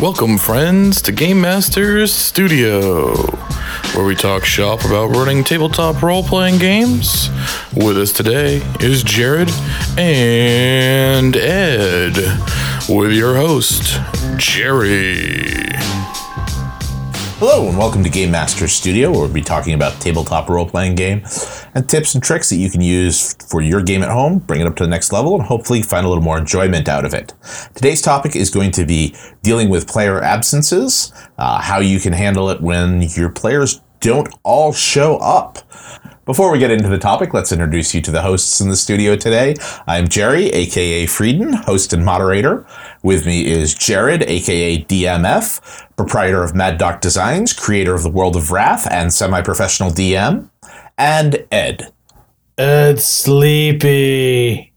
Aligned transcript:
Welcome, 0.00 0.38
friends, 0.38 1.02
to 1.02 1.12
Game 1.12 1.42
Masters 1.42 2.10
Studio, 2.10 3.14
where 3.92 4.02
we 4.06 4.14
talk 4.14 4.46
shop 4.46 4.82
about 4.86 5.14
running 5.14 5.44
tabletop 5.44 6.02
role 6.02 6.22
playing 6.22 6.58
games. 6.58 7.28
With 7.76 7.98
us 7.98 8.10
today 8.10 8.62
is 8.80 9.02
Jared 9.02 9.50
and 9.98 11.36
Ed, 11.36 12.16
with 12.88 13.12
your 13.12 13.34
host, 13.34 14.00
Jerry. 14.38 15.68
Hello 17.40 17.66
and 17.70 17.78
welcome 17.78 18.04
to 18.04 18.10
Game 18.10 18.30
Master 18.30 18.68
Studio, 18.68 19.10
where 19.10 19.20
we'll 19.20 19.32
be 19.32 19.40
talking 19.40 19.72
about 19.72 19.98
tabletop 19.98 20.50
role-playing 20.50 20.94
game 20.94 21.22
and 21.74 21.88
tips 21.88 22.12
and 22.12 22.22
tricks 22.22 22.50
that 22.50 22.56
you 22.56 22.68
can 22.68 22.82
use 22.82 23.32
for 23.48 23.62
your 23.62 23.80
game 23.80 24.02
at 24.02 24.10
home, 24.10 24.40
bring 24.40 24.60
it 24.60 24.66
up 24.66 24.76
to 24.76 24.82
the 24.82 24.90
next 24.90 25.10
level, 25.10 25.36
and 25.36 25.44
hopefully 25.44 25.80
find 25.80 26.04
a 26.04 26.08
little 26.10 26.22
more 26.22 26.36
enjoyment 26.36 26.86
out 26.86 27.06
of 27.06 27.14
it. 27.14 27.32
Today's 27.74 28.02
topic 28.02 28.36
is 28.36 28.50
going 28.50 28.72
to 28.72 28.84
be 28.84 29.16
dealing 29.42 29.70
with 29.70 29.88
player 29.88 30.22
absences, 30.22 31.14
uh, 31.38 31.62
how 31.62 31.78
you 31.80 31.98
can 31.98 32.12
handle 32.12 32.50
it 32.50 32.60
when 32.60 33.00
your 33.00 33.30
players 33.30 33.80
don't 34.00 34.28
all 34.42 34.74
show 34.74 35.16
up. 35.16 35.60
Before 36.30 36.52
we 36.52 36.60
get 36.60 36.70
into 36.70 36.88
the 36.88 36.96
topic, 36.96 37.34
let's 37.34 37.50
introduce 37.50 37.92
you 37.92 38.00
to 38.02 38.12
the 38.12 38.22
hosts 38.22 38.60
in 38.60 38.68
the 38.68 38.76
studio 38.76 39.16
today. 39.16 39.56
I'm 39.88 40.06
Jerry, 40.06 40.46
aka 40.50 41.06
Frieden, 41.06 41.52
host 41.52 41.92
and 41.92 42.04
moderator. 42.04 42.64
With 43.02 43.26
me 43.26 43.48
is 43.48 43.74
Jared, 43.74 44.22
aka 44.22 44.80
DMF, 44.84 45.88
proprietor 45.96 46.44
of 46.44 46.54
Mad 46.54 46.78
Doc 46.78 47.00
Designs, 47.00 47.52
creator 47.52 47.96
of 47.96 48.04
the 48.04 48.10
World 48.10 48.36
of 48.36 48.52
Wrath, 48.52 48.86
and 48.92 49.12
semi 49.12 49.42
professional 49.42 49.90
DM, 49.90 50.48
and 50.96 51.44
Ed. 51.50 51.92
It's 52.56 53.04
sleepy. 53.04 54.72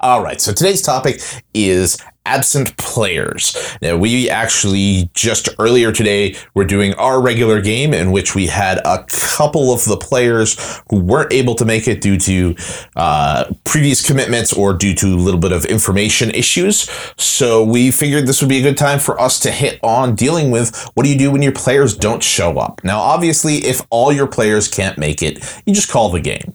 All 0.00 0.22
right, 0.22 0.40
so 0.40 0.54
today's 0.54 0.80
topic 0.80 1.20
is 1.52 1.98
absent 2.28 2.76
players. 2.76 3.56
Now, 3.80 3.96
we 3.96 4.28
actually 4.28 5.10
just 5.14 5.48
earlier 5.58 5.92
today 5.92 6.36
were 6.54 6.66
doing 6.66 6.92
our 6.94 7.22
regular 7.22 7.62
game 7.62 7.94
in 7.94 8.12
which 8.12 8.34
we 8.34 8.46
had 8.46 8.78
a 8.84 9.04
couple 9.08 9.72
of 9.72 9.84
the 9.86 9.96
players 9.96 10.82
who 10.90 11.00
weren't 11.00 11.32
able 11.32 11.54
to 11.54 11.64
make 11.64 11.88
it 11.88 12.02
due 12.02 12.18
to 12.18 12.54
uh, 12.96 13.50
previous 13.64 14.06
commitments 14.06 14.52
or 14.52 14.74
due 14.74 14.94
to 14.94 15.06
a 15.06 15.16
little 15.16 15.40
bit 15.40 15.52
of 15.52 15.64
information 15.64 16.30
issues. 16.32 16.90
So 17.16 17.64
we 17.64 17.90
figured 17.90 18.26
this 18.26 18.42
would 18.42 18.50
be 18.50 18.58
a 18.58 18.62
good 18.62 18.76
time 18.76 18.98
for 18.98 19.18
us 19.18 19.40
to 19.40 19.50
hit 19.50 19.80
on 19.82 20.14
dealing 20.14 20.50
with 20.50 20.76
what 20.94 21.04
do 21.04 21.10
you 21.10 21.18
do 21.18 21.30
when 21.30 21.40
your 21.40 21.52
players 21.52 21.96
don't 21.96 22.22
show 22.22 22.58
up. 22.58 22.84
Now, 22.84 23.00
obviously, 23.00 23.64
if 23.64 23.80
all 23.88 24.12
your 24.12 24.26
players 24.26 24.68
can't 24.68 24.98
make 24.98 25.22
it, 25.22 25.62
you 25.64 25.74
just 25.74 25.90
call 25.90 26.10
the 26.10 26.20
game. 26.20 26.54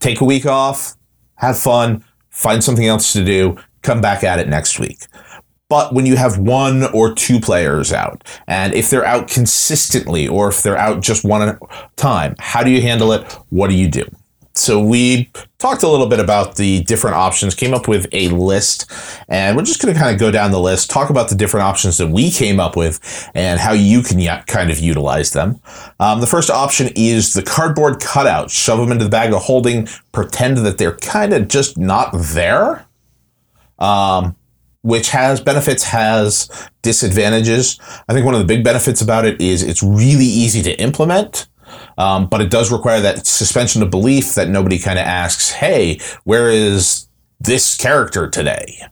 Take 0.00 0.20
a 0.20 0.24
week 0.24 0.46
off, 0.46 0.96
have 1.36 1.56
fun 1.56 2.04
find 2.32 2.64
something 2.64 2.86
else 2.86 3.12
to 3.12 3.22
do, 3.24 3.56
come 3.82 4.00
back 4.00 4.24
at 4.24 4.38
it 4.38 4.48
next 4.48 4.78
week. 4.78 5.06
But 5.68 5.94
when 5.94 6.04
you 6.04 6.16
have 6.16 6.36
one 6.36 6.84
or 6.92 7.14
two 7.14 7.40
players 7.40 7.92
out, 7.92 8.22
and 8.46 8.74
if 8.74 8.90
they're 8.90 9.06
out 9.06 9.28
consistently 9.28 10.28
or 10.28 10.48
if 10.48 10.62
they're 10.62 10.76
out 10.76 11.00
just 11.00 11.24
one 11.24 11.58
time, 11.96 12.34
how 12.38 12.62
do 12.62 12.70
you 12.70 12.82
handle 12.82 13.12
it? 13.12 13.22
What 13.48 13.70
do 13.70 13.74
you 13.74 13.88
do? 13.88 14.04
So 14.54 14.84
we 14.84 15.30
talked 15.58 15.82
a 15.82 15.88
little 15.88 16.08
bit 16.08 16.20
about 16.20 16.56
the 16.56 16.82
different 16.82 17.16
options, 17.16 17.54
came 17.54 17.72
up 17.72 17.88
with 17.88 18.06
a 18.12 18.28
list, 18.28 18.90
and 19.28 19.56
we're 19.56 19.62
just 19.62 19.80
going 19.80 19.94
to 19.94 19.98
kind 19.98 20.12
of 20.12 20.20
go 20.20 20.30
down 20.30 20.50
the 20.50 20.60
list, 20.60 20.90
talk 20.90 21.08
about 21.08 21.30
the 21.30 21.34
different 21.34 21.64
options 21.64 21.96
that 21.96 22.08
we 22.08 22.30
came 22.30 22.60
up 22.60 22.76
with 22.76 23.30
and 23.34 23.58
how 23.58 23.72
you 23.72 24.02
can 24.02 24.20
kind 24.44 24.70
of 24.70 24.78
utilize 24.78 25.30
them. 25.30 25.58
Um, 25.98 26.20
the 26.20 26.26
first 26.26 26.50
option 26.50 26.90
is 26.94 27.32
the 27.32 27.42
cardboard 27.42 27.98
cutout. 28.00 28.50
Shove 28.50 28.78
them 28.78 28.92
into 28.92 29.04
the 29.04 29.10
bag 29.10 29.32
of 29.32 29.40
holding, 29.40 29.88
pretend 30.12 30.58
that 30.58 30.76
they're 30.76 30.96
kind 30.98 31.32
of 31.32 31.48
just 31.48 31.78
not 31.78 32.10
there. 32.12 32.84
Um, 33.82 34.36
which 34.82 35.10
has 35.10 35.40
benefits, 35.40 35.84
has 35.84 36.48
disadvantages. 36.82 37.78
I 38.08 38.12
think 38.12 38.24
one 38.24 38.34
of 38.34 38.40
the 38.40 38.46
big 38.46 38.64
benefits 38.64 39.00
about 39.00 39.24
it 39.24 39.40
is 39.40 39.62
it's 39.62 39.82
really 39.82 40.24
easy 40.24 40.62
to 40.62 40.80
implement. 40.80 41.46
Um, 41.98 42.26
but 42.26 42.40
it 42.40 42.50
does 42.50 42.72
require 42.72 43.00
that 43.00 43.26
suspension 43.26 43.82
of 43.82 43.90
belief 43.90 44.34
that 44.34 44.48
nobody 44.48 44.78
kind 44.78 44.98
of 44.98 45.04
asks, 45.04 45.50
hey, 45.52 46.00
where 46.24 46.50
is 46.50 47.08
this 47.40 47.76
character 47.76 48.28
today? 48.28 48.82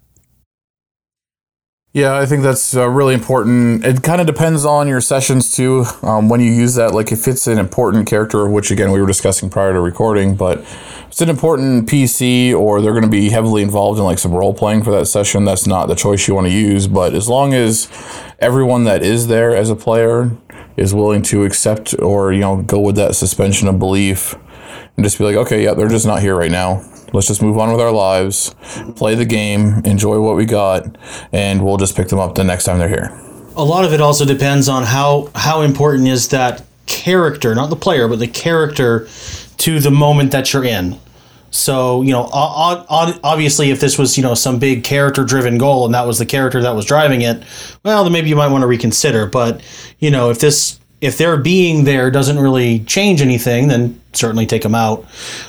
Yeah, 1.92 2.16
I 2.16 2.24
think 2.24 2.44
that's 2.44 2.76
uh, 2.76 2.88
really 2.88 3.14
important. 3.14 3.84
It 3.84 4.04
kind 4.04 4.20
of 4.20 4.26
depends 4.28 4.64
on 4.64 4.86
your 4.86 5.00
sessions 5.00 5.52
too. 5.52 5.86
Um, 6.02 6.28
when 6.28 6.40
you 6.40 6.52
use 6.52 6.76
that, 6.76 6.94
like 6.94 7.10
if 7.10 7.26
it's 7.26 7.48
an 7.48 7.58
important 7.58 8.06
character, 8.06 8.48
which 8.48 8.70
again 8.70 8.92
we 8.92 9.00
were 9.00 9.08
discussing 9.08 9.50
prior 9.50 9.72
to 9.72 9.80
recording, 9.80 10.36
but 10.36 10.64
it's 11.08 11.20
an 11.20 11.28
important 11.28 11.88
PC 11.88 12.54
or 12.54 12.80
they're 12.80 12.92
going 12.92 13.02
to 13.02 13.10
be 13.10 13.30
heavily 13.30 13.62
involved 13.62 13.98
in 13.98 14.04
like 14.04 14.20
some 14.20 14.30
role 14.30 14.54
playing 14.54 14.84
for 14.84 14.92
that 14.92 15.06
session, 15.06 15.44
that's 15.44 15.66
not 15.66 15.86
the 15.86 15.96
choice 15.96 16.28
you 16.28 16.34
want 16.36 16.46
to 16.46 16.52
use. 16.52 16.86
But 16.86 17.12
as 17.12 17.28
long 17.28 17.54
as 17.54 17.88
everyone 18.38 18.84
that 18.84 19.02
is 19.02 19.26
there 19.26 19.56
as 19.56 19.68
a 19.68 19.74
player 19.74 20.30
is 20.76 20.94
willing 20.94 21.22
to 21.22 21.42
accept 21.42 21.92
or 21.98 22.32
you 22.32 22.38
know 22.38 22.62
go 22.62 22.78
with 22.78 22.94
that 22.96 23.16
suspension 23.16 23.66
of 23.66 23.80
belief 23.80 24.36
and 24.96 25.04
just 25.04 25.18
be 25.18 25.24
like, 25.24 25.34
okay, 25.34 25.64
yeah, 25.64 25.74
they're 25.74 25.88
just 25.88 26.06
not 26.06 26.22
here 26.22 26.36
right 26.36 26.52
now. 26.52 26.84
Let's 27.12 27.26
just 27.26 27.42
move 27.42 27.58
on 27.58 27.70
with 27.72 27.80
our 27.80 27.92
lives, 27.92 28.54
play 28.96 29.14
the 29.14 29.24
game, 29.24 29.82
enjoy 29.84 30.20
what 30.20 30.36
we 30.36 30.46
got, 30.46 30.96
and 31.32 31.64
we'll 31.64 31.76
just 31.76 31.96
pick 31.96 32.08
them 32.08 32.18
up 32.18 32.34
the 32.34 32.44
next 32.44 32.64
time 32.64 32.78
they're 32.78 32.88
here. 32.88 33.10
A 33.56 33.64
lot 33.64 33.84
of 33.84 33.92
it 33.92 34.00
also 34.00 34.24
depends 34.24 34.68
on 34.68 34.84
how 34.84 35.30
how 35.34 35.62
important 35.62 36.08
is 36.08 36.28
that 36.28 36.64
character, 36.86 37.54
not 37.54 37.70
the 37.70 37.76
player, 37.76 38.08
but 38.08 38.18
the 38.18 38.28
character 38.28 39.08
to 39.58 39.80
the 39.80 39.90
moment 39.90 40.32
that 40.32 40.52
you're 40.52 40.64
in. 40.64 40.98
So, 41.50 42.02
you 42.02 42.12
know, 42.12 42.28
obviously, 42.32 43.70
if 43.70 43.80
this 43.80 43.98
was, 43.98 44.16
you 44.16 44.22
know, 44.22 44.34
some 44.34 44.58
big 44.58 44.84
character 44.84 45.24
driven 45.24 45.58
goal 45.58 45.84
and 45.84 45.94
that 45.94 46.06
was 46.06 46.18
the 46.18 46.26
character 46.26 46.62
that 46.62 46.74
was 46.76 46.84
driving 46.84 47.22
it, 47.22 47.42
well, 47.84 48.04
then 48.04 48.12
maybe 48.12 48.28
you 48.28 48.36
might 48.36 48.48
want 48.48 48.62
to 48.62 48.68
reconsider. 48.68 49.26
But, 49.26 49.60
you 49.98 50.10
know, 50.10 50.30
if 50.30 50.38
this, 50.38 50.79
if 51.00 51.16
their 51.18 51.36
being 51.36 51.84
there 51.84 52.10
doesn't 52.10 52.38
really 52.38 52.80
change 52.80 53.22
anything, 53.22 53.68
then 53.68 54.00
certainly 54.12 54.46
take 54.46 54.62
them 54.62 54.74
out. 54.74 55.06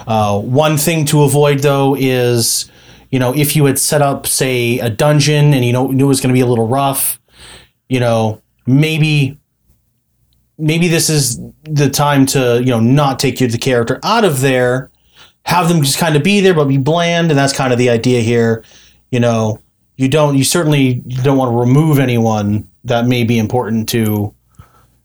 Uh, 0.07 0.39
one 0.39 0.77
thing 0.77 1.05
to 1.05 1.23
avoid, 1.23 1.59
though, 1.59 1.95
is, 1.99 2.71
you 3.09 3.19
know, 3.19 3.33
if 3.35 3.55
you 3.55 3.65
had 3.65 3.77
set 3.77 4.01
up, 4.01 4.27
say, 4.27 4.79
a 4.79 4.89
dungeon 4.89 5.53
and 5.53 5.65
you 5.65 5.73
know, 5.73 5.87
knew 5.87 6.05
it 6.05 6.07
was 6.07 6.21
going 6.21 6.29
to 6.29 6.33
be 6.33 6.41
a 6.41 6.45
little 6.45 6.67
rough, 6.67 7.19
you 7.89 7.99
know, 7.99 8.41
maybe 8.65 9.37
maybe 10.57 10.87
this 10.87 11.09
is 11.09 11.39
the 11.63 11.89
time 11.89 12.25
to 12.27 12.59
you 12.59 12.69
know 12.69 12.79
not 12.79 13.19
take 13.19 13.39
the 13.39 13.57
character 13.57 13.99
out 14.03 14.23
of 14.23 14.41
there 14.41 14.91
have 15.43 15.67
them 15.67 15.81
just 15.81 15.97
kind 15.97 16.15
of 16.15 16.23
be 16.23 16.39
there 16.39 16.53
but 16.53 16.65
be 16.65 16.77
bland 16.77 17.31
and 17.31 17.37
that's 17.37 17.51
kind 17.51 17.73
of 17.73 17.79
the 17.79 17.89
idea 17.89 18.21
here 18.21 18.63
you 19.09 19.19
know 19.19 19.59
you 19.97 20.07
don't 20.07 20.37
you 20.37 20.43
certainly 20.43 20.95
don't 21.23 21.37
want 21.37 21.51
to 21.51 21.57
remove 21.57 21.97
anyone 21.97 22.67
that 22.83 23.07
may 23.07 23.23
be 23.23 23.39
important 23.39 23.89
to 23.89 24.33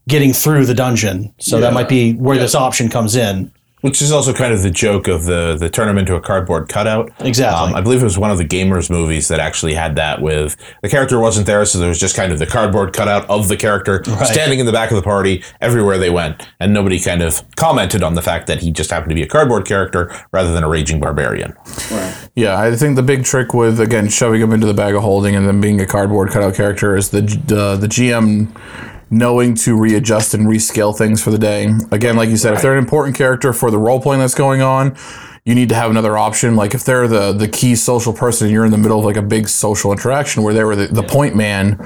getting 0.08 0.32
through 0.32 0.64
the 0.66 0.74
dungeon 0.74 1.32
so 1.38 1.56
yeah. 1.56 1.62
that 1.62 1.74
might 1.74 1.88
be 1.88 2.14
where 2.14 2.36
yeah. 2.36 2.42
this 2.42 2.54
option 2.54 2.88
comes 2.88 3.16
in 3.16 3.50
which 3.86 4.02
is 4.02 4.10
also 4.10 4.32
kind 4.32 4.52
of 4.52 4.62
the 4.62 4.70
joke 4.70 5.06
of 5.06 5.26
the 5.26 5.56
the 5.56 5.70
turn 5.70 5.86
them 5.86 5.96
into 5.96 6.16
a 6.16 6.20
cardboard 6.20 6.68
cutout. 6.68 7.12
Exactly. 7.20 7.68
Um, 7.68 7.74
I 7.74 7.80
believe 7.80 8.00
it 8.00 8.04
was 8.04 8.18
one 8.18 8.32
of 8.32 8.38
the 8.38 8.44
gamers 8.44 8.90
movies 8.90 9.28
that 9.28 9.38
actually 9.38 9.74
had 9.74 9.94
that 9.94 10.20
with 10.20 10.56
the 10.82 10.88
character 10.88 11.20
wasn't 11.20 11.46
there, 11.46 11.64
so 11.64 11.78
there 11.78 11.88
was 11.88 12.00
just 12.00 12.16
kind 12.16 12.32
of 12.32 12.40
the 12.40 12.46
cardboard 12.46 12.92
cutout 12.92 13.30
of 13.30 13.46
the 13.46 13.56
character 13.56 14.02
right. 14.08 14.26
standing 14.26 14.58
in 14.58 14.66
the 14.66 14.72
back 14.72 14.90
of 14.90 14.96
the 14.96 15.02
party 15.02 15.44
everywhere 15.60 15.98
they 15.98 16.10
went, 16.10 16.48
and 16.58 16.74
nobody 16.74 16.98
kind 16.98 17.22
of 17.22 17.44
commented 17.54 18.02
on 18.02 18.14
the 18.14 18.22
fact 18.22 18.48
that 18.48 18.60
he 18.60 18.72
just 18.72 18.90
happened 18.90 19.10
to 19.10 19.14
be 19.14 19.22
a 19.22 19.28
cardboard 19.28 19.66
character 19.66 20.12
rather 20.32 20.52
than 20.52 20.64
a 20.64 20.68
raging 20.68 20.98
barbarian. 20.98 21.54
Right. 21.90 22.28
Yeah, 22.34 22.58
I 22.58 22.74
think 22.74 22.96
the 22.96 23.04
big 23.04 23.24
trick 23.24 23.54
with 23.54 23.78
again 23.78 24.08
shoving 24.08 24.40
him 24.40 24.52
into 24.52 24.66
the 24.66 24.74
bag 24.74 24.96
of 24.96 25.02
holding 25.02 25.36
and 25.36 25.46
then 25.46 25.60
being 25.60 25.80
a 25.80 25.86
cardboard 25.86 26.30
cutout 26.30 26.54
character 26.54 26.96
is 26.96 27.10
the 27.10 27.18
uh, 27.18 27.76
the 27.76 27.86
GM 27.86 28.48
knowing 29.10 29.54
to 29.54 29.76
readjust 29.76 30.34
and 30.34 30.46
rescale 30.46 30.96
things 30.96 31.22
for 31.22 31.30
the 31.30 31.38
day. 31.38 31.72
Again, 31.92 32.16
like 32.16 32.28
you 32.28 32.36
said, 32.36 32.50
right. 32.50 32.56
if 32.56 32.62
they're 32.62 32.72
an 32.72 32.78
important 32.78 33.16
character 33.16 33.52
for 33.52 33.70
the 33.70 33.78
role 33.78 34.00
playing 34.00 34.20
that's 34.20 34.34
going 34.34 34.62
on, 34.62 34.96
you 35.44 35.54
need 35.54 35.68
to 35.68 35.76
have 35.76 35.90
another 35.90 36.18
option. 36.18 36.56
Like 36.56 36.74
if 36.74 36.84
they're 36.84 37.06
the 37.06 37.32
the 37.32 37.48
key 37.48 37.76
social 37.76 38.12
person 38.12 38.46
and 38.46 38.52
you're 38.52 38.64
in 38.64 38.72
the 38.72 38.78
middle 38.78 38.98
of 38.98 39.04
like 39.04 39.16
a 39.16 39.22
big 39.22 39.48
social 39.48 39.92
interaction 39.92 40.42
where 40.42 40.52
they 40.52 40.64
were 40.64 40.74
the, 40.74 40.88
the 40.88 41.04
point 41.04 41.36
man 41.36 41.78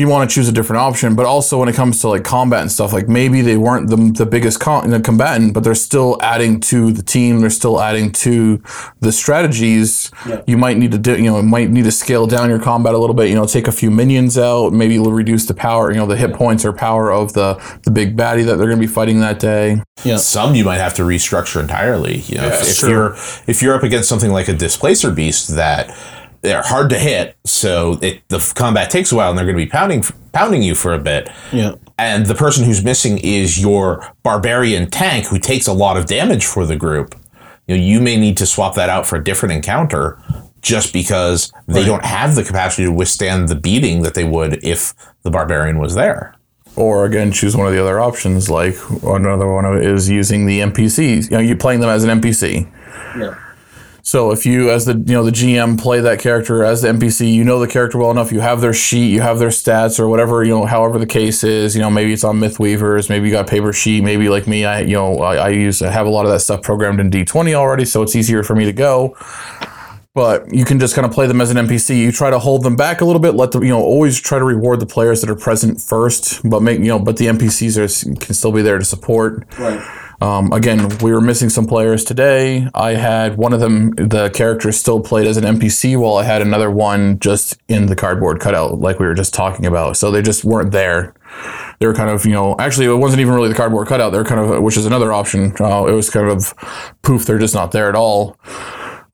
you 0.00 0.08
want 0.08 0.28
to 0.28 0.34
choose 0.34 0.48
a 0.48 0.52
different 0.52 0.80
option. 0.80 1.14
But 1.14 1.26
also 1.26 1.58
when 1.58 1.68
it 1.68 1.74
comes 1.74 2.00
to 2.00 2.08
like 2.08 2.24
combat 2.24 2.62
and 2.62 2.72
stuff, 2.72 2.90
like 2.94 3.06
maybe 3.06 3.42
they 3.42 3.58
weren't 3.58 3.90
the, 3.90 3.96
the 3.96 4.24
biggest 4.24 4.58
con- 4.58 4.88
the 4.88 4.98
combatant, 4.98 5.52
but 5.52 5.62
they're 5.62 5.74
still 5.74 6.16
adding 6.22 6.58
to 6.60 6.90
the 6.90 7.02
team. 7.02 7.40
They're 7.40 7.50
still 7.50 7.78
adding 7.78 8.10
to 8.12 8.62
the 9.00 9.12
strategies. 9.12 10.10
Yeah. 10.26 10.42
You 10.46 10.56
might 10.56 10.78
need 10.78 10.92
to 10.92 10.98
do, 10.98 11.16
you 11.16 11.30
know, 11.30 11.42
might 11.42 11.68
need 11.68 11.84
to 11.84 11.92
scale 11.92 12.26
down 12.26 12.48
your 12.48 12.58
combat 12.58 12.94
a 12.94 12.98
little 12.98 13.14
bit. 13.14 13.28
You 13.28 13.34
know, 13.34 13.44
take 13.44 13.68
a 13.68 13.72
few 13.72 13.90
minions 13.90 14.38
out, 14.38 14.72
maybe 14.72 14.98
reduce 14.98 15.44
the 15.44 15.54
power, 15.54 15.90
you 15.90 15.98
know, 15.98 16.06
the 16.06 16.16
hit 16.16 16.32
points 16.32 16.64
or 16.64 16.72
power 16.72 17.12
of 17.12 17.34
the 17.34 17.54
the 17.82 17.90
big 17.90 18.16
baddie 18.16 18.46
that 18.46 18.56
they're 18.56 18.68
going 18.68 18.80
to 18.80 18.86
be 18.86 18.86
fighting 18.86 19.20
that 19.20 19.38
day. 19.38 19.82
Yeah. 20.02 20.16
Some 20.16 20.54
you 20.54 20.64
might 20.64 20.78
have 20.78 20.94
to 20.94 21.02
restructure 21.02 21.60
entirely. 21.60 22.20
You 22.20 22.38
know, 22.38 22.46
yeah, 22.46 22.62
if, 22.62 22.70
if 22.70 22.88
you're 22.88 23.12
if 23.46 23.60
you're 23.60 23.74
up 23.74 23.82
against 23.82 24.08
something 24.08 24.30
like 24.30 24.48
a 24.48 24.54
displacer 24.54 25.10
beast 25.10 25.56
that 25.56 25.90
they're 26.42 26.62
hard 26.62 26.90
to 26.90 26.98
hit, 26.98 27.36
so 27.44 27.98
it, 28.00 28.26
the 28.28 28.52
combat 28.54 28.90
takes 28.90 29.12
a 29.12 29.16
while, 29.16 29.30
and 29.30 29.38
they're 29.38 29.44
going 29.44 29.56
to 29.56 29.64
be 29.64 29.70
pounding 29.70 30.02
pounding 30.32 30.62
you 30.62 30.74
for 30.74 30.92
a 30.92 30.98
bit. 30.98 31.28
Yeah. 31.52 31.74
And 31.98 32.26
the 32.26 32.34
person 32.34 32.64
who's 32.64 32.82
missing 32.82 33.18
is 33.18 33.60
your 33.60 34.14
barbarian 34.22 34.90
tank, 34.90 35.26
who 35.26 35.38
takes 35.38 35.66
a 35.66 35.72
lot 35.72 35.96
of 35.96 36.06
damage 36.06 36.46
for 36.46 36.64
the 36.64 36.76
group. 36.76 37.14
You 37.66 37.76
know, 37.76 37.82
you 37.82 38.00
may 38.00 38.16
need 38.16 38.36
to 38.38 38.46
swap 38.46 38.74
that 38.76 38.88
out 38.88 39.06
for 39.06 39.16
a 39.16 39.24
different 39.24 39.52
encounter 39.52 40.18
just 40.62 40.92
because 40.92 41.52
they 41.66 41.84
don't 41.84 42.04
have 42.04 42.34
the 42.34 42.44
capacity 42.44 42.84
to 42.84 42.92
withstand 42.92 43.48
the 43.48 43.54
beating 43.54 44.02
that 44.02 44.14
they 44.14 44.24
would 44.24 44.62
if 44.64 44.94
the 45.22 45.30
barbarian 45.30 45.78
was 45.78 45.94
there. 45.94 46.34
Or 46.76 47.04
again, 47.04 47.32
choose 47.32 47.56
one 47.56 47.66
of 47.66 47.72
the 47.72 47.80
other 47.80 48.00
options. 48.00 48.48
Like 48.48 48.76
another 49.02 49.52
one 49.52 49.64
of 49.64 49.76
it 49.76 49.86
is 49.86 50.08
using 50.08 50.46
the 50.46 50.60
NPCs. 50.60 51.24
You 51.24 51.30
know, 51.30 51.38
you're 51.38 51.56
playing 51.56 51.80
them 51.80 51.90
as 51.90 52.04
an 52.04 52.20
NPC. 52.20 52.70
Yeah. 53.18 53.38
So 54.02 54.30
if 54.30 54.46
you, 54.46 54.70
as 54.70 54.86
the 54.86 54.94
you 54.94 55.14
know 55.14 55.22
the 55.22 55.30
GM, 55.30 55.80
play 55.80 56.00
that 56.00 56.20
character 56.20 56.64
as 56.64 56.82
the 56.82 56.88
NPC, 56.88 57.32
you 57.32 57.44
know 57.44 57.58
the 57.58 57.68
character 57.68 57.98
well 57.98 58.10
enough. 58.10 58.32
You 58.32 58.40
have 58.40 58.60
their 58.60 58.72
sheet, 58.72 59.10
you 59.10 59.20
have 59.20 59.38
their 59.38 59.50
stats, 59.50 60.00
or 60.00 60.08
whatever 60.08 60.42
you 60.44 60.50
know. 60.50 60.66
However 60.66 60.98
the 60.98 61.06
case 61.06 61.44
is, 61.44 61.74
you 61.74 61.82
know 61.82 61.90
maybe 61.90 62.12
it's 62.12 62.24
on 62.24 62.38
Mythweavers, 62.38 63.08
maybe 63.08 63.28
you 63.28 63.32
got 63.32 63.46
paper 63.46 63.72
sheet, 63.72 64.02
maybe 64.02 64.28
like 64.28 64.46
me, 64.46 64.64
I 64.64 64.80
you 64.80 64.94
know 64.94 65.18
I, 65.18 65.36
I 65.36 65.48
use 65.50 65.82
I 65.82 65.90
have 65.90 66.06
a 66.06 66.10
lot 66.10 66.24
of 66.24 66.32
that 66.32 66.40
stuff 66.40 66.62
programmed 66.62 67.00
in 67.00 67.10
D 67.10 67.24
twenty 67.24 67.54
already, 67.54 67.84
so 67.84 68.02
it's 68.02 68.16
easier 68.16 68.42
for 68.42 68.54
me 68.54 68.64
to 68.64 68.72
go. 68.72 69.16
But 70.12 70.52
you 70.52 70.64
can 70.64 70.80
just 70.80 70.96
kind 70.96 71.06
of 71.06 71.12
play 71.12 71.28
them 71.28 71.40
as 71.40 71.52
an 71.52 71.56
NPC. 71.56 71.96
You 71.96 72.10
try 72.10 72.30
to 72.30 72.38
hold 72.40 72.64
them 72.64 72.74
back 72.74 73.00
a 73.00 73.04
little 73.04 73.20
bit. 73.22 73.34
Let 73.34 73.52
the 73.52 73.60
you 73.60 73.68
know 73.68 73.80
always 73.80 74.20
try 74.20 74.38
to 74.38 74.44
reward 74.44 74.80
the 74.80 74.86
players 74.86 75.20
that 75.20 75.30
are 75.30 75.36
present 75.36 75.80
first, 75.80 76.40
but 76.48 76.62
make 76.62 76.80
you 76.80 76.86
know 76.86 76.98
but 76.98 77.16
the 77.16 77.26
NPCs 77.26 77.76
are 77.76 78.16
can 78.16 78.34
still 78.34 78.52
be 78.52 78.62
there 78.62 78.78
to 78.78 78.84
support. 78.84 79.46
Right. 79.58 79.80
Um, 80.20 80.52
again, 80.52 80.88
we 80.98 81.12
were 81.12 81.20
missing 81.20 81.48
some 81.48 81.66
players 81.66 82.04
today. 82.04 82.68
I 82.74 82.90
had 82.90 83.38
one 83.38 83.54
of 83.54 83.60
them, 83.60 83.92
the 83.92 84.28
character 84.30 84.70
still 84.70 85.00
played 85.00 85.26
as 85.26 85.38
an 85.38 85.44
NPC, 85.44 85.98
while 85.98 86.16
I 86.16 86.24
had 86.24 86.42
another 86.42 86.70
one 86.70 87.18
just 87.20 87.58
in 87.68 87.86
the 87.86 87.96
cardboard 87.96 88.38
cutout, 88.38 88.80
like 88.80 88.98
we 88.98 89.06
were 89.06 89.14
just 89.14 89.32
talking 89.32 89.64
about. 89.64 89.96
So 89.96 90.10
they 90.10 90.20
just 90.20 90.44
weren't 90.44 90.72
there. 90.72 91.14
They 91.78 91.86
were 91.86 91.94
kind 91.94 92.10
of, 92.10 92.26
you 92.26 92.32
know, 92.32 92.54
actually, 92.58 92.86
it 92.86 92.94
wasn't 92.94 93.20
even 93.20 93.32
really 93.32 93.48
the 93.48 93.54
cardboard 93.54 93.88
cutout. 93.88 94.10
They're 94.10 94.24
kind 94.24 94.40
of, 94.40 94.62
which 94.62 94.76
is 94.76 94.84
another 94.84 95.12
option. 95.12 95.54
Uh, 95.58 95.86
it 95.86 95.92
was 95.92 96.10
kind 96.10 96.28
of 96.28 96.52
poof, 97.02 97.24
they're 97.24 97.38
just 97.38 97.54
not 97.54 97.72
there 97.72 97.88
at 97.88 97.94
all. 97.94 98.36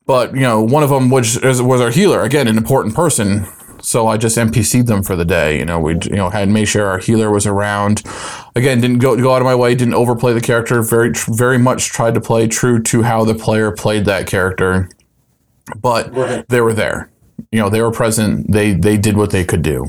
But, 0.05 0.33
you 0.33 0.41
know, 0.41 0.61
one 0.61 0.83
of 0.83 0.89
them, 0.89 1.09
which 1.09 1.41
is, 1.41 1.61
was 1.61 1.79
our 1.79 1.91
healer, 1.91 2.23
again, 2.23 2.47
an 2.47 2.57
important 2.57 2.95
person 2.95 3.47
so 3.81 4.07
I 4.07 4.17
just 4.17 4.37
NPC'd 4.37 4.87
them 4.87 5.03
for 5.03 5.15
the 5.15 5.25
day. 5.25 5.57
You 5.57 5.65
know, 5.65 5.79
we 5.79 5.93
you 5.93 6.15
know 6.15 6.29
had 6.29 6.49
made 6.49 6.65
sure 6.65 6.85
our 6.85 6.97
healer 6.97 7.31
was 7.31 7.45
around. 7.45 8.03
Again, 8.57 8.81
didn't 8.81 8.97
go 8.97 9.15
go 9.15 9.33
out 9.33 9.41
of 9.41 9.45
my 9.45 9.53
way, 9.53 9.75
didn't 9.75 9.93
overplay 9.93 10.33
the 10.33 10.41
character. 10.41 10.81
Very 10.81 11.11
very 11.27 11.59
much 11.59 11.89
tried 11.89 12.15
to 12.15 12.21
play 12.21 12.47
true 12.47 12.81
to 12.83 13.03
how 13.03 13.23
the 13.23 13.35
player 13.35 13.71
played 13.71 14.05
that 14.05 14.25
character. 14.25 14.89
But 15.79 16.47
they 16.49 16.61
were 16.61 16.73
there. 16.73 17.11
You 17.51 17.59
know, 17.59 17.69
they 17.69 17.83
were 17.83 17.91
present. 17.91 18.51
They 18.51 18.73
they 18.73 18.97
did 18.97 19.15
what 19.15 19.29
they 19.29 19.45
could 19.45 19.61
do. 19.61 19.85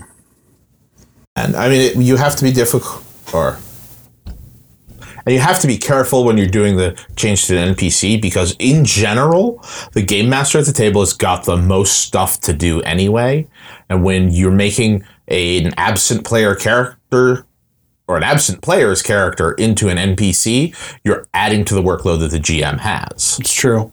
And 1.34 1.56
I 1.56 1.70
mean, 1.70 1.80
it, 1.80 1.96
you 1.96 2.16
have 2.16 2.36
to 2.36 2.44
be 2.44 2.52
difficult, 2.52 3.02
or 3.32 3.58
and 5.24 5.34
you 5.34 5.40
have 5.40 5.60
to 5.60 5.66
be 5.66 5.78
careful 5.78 6.24
when 6.24 6.36
you're 6.36 6.46
doing 6.46 6.76
the 6.76 6.98
change 7.16 7.46
to 7.46 7.58
an 7.58 7.74
NPC 7.74 8.20
because, 8.20 8.54
in 8.58 8.84
general, 8.84 9.64
the 9.92 10.02
game 10.02 10.28
master 10.28 10.58
at 10.58 10.66
the 10.66 10.72
table 10.72 11.00
has 11.00 11.14
got 11.14 11.44
the 11.44 11.56
most 11.56 12.00
stuff 12.00 12.40
to 12.40 12.52
do 12.52 12.82
anyway. 12.82 13.46
And 13.88 14.04
when 14.04 14.30
you're 14.30 14.50
making 14.50 15.04
a, 15.28 15.64
an 15.64 15.74
absent 15.76 16.24
player 16.24 16.54
character 16.54 17.46
or 18.08 18.16
an 18.16 18.22
absent 18.22 18.62
player's 18.62 19.02
character 19.02 19.52
into 19.52 19.88
an 19.88 19.98
NPC, 19.98 20.74
you're 21.04 21.26
adding 21.34 21.64
to 21.66 21.74
the 21.74 21.82
workload 21.82 22.20
that 22.20 22.30
the 22.30 22.38
GM 22.38 22.78
has. 22.78 23.36
It's 23.38 23.52
true. 23.52 23.92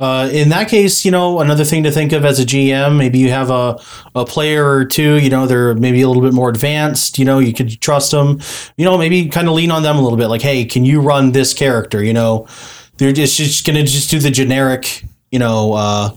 Uh, 0.00 0.28
in 0.32 0.48
that 0.48 0.68
case, 0.68 1.04
you 1.04 1.10
know, 1.10 1.38
another 1.38 1.64
thing 1.64 1.84
to 1.84 1.90
think 1.90 2.12
of 2.12 2.24
as 2.24 2.40
a 2.40 2.44
GM, 2.44 2.98
maybe 2.98 3.18
you 3.18 3.30
have 3.30 3.50
a, 3.50 3.80
a 4.14 4.24
player 4.24 4.68
or 4.68 4.84
two, 4.84 5.18
you 5.18 5.30
know, 5.30 5.46
they're 5.46 5.74
maybe 5.74 6.02
a 6.02 6.08
little 6.08 6.22
bit 6.22 6.34
more 6.34 6.48
advanced, 6.48 7.16
you 7.18 7.24
know, 7.24 7.38
you 7.38 7.52
could 7.52 7.80
trust 7.80 8.10
them, 8.10 8.40
you 8.76 8.84
know, 8.84 8.98
maybe 8.98 9.28
kind 9.28 9.48
of 9.48 9.54
lean 9.54 9.70
on 9.70 9.84
them 9.84 9.96
a 9.96 10.02
little 10.02 10.18
bit. 10.18 10.26
Like, 10.26 10.42
hey, 10.42 10.64
can 10.64 10.84
you 10.84 11.00
run 11.00 11.30
this 11.30 11.54
character? 11.54 12.02
You 12.02 12.12
know, 12.12 12.48
they're 12.98 13.12
just, 13.12 13.36
just 13.36 13.64
going 13.64 13.76
to 13.76 13.90
just 13.90 14.10
do 14.10 14.18
the 14.18 14.30
generic, 14.30 15.04
you 15.30 15.38
know, 15.38 15.74
uh, 15.74 16.16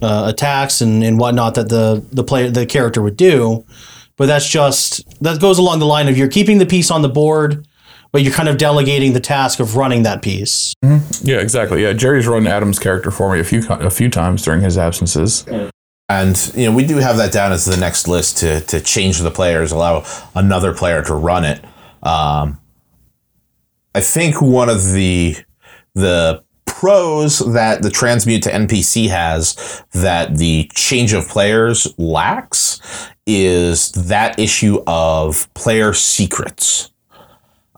uh, 0.00 0.24
attacks 0.32 0.80
and, 0.80 1.02
and 1.02 1.18
whatnot 1.18 1.56
that 1.56 1.68
the, 1.68 2.04
the 2.12 2.24
player, 2.24 2.48
the 2.48 2.64
character 2.64 3.02
would 3.02 3.16
do. 3.16 3.64
But 4.20 4.26
that's 4.26 4.46
just, 4.46 5.18
that 5.22 5.40
goes 5.40 5.56
along 5.56 5.78
the 5.78 5.86
line 5.86 6.06
of 6.06 6.18
you're 6.18 6.28
keeping 6.28 6.58
the 6.58 6.66
piece 6.66 6.90
on 6.90 7.00
the 7.00 7.08
board 7.08 7.66
but 8.12 8.22
you're 8.22 8.32
kind 8.32 8.48
of 8.48 8.58
delegating 8.58 9.12
the 9.12 9.20
task 9.20 9.60
of 9.60 9.76
running 9.76 10.02
that 10.02 10.22
piece. 10.22 10.74
Yeah, 11.22 11.36
exactly. 11.36 11.82
Yeah, 11.82 11.92
Jerry's 11.92 12.26
run 12.26 12.46
Adam's 12.46 12.78
character 12.78 13.10
for 13.10 13.32
me 13.32 13.40
a 13.40 13.44
few 13.44 13.62
a 13.68 13.90
few 13.90 14.08
times 14.08 14.42
during 14.42 14.62
his 14.62 14.76
absences. 14.76 15.46
And 16.08 16.52
you 16.56 16.66
know, 16.66 16.74
we 16.74 16.84
do 16.84 16.96
have 16.96 17.18
that 17.18 17.32
down 17.32 17.52
as 17.52 17.64
the 17.66 17.76
next 17.76 18.08
list 18.08 18.38
to 18.38 18.60
to 18.62 18.80
change 18.80 19.20
the 19.20 19.30
players, 19.30 19.70
allow 19.70 20.04
another 20.34 20.74
player 20.74 21.02
to 21.04 21.14
run 21.14 21.44
it. 21.44 21.64
Um, 22.02 22.58
I 23.94 24.00
think 24.00 24.42
one 24.42 24.68
of 24.68 24.92
the 24.92 25.36
the 25.94 26.42
pros 26.66 27.40
that 27.52 27.82
the 27.82 27.90
transmute 27.90 28.42
to 28.42 28.50
NPC 28.50 29.08
has 29.08 29.84
that 29.92 30.38
the 30.38 30.68
change 30.74 31.12
of 31.12 31.28
players 31.28 31.92
lacks 31.98 32.80
is 33.30 33.92
that 33.92 34.38
issue 34.38 34.82
of 34.86 35.52
player 35.54 35.92
secrets. 35.92 36.89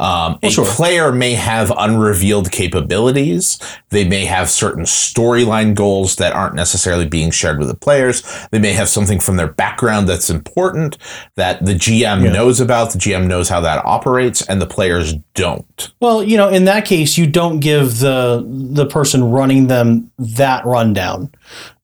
Um, 0.02 0.40
a 0.43 0.50
sure. 0.50 0.66
player 0.66 1.12
may 1.12 1.34
have 1.34 1.72
unrevealed 1.78 2.50
capabilities. 2.50 3.60
They 3.90 4.02
may 4.02 4.25
have 4.25 4.50
certain 4.50 4.82
storyline 4.82 5.76
goals 5.76 6.16
that 6.16 6.32
aren't 6.32 6.56
necessarily 6.56 7.06
being 7.06 7.31
shared 7.31 7.60
with 7.60 7.69
the 7.69 7.76
players. 7.76 8.25
They 8.50 8.58
may 8.58 8.72
have 8.72 8.88
something 8.88 9.20
from 9.20 9.37
their 9.37 9.46
background 9.46 10.08
that's 10.08 10.28
important 10.28 10.99
that 11.37 11.64
the 11.64 11.75
GM 11.75 12.32
knows 12.32 12.58
about. 12.58 12.93
The 12.93 12.99
GM 12.99 13.28
knows 13.28 13.49
how 13.49 13.60
that 13.60 13.84
operates, 13.84 14.44
and 14.49 14.60
the 14.60 14.66
players 14.66 15.14
don't. 15.34 15.93
Well, 16.00 16.25
you 16.25 16.37
know, 16.37 16.48
in 16.48 16.64
that 16.64 16.84
case, 16.84 17.16
you 17.16 17.28
don't 17.28 17.60
give 17.60 18.00
the 18.00 18.44
the 18.44 18.87
person 18.87 19.31
running 19.31 19.69
them 19.69 20.10
that 20.19 20.66
rundown. 20.66 21.31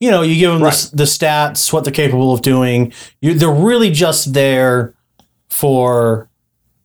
You 0.01 0.11
know, 0.11 0.23
you 0.23 0.35
give 0.35 0.51
them 0.51 0.63
the, 0.63 0.91
the 0.93 1.05
stats, 1.05 1.73
what 1.73 1.85
they're 1.85 1.93
capable 1.93 2.35
of 2.35 2.43
doing. 2.43 2.93
You, 3.21 3.35
they're 3.35 3.49
really 3.49 3.93
just 3.93 4.35
there 4.35 4.95
for 5.49 6.29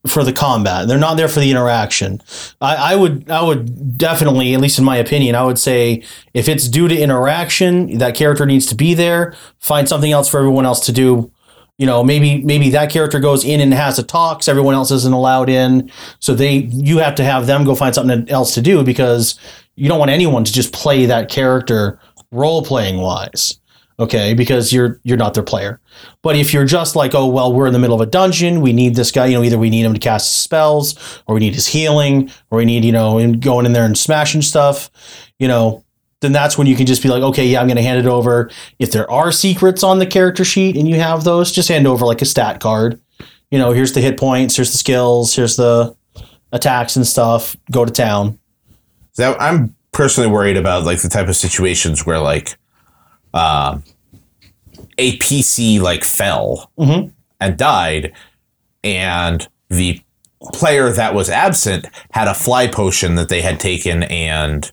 for 0.07 0.23
the 0.23 0.33
combat. 0.33 0.88
They're 0.88 0.97
not 0.97 1.15
there 1.15 1.29
for 1.29 1.39
the 1.39 1.50
interaction. 1.50 2.21
I, 2.59 2.94
I 2.94 2.95
would 2.95 3.29
I 3.29 3.41
would 3.41 3.97
definitely, 3.97 4.53
at 4.53 4.59
least 4.59 4.77
in 4.77 4.85
my 4.85 4.97
opinion, 4.97 5.35
I 5.35 5.44
would 5.44 5.59
say 5.59 6.03
if 6.33 6.50
it's 6.50 6.67
due 6.67 6.88
to 6.88 6.97
interaction, 6.97 7.97
that 8.00 8.15
character 8.15 8.45
needs 8.45 8.65
to 8.67 8.75
be 8.75 8.94
there. 8.94 9.33
Find 9.59 9.88
something 9.88 10.11
else 10.11 10.27
for 10.27 10.39
everyone 10.39 10.65
else 10.65 10.85
to 10.88 10.91
do. 10.91 11.31
You 11.77 11.88
know, 11.88 12.03
maybe 12.03 12.44
maybe 12.44 12.69
that 12.71 12.91
character 12.91 13.19
goes 13.19 13.45
in 13.45 13.61
and 13.61 13.73
has 13.73 13.97
a 13.97 14.03
talk, 14.03 14.44
so 14.44 14.51
everyone 14.51 14.75
else 14.75 14.91
isn't 14.91 15.13
allowed 15.13 15.50
in. 15.50 15.89
So 16.19 16.35
they 16.35 16.57
you 16.69 16.97
have 16.97 17.15
to 17.15 17.23
have 17.23 17.47
them 17.47 17.63
go 17.63 17.73
find 17.73 17.95
something 17.95 18.29
else 18.29 18.53
to 18.55 18.61
do 18.61 18.83
because 18.83 19.39
you 19.75 19.89
don't 19.89 20.00
want 20.00 20.11
anyone 20.11 20.44
to 20.44 20.53
just 20.53 20.73
play 20.73 21.05
that 21.05 21.29
character 21.29 22.00
role 22.31 22.63
playing 22.63 22.97
wise 22.97 23.59
okay 24.00 24.34
because 24.34 24.74
you're 24.74 25.00
you're 25.04 25.18
not 25.18 25.34
their 25.34 25.44
player. 25.44 25.80
But 26.22 26.36
if 26.36 26.54
you're 26.54 26.66
just 26.66 26.95
like 26.95 27.13
oh 27.13 27.28
well 27.28 27.54
we're 27.54 27.68
in 27.68 27.74
the 27.74 27.80
middle 27.80 27.95
of 27.95 28.01
a 28.01 28.10
dungeon 28.10 28.62
we 28.62 28.74
need 28.74 28.96
this 28.96 29.12
guy 29.12 29.27
you 29.27 29.38
know 29.38 29.44
either 29.44 29.58
we 29.58 29.70
need 29.70 29.86
him 29.86 29.94
to 29.94 30.00
cast 30.00 30.41
spells 30.41 30.98
or 31.27 31.36
we 31.36 31.39
need 31.39 31.53
his 31.53 31.67
healing 31.67 32.32
or 32.50 32.58
we 32.58 32.65
need 32.65 32.84
you 32.84 32.91
know 32.91 33.17
him 33.17 33.39
going 33.39 33.65
in 33.65 33.74
there 33.74 33.86
and 33.86 33.98
smashing 33.98 34.41
stuff 34.41 34.89
you 35.39 35.48
know 35.48 35.84
then 36.22 36.32
that's 36.32 36.58
when 36.58 36.67
you 36.67 36.75
can 36.75 36.86
just 36.86 37.03
be 37.03 37.10
like 37.10 37.22
okay 37.22 37.46
yeah 37.46 37.60
i'm 37.60 37.67
going 37.67 37.77
to 37.77 37.84
hand 37.84 38.00
it 38.00 38.10
over. 38.10 38.50
If 38.79 38.91
there 38.91 39.10
are 39.12 39.32
secrets 39.32 39.84
on 39.84 40.00
the 40.00 40.06
character 40.06 40.44
sheet 40.44 40.75
and 40.77 40.88
you 40.88 40.96
have 40.96 41.24
those 41.24 41.51
just 41.51 41.70
hand 41.70 41.88
over 41.88 42.06
like 42.06 42.22
a 42.22 42.25
stat 42.25 42.60
card. 42.60 43.00
You 43.51 43.60
know 43.60 43.72
here's 43.72 43.94
the 43.94 44.01
hit 44.01 44.17
points 44.17 44.56
here's 44.56 44.72
the 44.72 44.77
skills 44.79 45.36
here's 45.36 45.58
the 45.58 45.96
attacks 46.51 46.96
and 46.96 47.06
stuff 47.06 47.58
go 47.72 47.84
to 47.84 47.91
town. 47.91 48.39
I'm 49.20 49.75
personally 49.91 50.29
worried 50.29 50.58
about 50.58 50.84
like 50.84 51.01
the 51.01 51.10
type 51.10 51.27
of 51.27 51.36
situations 51.36 52.06
where 52.06 52.20
like 52.20 52.58
um, 53.34 53.84
a 55.03 55.17
PC 55.17 55.81
like 55.81 56.03
fell 56.03 56.72
and 57.39 57.57
died, 57.57 58.13
and 58.83 59.48
the 59.69 60.01
player 60.53 60.89
that 60.91 61.13
was 61.13 61.29
absent 61.29 61.86
had 62.12 62.27
a 62.27 62.33
fly 62.33 62.67
potion 62.67 63.15
that 63.15 63.29
they 63.29 63.41
had 63.41 63.60
taken 63.60 64.03
and 64.03 64.72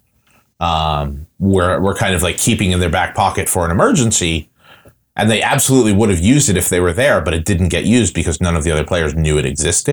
um, 0.60 1.26
were 1.38 1.80
were 1.80 1.94
kind 1.94 2.14
of 2.14 2.22
like 2.22 2.38
keeping 2.38 2.70
in 2.70 2.80
their 2.80 2.90
back 2.90 3.14
pocket 3.14 3.49
for 3.49 3.64
an 3.64 3.70
emergency. 3.70 4.49
And 5.16 5.30
they 5.30 5.42
absolutely 5.42 5.92
would 5.92 6.08
have 6.08 6.20
used 6.20 6.49
it 6.49 6.56
if 6.56 6.68
they 6.68 6.80
were 6.80 6.92
there, 6.92 7.20
but 7.20 7.34
it 7.34 7.44
didn't 7.44 7.68
get 7.68 7.84
used 7.84 8.14
because 8.14 8.40
none 8.40 8.56
of 8.56 8.64
the 8.64 8.70
other 8.70 8.84
players 8.84 9.14
knew 9.14 9.37
it 9.37 9.44
existed. 9.44 9.92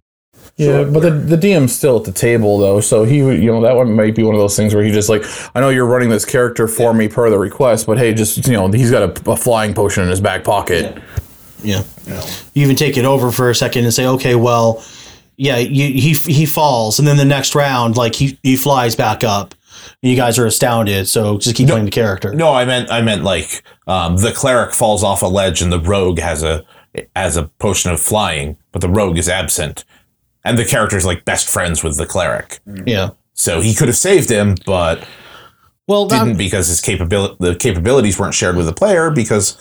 Yeah, 0.58 0.84
but 0.86 1.02
the, 1.02 1.12
the 1.12 1.38
DM's 1.38 1.76
still 1.76 1.98
at 1.98 2.04
the 2.06 2.12
table 2.12 2.58
though, 2.58 2.80
so 2.82 3.04
he 3.04 3.22
would- 3.22 3.38
you 3.42 3.52
know 3.52 3.62
that 3.62 3.76
one 3.76 3.94
might 3.94 4.16
be 4.16 4.24
one 4.24 4.34
of 4.34 4.42
those 4.42 4.56
things 4.56 4.74
where 4.74 4.84
he 4.84 4.92
just 4.92 5.08
like 5.08 5.24
I 5.56 5.60
know 5.60 5.70
you're 5.70 5.86
running 5.86 6.10
this 6.10 6.26
character 6.26 6.68
for 6.68 6.94
me 6.94 7.08
per 7.08 7.30
the 7.30 7.38
request, 7.38 7.86
but 7.86 7.98
hey, 8.00 8.14
just 8.14 8.48
you 8.48 8.54
know 8.54 8.68
he's 8.72 8.90
got 8.92 9.04
a, 9.28 9.32
a 9.32 9.38
flying 9.38 9.74
potion 9.76 10.04
in 10.04 10.10
his 10.10 10.20
back 10.22 10.44
pocket. 10.44 10.98
Yeah. 11.64 11.84
You 12.54 12.64
even 12.64 12.76
take 12.76 12.98
it 12.98 13.06
over 13.06 13.32
for 13.32 13.50
a 13.50 13.56
second 13.56 13.84
and 13.84 13.94
say, 13.94 14.06
okay, 14.08 14.36
well, 14.36 14.84
yeah, 15.38 15.58
you, 15.58 15.86
he 16.02 16.14
he 16.14 16.46
falls, 16.46 16.98
and 17.00 17.08
then 17.08 17.18
the 17.18 17.26
next 17.26 17.54
round, 17.56 17.96
like 17.98 18.16
he 18.16 18.40
he 18.44 18.56
flies 18.56 18.96
back 18.96 19.24
up. 19.24 19.54
And 20.02 20.10
you 20.12 20.18
guys 20.18 20.38
are 20.40 20.46
astounded, 20.46 21.08
so 21.08 21.38
just 21.38 21.56
keep 21.56 21.70
playing 21.70 21.86
the 21.86 21.92
character. 21.92 22.34
No, 22.34 22.52
I 22.54 22.66
meant 22.66 22.92
I 22.92 23.02
meant 23.02 23.24
like 23.24 23.64
um, 23.88 24.18
the 24.18 24.32
cleric 24.32 24.74
falls 24.74 25.04
off 25.04 25.22
a 25.22 25.28
ledge 25.28 25.62
and 25.62 25.72
the 25.72 25.80
rogue 25.80 26.20
has 26.20 26.42
a 26.44 26.66
has 27.16 27.38
a 27.38 27.44
potion 27.60 27.92
of 27.92 28.00
flying, 28.00 28.58
but 28.72 28.82
the 28.82 28.90
rogue 28.90 29.18
is 29.20 29.30
absent, 29.30 29.86
and 30.48 30.58
the 30.58 30.66
character's 30.66 31.06
like 31.06 31.26
best 31.26 31.50
friends 31.50 31.84
with 31.84 31.98
the 31.98 32.06
cleric. 32.06 32.60
Yeah. 32.86 33.12
So 33.34 33.62
he 33.62 33.74
could 33.76 33.88
have 33.88 33.98
saved 33.98 34.30
him, 34.30 34.56
but 34.66 35.04
Well, 35.88 36.06
that- 36.08 36.24
didn't 36.26 36.38
because 36.38 36.68
his 36.68 36.82
capability 36.82 37.36
the 37.40 37.56
capabilities 37.56 38.18
weren't 38.20 38.34
shared 38.34 38.56
with 38.56 38.66
the 38.66 38.74
player 38.74 39.12
because 39.12 39.58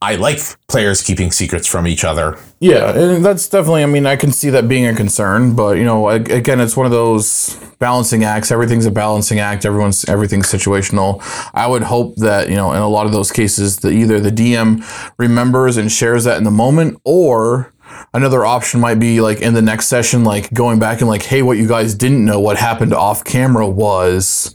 I 0.00 0.16
like 0.16 0.40
players 0.66 1.00
keeping 1.00 1.30
secrets 1.30 1.68
from 1.68 1.86
each 1.86 2.02
other. 2.02 2.36
Yeah, 2.58 2.90
and 2.90 3.24
that's 3.24 3.48
definitely. 3.48 3.84
I 3.84 3.86
mean, 3.86 4.04
I 4.04 4.16
can 4.16 4.32
see 4.32 4.50
that 4.50 4.66
being 4.66 4.84
a 4.86 4.94
concern, 4.96 5.54
but 5.54 5.76
you 5.76 5.84
know, 5.84 6.10
ag- 6.10 6.28
again, 6.30 6.58
it's 6.58 6.76
one 6.76 6.86
of 6.86 6.90
those 6.92 7.56
balancing 7.78 8.24
acts. 8.24 8.50
Everything's 8.50 8.84
a 8.86 8.90
balancing 8.90 9.38
act. 9.38 9.64
Everyone's 9.64 10.04
everything's 10.08 10.48
situational. 10.50 11.22
I 11.54 11.68
would 11.68 11.84
hope 11.84 12.16
that 12.16 12.48
you 12.50 12.56
know, 12.56 12.72
in 12.72 12.78
a 12.82 12.88
lot 12.88 13.06
of 13.06 13.12
those 13.12 13.30
cases, 13.30 13.76
that 13.78 13.92
either 13.92 14.18
the 14.18 14.32
DM 14.32 14.82
remembers 15.18 15.76
and 15.76 15.90
shares 15.90 16.24
that 16.24 16.36
in 16.36 16.42
the 16.42 16.50
moment, 16.50 16.98
or 17.04 17.71
another 18.14 18.44
option 18.44 18.80
might 18.80 18.98
be 18.98 19.20
like 19.20 19.40
in 19.40 19.54
the 19.54 19.62
next 19.62 19.86
session, 19.86 20.24
like 20.24 20.52
going 20.52 20.78
back 20.78 21.00
and 21.00 21.08
like, 21.08 21.22
hey, 21.22 21.42
what 21.42 21.58
you 21.58 21.68
guys 21.68 21.94
didn't 21.94 22.24
know, 22.24 22.40
what 22.40 22.56
happened 22.56 22.92
off 22.92 23.24
camera 23.24 23.68
was 23.68 24.54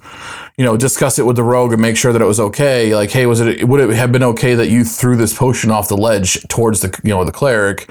you 0.58 0.66
know, 0.66 0.76
discuss 0.76 1.20
it 1.20 1.26
with 1.26 1.36
the 1.36 1.44
rogue 1.44 1.72
and 1.72 1.82
make 1.82 1.96
sure 1.96 2.12
that 2.12 2.22
it 2.22 2.26
was 2.26 2.40
okay. 2.40 2.96
Like, 2.96 3.12
hey, 3.12 3.28
was 3.28 3.40
it 3.40 3.68
would 3.68 3.80
it 3.80 3.96
have 3.96 4.12
been 4.12 4.24
okay 4.24 4.56
that 4.56 4.70
you 4.70 4.84
threw 4.84 5.16
this 5.16 5.38
potion 5.38 5.70
off 5.70 5.88
the 5.88 5.98
ledge 5.98 6.42
towards 6.48 6.82
the 6.82 7.00
you 7.04 7.12
know 7.12 7.24
the 7.24 7.32
cleric? 7.32 7.88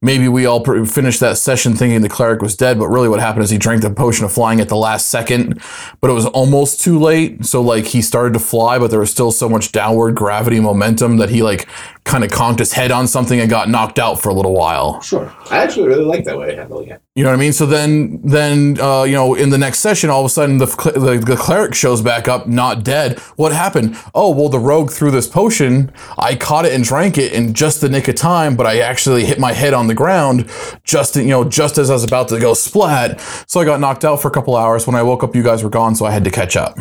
Maybe 0.00 0.28
we 0.28 0.46
all 0.46 0.60
pr- 0.60 0.84
finished 0.84 1.18
that 1.20 1.38
session 1.38 1.74
thinking 1.74 2.02
the 2.02 2.08
cleric 2.08 2.40
was 2.40 2.54
dead, 2.54 2.78
but 2.78 2.88
really 2.88 3.08
what 3.08 3.20
happened 3.20 3.42
is 3.42 3.50
he 3.50 3.58
drank 3.58 3.82
the 3.82 3.90
potion 3.90 4.24
of 4.24 4.32
flying 4.32 4.60
at 4.60 4.68
the 4.68 4.76
last 4.76 5.08
second, 5.08 5.60
but 6.00 6.10
it 6.10 6.12
was 6.12 6.26
almost 6.26 6.80
too 6.80 7.00
late. 7.00 7.44
So 7.46 7.60
like 7.62 7.86
he 7.86 8.00
started 8.00 8.34
to 8.34 8.38
fly, 8.38 8.78
but 8.78 8.90
there 8.90 9.00
was 9.00 9.10
still 9.10 9.32
so 9.32 9.48
much 9.48 9.72
downward 9.72 10.14
gravity 10.14 10.60
momentum 10.60 11.16
that 11.16 11.30
he 11.30 11.42
like 11.42 11.66
kind 12.04 12.22
of 12.22 12.30
conked 12.30 12.58
his 12.58 12.72
head 12.72 12.90
on 12.90 13.06
something 13.08 13.40
and 13.40 13.48
got 13.48 13.68
knocked 13.70 13.98
out 13.98 14.20
for 14.20 14.28
a 14.28 14.34
little 14.34 14.52
while. 14.54 15.00
Sure. 15.00 15.34
I 15.50 15.58
actually 15.58 15.88
really 15.88 16.04
like 16.04 16.24
that 16.24 16.38
way 16.38 16.50
of 16.50 16.58
handling 16.58 16.88
it. 16.88 17.00
You 17.14 17.24
know 17.24 17.30
what 17.30 17.36
I 17.36 17.40
mean? 17.40 17.52
So 17.52 17.64
then, 17.64 18.20
then 18.22 18.78
uh, 18.78 19.04
you 19.04 19.14
know, 19.14 19.34
in 19.34 19.48
the 19.48 19.56
next 19.56 19.78
session, 19.78 20.10
all 20.10 20.20
of 20.20 20.26
a 20.26 20.28
sudden 20.28 20.58
the, 20.58 20.66
cl- 20.66 20.94
the 20.94 21.18
the 21.18 21.36
cleric 21.36 21.74
shows 21.74 22.02
back 22.02 22.28
up, 22.28 22.46
not 22.46 22.84
dead. 22.84 23.18
What 23.36 23.52
happened? 23.52 23.96
Oh, 24.14 24.30
well, 24.34 24.50
the 24.50 24.58
rogue 24.58 24.90
threw 24.90 25.10
this 25.10 25.26
potion. 25.26 25.90
I 26.18 26.34
caught 26.34 26.66
it 26.66 26.72
and 26.74 26.84
drank 26.84 27.16
it 27.16 27.32
in 27.32 27.54
just 27.54 27.80
the 27.80 27.88
nick 27.88 28.06
of 28.08 28.16
time, 28.16 28.54
but 28.54 28.66
I 28.66 28.80
actually 28.80 29.24
hit 29.24 29.38
my 29.38 29.52
head 29.52 29.72
on 29.72 29.86
the 29.86 29.94
ground 29.94 30.50
just 30.84 31.16
you 31.16 31.24
know 31.24 31.44
just 31.44 31.78
as 31.78 31.88
I 31.88 31.94
was 31.94 32.04
about 32.04 32.28
to 32.28 32.38
go 32.38 32.52
splat. 32.52 33.20
So 33.46 33.60
I 33.60 33.64
got 33.64 33.80
knocked 33.80 34.04
out 34.04 34.20
for 34.20 34.28
a 34.28 34.32
couple 34.32 34.56
hours. 34.56 34.86
When 34.86 34.94
I 34.96 35.02
woke 35.02 35.24
up, 35.24 35.34
you 35.34 35.42
guys 35.42 35.62
were 35.62 35.70
gone, 35.70 35.94
so 35.94 36.04
I 36.04 36.10
had 36.10 36.24
to 36.24 36.30
catch 36.30 36.56
up. 36.56 36.76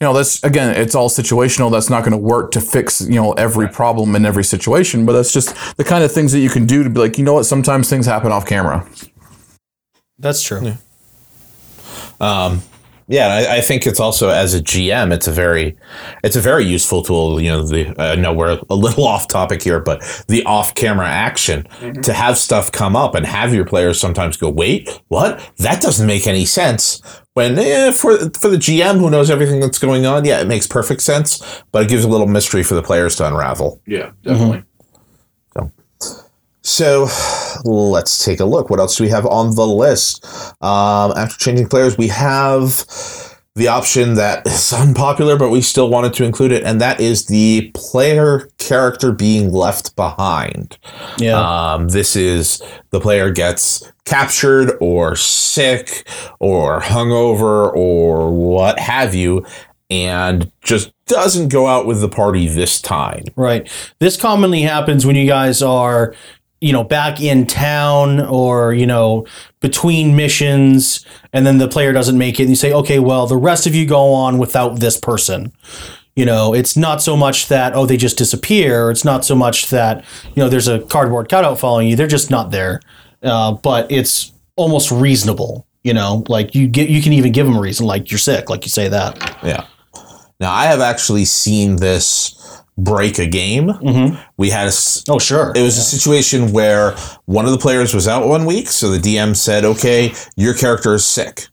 You 0.00 0.06
know, 0.06 0.12
that's 0.12 0.44
again, 0.44 0.76
it's 0.76 0.94
all 0.94 1.08
situational. 1.08 1.72
That's 1.72 1.90
not 1.90 2.04
going 2.04 2.12
to 2.12 2.18
work 2.18 2.52
to 2.52 2.60
fix 2.60 3.00
you 3.00 3.16
know 3.16 3.32
every 3.32 3.68
problem 3.68 4.14
in 4.14 4.24
every 4.24 4.44
situation, 4.44 5.04
but 5.04 5.12
that's 5.12 5.32
just 5.32 5.76
the 5.76 5.82
kind 5.84 6.04
of 6.04 6.12
things 6.12 6.30
that 6.32 6.38
you 6.38 6.50
can 6.50 6.66
do 6.66 6.84
to 6.84 6.90
be 6.90 7.00
like, 7.00 7.18
you 7.18 7.24
know 7.24 7.34
what? 7.34 7.44
Sometimes 7.44 7.90
things 7.90 8.06
happen 8.06 8.30
off 8.30 8.46
camera. 8.46 8.86
that's 10.18 10.40
true. 10.42 10.62
Yeah, 10.62 10.76
um, 12.20 12.62
I, 13.28 13.56
I 13.56 13.60
think 13.62 13.86
it's 13.86 14.00
also 14.00 14.28
as 14.28 14.52
a 14.54 14.60
GM, 14.60 15.12
it's 15.12 15.26
a 15.26 15.32
very, 15.32 15.76
it's 16.22 16.36
a 16.36 16.40
very 16.40 16.64
useful 16.64 17.02
tool. 17.02 17.40
You 17.40 17.50
know, 17.50 17.62
the 17.62 17.94
I 17.98 18.16
know 18.16 18.32
we're 18.34 18.60
a 18.68 18.74
little 18.74 19.06
off 19.12 19.28
topic 19.28 19.62
here, 19.62 19.80
but 19.80 20.02
the 20.28 20.44
off-camera 20.44 21.08
action 21.08 21.66
to 22.02 22.12
have 22.12 22.36
stuff 22.36 22.70
come 22.70 22.94
up 22.96 23.14
and 23.14 23.24
have 23.24 23.54
your 23.54 23.64
players 23.64 23.98
sometimes 23.98 24.36
go, 24.36 24.50
"Wait, 24.50 25.00
what? 25.08 25.40
That 25.58 25.80
doesn't 25.80 26.06
make 26.06 26.26
any 26.26 26.44
sense." 26.44 27.00
When 27.32 27.58
eh, 27.58 27.92
for 27.92 28.18
for 28.30 28.48
the 28.48 28.56
GM 28.56 28.98
who 28.98 29.10
knows 29.10 29.30
everything 29.30 29.60
that's 29.60 29.78
going 29.78 30.04
on, 30.04 30.24
yeah, 30.24 30.40
it 30.40 30.46
makes 30.46 30.66
perfect 30.66 31.02
sense, 31.02 31.62
but 31.72 31.84
it 31.84 31.88
gives 31.88 32.04
a 32.04 32.08
little 32.08 32.26
mystery 32.26 32.62
for 32.62 32.74
the 32.74 32.82
players 32.82 33.16
to 33.16 33.26
unravel. 33.26 33.80
Yeah, 33.86 34.10
definitely. 34.22 34.64
So 36.68 37.08
let's 37.64 38.22
take 38.22 38.40
a 38.40 38.44
look. 38.44 38.68
What 38.68 38.78
else 38.78 38.96
do 38.96 39.04
we 39.04 39.08
have 39.08 39.24
on 39.24 39.54
the 39.54 39.66
list? 39.66 40.22
Um, 40.62 41.12
after 41.16 41.38
changing 41.38 41.68
players, 41.68 41.96
we 41.96 42.08
have 42.08 42.76
the 43.54 43.68
option 43.68 44.14
that 44.14 44.46
is 44.46 44.70
unpopular, 44.74 45.38
but 45.38 45.48
we 45.48 45.62
still 45.62 45.88
wanted 45.88 46.12
to 46.14 46.24
include 46.24 46.52
it, 46.52 46.64
and 46.64 46.78
that 46.82 47.00
is 47.00 47.24
the 47.24 47.70
player 47.72 48.50
character 48.58 49.12
being 49.12 49.50
left 49.50 49.96
behind. 49.96 50.76
Yeah. 51.16 51.40
Um, 51.40 51.88
this 51.88 52.14
is 52.14 52.62
the 52.90 53.00
player 53.00 53.30
gets 53.30 53.90
captured 54.04 54.76
or 54.78 55.16
sick 55.16 56.06
or 56.38 56.80
hungover 56.80 57.74
or 57.74 58.30
what 58.30 58.78
have 58.78 59.14
you, 59.14 59.44
and 59.88 60.52
just 60.60 60.92
doesn't 61.06 61.48
go 61.48 61.66
out 61.66 61.86
with 61.86 62.02
the 62.02 62.08
party 62.08 62.46
this 62.46 62.80
time. 62.80 63.24
Right. 63.36 63.70
This 63.98 64.18
commonly 64.18 64.62
happens 64.62 65.06
when 65.06 65.16
you 65.16 65.26
guys 65.26 65.62
are, 65.62 66.14
you 66.60 66.72
know, 66.72 66.82
back 66.82 67.20
in 67.20 67.46
town 67.46 68.20
or, 68.20 68.72
you 68.72 68.86
know, 68.86 69.26
between 69.60 70.16
missions 70.16 71.06
and 71.32 71.46
then 71.46 71.58
the 71.58 71.68
player 71.68 71.92
doesn't 71.92 72.18
make 72.18 72.40
it 72.40 72.44
and 72.44 72.50
you 72.50 72.56
say, 72.56 72.72
okay, 72.72 72.98
well, 72.98 73.26
the 73.26 73.36
rest 73.36 73.66
of 73.66 73.74
you 73.74 73.86
go 73.86 74.12
on 74.12 74.38
without 74.38 74.80
this 74.80 74.98
person. 74.98 75.52
You 76.16 76.24
know, 76.24 76.52
it's 76.52 76.76
not 76.76 77.00
so 77.00 77.16
much 77.16 77.46
that, 77.46 77.74
oh, 77.74 77.86
they 77.86 77.96
just 77.96 78.18
disappear. 78.18 78.90
It's 78.90 79.04
not 79.04 79.24
so 79.24 79.36
much 79.36 79.70
that, 79.70 80.04
you 80.34 80.42
know, 80.42 80.48
there's 80.48 80.66
a 80.66 80.80
cardboard 80.80 81.28
cutout 81.28 81.60
following 81.60 81.86
you. 81.86 81.94
They're 81.94 82.08
just 82.08 82.28
not 82.28 82.50
there. 82.50 82.80
Uh, 83.22 83.52
but 83.52 83.90
it's 83.90 84.32
almost 84.56 84.90
reasonable. 84.90 85.64
You 85.84 85.94
know, 85.94 86.24
like 86.28 86.56
you 86.56 86.66
get, 86.66 86.90
you 86.90 87.00
can 87.00 87.12
even 87.12 87.30
give 87.30 87.46
them 87.46 87.56
a 87.56 87.60
reason, 87.60 87.86
like 87.86 88.10
you're 88.10 88.18
sick, 88.18 88.50
like 88.50 88.64
you 88.64 88.68
say 88.68 88.88
that. 88.88 89.16
Yeah. 89.44 89.64
Now 90.40 90.52
I 90.52 90.64
have 90.64 90.80
actually 90.80 91.24
seen 91.24 91.76
this 91.76 92.57
break 92.78 93.18
a 93.18 93.26
game. 93.26 93.72
We 94.38 94.50
had 94.50 94.68
a 94.68 94.72
Oh, 95.10 95.18
sure. 95.18 95.52
it 95.54 95.62
was 95.62 95.76
a 95.76 95.82
situation 95.82 96.52
where 96.52 96.92
one 97.26 97.44
of 97.44 97.50
the 97.52 97.58
players 97.58 97.92
was 97.92 98.06
out 98.08 98.26
one 98.28 98.46
week, 98.46 98.68
so 98.68 98.88
the 98.90 98.98
DM 98.98 99.34
said, 99.36 99.64
"Okay, 99.64 100.14
your 100.36 100.54
character 100.54 100.94
is 100.94 101.04
sick." 101.04 101.48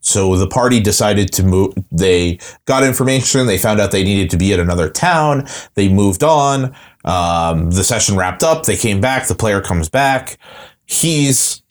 So 0.00 0.36
the 0.36 0.46
party 0.46 0.78
decided 0.80 1.32
to 1.32 1.42
move. 1.42 1.74
They 1.90 2.38
got 2.66 2.84
information. 2.84 3.46
They 3.46 3.58
found 3.58 3.80
out 3.80 3.90
they 3.90 4.04
needed 4.04 4.30
to 4.30 4.36
be 4.36 4.52
at 4.52 4.60
another 4.60 4.88
town. 4.88 5.46
They 5.74 5.88
moved 5.88 6.22
on. 6.22 6.74
Um, 7.04 7.70
the 7.70 7.82
session 7.84 8.16
wrapped 8.16 8.42
up. 8.44 8.64
They 8.66 8.76
came 8.76 9.00
back. 9.00 9.26
The 9.26 9.34
player 9.34 9.60
comes 9.60 9.88
back. 9.88 10.38
He's 10.86 11.62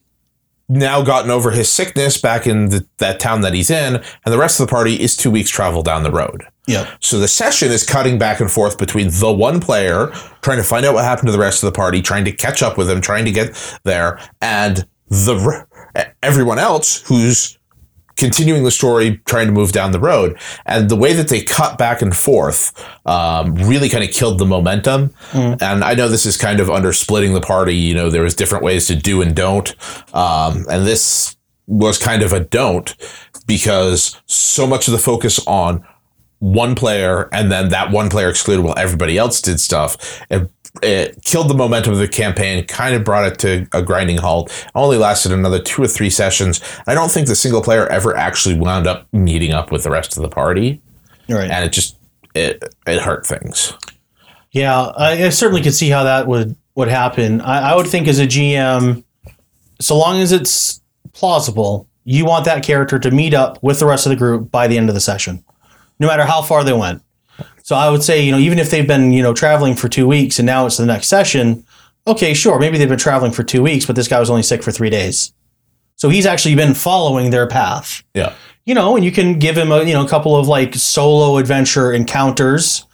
now 0.68 1.02
gotten 1.02 1.30
over 1.30 1.52
his 1.52 1.70
sickness 1.70 2.20
back 2.20 2.48
in 2.48 2.70
the, 2.70 2.88
that 2.98 3.20
town 3.20 3.42
that 3.42 3.54
he's 3.54 3.70
in, 3.70 3.96
and 3.96 4.34
the 4.34 4.38
rest 4.38 4.60
of 4.60 4.68
the 4.68 4.72
party 4.72 5.00
is 5.02 5.16
two 5.16 5.32
weeks 5.32 5.50
travel 5.50 5.84
down 5.84 6.04
the 6.04 6.12
road. 6.12 6.46
Yeah. 6.68 6.92
So 7.00 7.20
the 7.20 7.28
session 7.28 7.72
is 7.72 7.84
cutting 7.84 8.18
back 8.18 8.40
and 8.40 8.52
forth 8.52 8.78
between 8.78 9.10
the 9.10 9.32
one 9.32 9.60
player 9.60 10.08
trying 10.42 10.58
to 10.58 10.64
find 10.64 10.86
out 10.86 10.96
what 10.96 11.04
happened 11.04 11.28
to 11.28 11.32
the 11.32 11.40
rest 11.40 11.64
of 11.64 11.72
the 11.72 11.76
party, 11.76 12.02
trying 12.02 12.26
to 12.26 12.32
catch 12.32 12.64
up 12.64 12.78
with 12.78 12.88
them, 12.88 13.02
trying 13.02 13.26
to 13.26 13.32
get 13.32 13.80
there, 13.84 14.20
and 14.42 14.88
the 15.10 15.68
everyone 16.24 16.60
else 16.60 17.02
who's 17.08 17.58
continuing 18.18 18.64
the 18.64 18.72
story, 18.72 19.22
trying 19.26 19.48
to 19.48 19.54
move 19.54 19.72
down 19.72 19.92
the 19.92 20.00
road. 20.00 20.38
And 20.66 20.90
the 20.90 20.96
way 20.96 21.14
that 21.14 21.28
they 21.28 21.42
cut 21.42 21.78
back 21.78 22.02
and 22.02 22.16
forth 22.16 22.72
um, 23.06 23.56
really 23.56 23.90
kind 23.90 24.04
of 24.04 24.12
killed 24.12 24.40
the 24.40 24.46
momentum. 24.46 25.14
And 25.62 25.84
I 25.84 25.94
know 25.94 26.08
this 26.08 26.26
is 26.26 26.38
kind 26.38 26.60
of 26.60 26.70
under 26.70 26.94
splitting 26.94 27.34
the 27.34 27.42
party. 27.42 27.76
You 27.76 27.94
know, 27.94 28.10
there 28.10 28.24
was 28.24 28.36
different 28.36 28.64
ways 28.64 28.88
to 28.88 28.96
do 28.96 29.22
and 29.22 29.36
don't, 29.36 29.76
um, 30.14 30.66
and 30.70 30.86
this 30.86 31.36
was 31.68 31.98
kind 31.98 32.22
of 32.22 32.32
a 32.32 32.40
don't 32.40 32.96
because 33.48 34.22
so 34.26 34.68
much 34.68 34.88
of 34.88 34.92
the 34.92 34.98
focus 35.00 35.40
on 35.48 35.86
one 36.40 36.76
player 36.76 37.28
and 37.32 37.52
then 37.52 37.70
that 37.70 37.92
one 37.92 38.10
player 38.10 38.30
excluded 38.30 38.62
while 38.64 38.78
everybody 38.78 39.18
else 39.18 39.42
did 39.42 39.60
stuff. 39.60 40.22
It, 40.30 40.50
it 40.82 41.24
killed 41.24 41.50
the 41.50 41.54
momentum 41.54 41.94
of 41.94 42.00
the 42.00 42.08
campaign, 42.08 42.66
kind 42.68 42.96
of 42.96 43.04
brought 43.04 43.26
it 43.26 43.40
to 43.40 43.68
a 43.74 43.82
grinding 43.82 44.18
halt. 44.18 44.52
Only 44.76 44.98
lasted 44.98 45.32
another 45.32 45.60
two 45.60 45.84
or 45.84 45.88
three 45.88 46.10
sessions. 46.10 46.62
I 46.88 46.94
don't 46.94 47.12
think 47.12 47.28
the 47.28 47.36
single 47.36 47.62
player 47.62 47.88
ever 47.88 48.16
actually 48.16 48.60
wound 48.60 48.88
up 48.88 49.08
meeting 49.14 49.52
up 49.54 49.72
with 49.72 49.84
the 49.84 49.90
rest 49.92 50.18
of 50.18 50.24
the 50.24 50.30
party, 50.30 50.82
Right. 51.30 51.50
and 51.50 51.64
it 51.66 51.72
just 51.72 51.98
it 52.34 52.64
it 52.86 53.02
hurt 53.02 53.26
things. 53.26 53.74
Yeah, 54.52 54.80
I, 54.98 55.26
I 55.26 55.30
certainly 55.30 55.62
could 55.62 55.74
see 55.74 55.90
how 55.90 56.04
that 56.04 56.28
would 56.28 56.56
would 56.76 56.88
happen. 56.90 57.42
I, 57.42 57.72
I 57.72 57.76
would 57.76 57.88
think 57.88 58.08
as 58.08 58.20
a 58.20 58.26
GM, 58.28 59.04
so 59.80 59.98
long 59.98 60.20
as 60.22 60.32
it's 60.32 60.82
plausible, 61.14 61.88
you 62.04 62.26
want 62.26 62.46
that 62.46 62.64
character 62.64 63.00
to 63.00 63.12
meet 63.12 63.34
up 63.34 63.62
with 63.64 63.80
the 63.80 63.86
rest 63.86 64.06
of 64.06 64.10
the 64.12 64.16
group 64.16 64.52
by 64.52 64.68
the 64.68 64.78
end 64.78 64.90
of 64.90 64.96
the 64.96 65.02
session, 65.02 65.44
no 66.00 66.08
matter 66.08 66.26
how 66.26 66.42
far 66.42 66.64
they 66.64 66.74
went. 66.74 67.02
So 67.66 67.76
I 67.76 67.90
would 67.90 68.04
say, 68.04 68.22
you 68.24 68.32
know, 68.32 68.38
even 68.38 68.60
if 68.60 68.70
they've 68.70 68.86
been, 68.86 69.12
you 69.12 69.24
know, 69.24 69.34
traveling 69.34 69.74
for 69.74 69.90
two 69.90 70.06
weeks 70.06 70.38
and 70.38 70.46
now 70.46 70.68
it's 70.68 70.78
the 70.78 70.86
next 70.86 71.08
session, 71.08 71.66
okay, 72.06 72.36
sure, 72.36 72.60
maybe 72.60 72.78
they've 72.78 72.88
been 72.88 73.00
traveling 73.00 73.32
for 73.32 73.42
two 73.42 73.64
weeks, 73.64 73.88
but 73.88 73.96
this 73.96 74.08
guy 74.08 74.20
was 74.20 74.30
only 74.30 74.44
sick 74.44 74.62
for 74.62 74.72
three 74.72 74.92
days. 74.92 75.34
So 75.96 76.10
he's 76.10 76.28
actually 76.28 76.54
been 76.54 76.76
following 76.76 77.32
their 77.32 77.48
path 77.48 78.04
Yeah, 78.14 78.34
you 78.66 78.76
know, 78.76 78.96
and 78.96 79.04
you 79.04 79.12
can 79.12 79.40
give 79.40 79.58
him 79.58 79.72
a 79.72 79.82
you 79.84 79.94
know 79.94 80.06
a 80.06 80.08
couple 80.08 80.36
of 80.36 80.48
like 80.48 80.76
solo 80.76 81.38
adventure 81.38 81.92
encounters. 81.92 82.86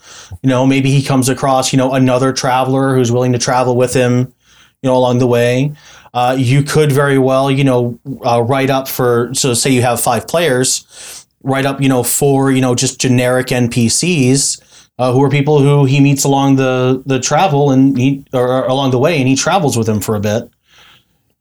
You 0.41 0.47
know, 0.47 0.65
maybe 0.65 0.89
he 0.89 1.03
comes 1.03 1.27
across 1.27 1.73
you 1.73 1.77
know 1.77 1.91
another 1.93 2.31
traveler 2.31 2.95
who's 2.95 3.11
willing 3.11 3.33
to 3.33 3.39
travel 3.39 3.75
with 3.75 3.93
him, 3.93 4.19
you 4.19 4.89
know, 4.89 4.95
along 4.95 5.19
the 5.19 5.27
way. 5.27 5.73
Uh, 6.13 6.37
you 6.39 6.63
could 6.63 6.93
very 6.93 7.17
well 7.17 7.51
you 7.51 7.65
know 7.65 7.99
uh, 8.25 8.41
write 8.41 8.69
up 8.69 8.87
for 8.87 9.33
so 9.33 9.53
say 9.53 9.69
you 9.69 9.81
have 9.81 9.99
five 9.99 10.29
players, 10.29 11.25
write 11.43 11.65
up 11.65 11.81
you 11.81 11.89
know 11.89 12.03
four 12.03 12.51
you 12.51 12.62
know 12.62 12.75
just 12.75 13.00
generic 13.00 13.48
NPCs. 13.48 14.62
Uh, 15.00 15.12
who 15.12 15.24
are 15.24 15.29
people 15.29 15.57
who 15.60 15.86
he 15.86 16.00
meets 16.00 16.24
along 16.25 16.57
the 16.57 17.01
the 17.07 17.19
travel 17.19 17.71
and 17.71 17.98
he 17.98 18.24
or, 18.33 18.48
or 18.48 18.65
along 18.65 18.91
the 18.91 19.00
way 19.00 19.17
and 19.17 19.27
he 19.27 19.36
travels 19.36 19.75
with 19.75 19.89
him 19.89 20.00
for 20.00 20.15
a 20.15 20.19
bit 20.19 20.48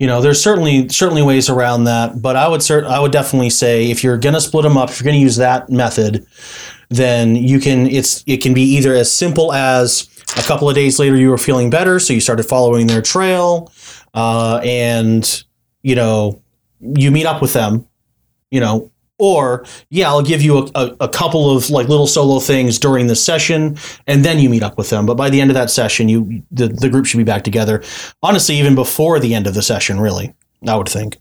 you 0.01 0.07
know, 0.07 0.23
there's 0.23 0.43
certainly 0.43 0.89
certainly 0.89 1.21
ways 1.21 1.51
around 1.51 1.85
that, 1.85 2.23
but 2.23 2.35
I 2.35 2.49
would 2.49 2.63
cert- 2.63 2.87
I 2.87 2.99
would 2.99 3.13
definitely 3.13 3.51
say 3.51 3.91
if 3.91 4.03
you're 4.03 4.17
gonna 4.17 4.41
split 4.41 4.63
them 4.63 4.79
up, 4.79 4.89
if 4.89 4.99
you're 4.99 5.05
gonna 5.05 5.19
use 5.23 5.37
that 5.37 5.69
method, 5.69 6.27
then 6.89 7.37
you 7.37 7.61
can 7.61 7.87
it's 7.87 8.25
it 8.27 8.39
can 8.39 8.55
be 8.55 8.63
either 8.63 8.95
as 8.95 9.13
simple 9.13 9.53
as 9.53 10.09
a 10.39 10.43
couple 10.43 10.71
of 10.71 10.75
days 10.75 10.99
later 10.99 11.17
you 11.17 11.29
were 11.29 11.37
feeling 11.37 11.69
better, 11.69 12.01
so 12.01 12.15
you 12.15 12.21
started 12.21 12.45
following 12.45 12.87
their 12.87 13.03
trail, 13.03 13.71
uh, 14.15 14.59
and 14.65 15.45
you 15.83 15.95
know 15.95 16.41
you 16.81 17.11
meet 17.11 17.27
up 17.27 17.43
with 17.43 17.53
them, 17.53 17.87
you 18.51 18.59
know, 18.59 18.91
or 19.21 19.65
yeah, 19.91 20.09
I'll 20.09 20.23
give 20.23 20.43
you 20.43 20.59
a, 20.59 20.71
a, 20.75 20.97
a 21.01 21.09
couple 21.09 21.55
of 21.55 21.69
like 21.71 21.89
little 21.89 22.07
solo 22.07 22.41
things 22.41 22.79
during 22.79 23.07
the 23.07 23.15
session, 23.15 23.77
and 24.07 24.25
then 24.25 24.39
you 24.39 24.49
meet 24.49 24.63
up 24.63 24.79
with 24.79 24.91
them. 24.91 25.07
But 25.07 25.17
by 25.17 25.31
the 25.31 25.41
end 25.41 25.51
of 25.51 25.55
that 25.55 25.71
session, 25.71 26.09
you 26.09 26.43
the, 26.51 26.69
the 26.69 26.89
group 26.89 27.07
should 27.07 27.19
be 27.19 27.25
back 27.25 27.45
together. 27.45 27.83
Honestly, 28.23 28.57
even 28.57 28.75
before 28.75 29.21
the 29.21 29.35
end 29.35 29.47
of 29.47 29.55
the 29.55 29.63
session, 29.63 30.01
really, 30.01 30.35
I 30.67 30.75
would 30.77 30.89
think. 30.89 31.19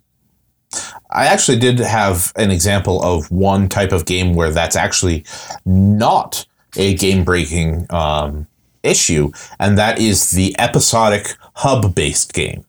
I 1.12 1.25
actually 1.25 1.60
did 1.60 1.79
have 1.79 2.32
an 2.36 2.51
example 2.51 3.03
of 3.03 3.29
one 3.32 3.68
type 3.68 3.91
of 3.91 4.06
game 4.06 4.34
where 4.34 4.51
that's 4.51 4.75
actually 4.75 5.25
not 5.65 6.46
a 6.77 6.94
game 6.94 7.24
breaking 7.24 7.88
um, 7.89 8.48
issue, 8.84 9.32
and 9.60 9.77
that 9.77 10.00
is 10.00 10.32
the 10.32 10.56
episodic 10.58 11.36
hub 11.56 11.94
based 11.94 12.34
game. 12.34 12.65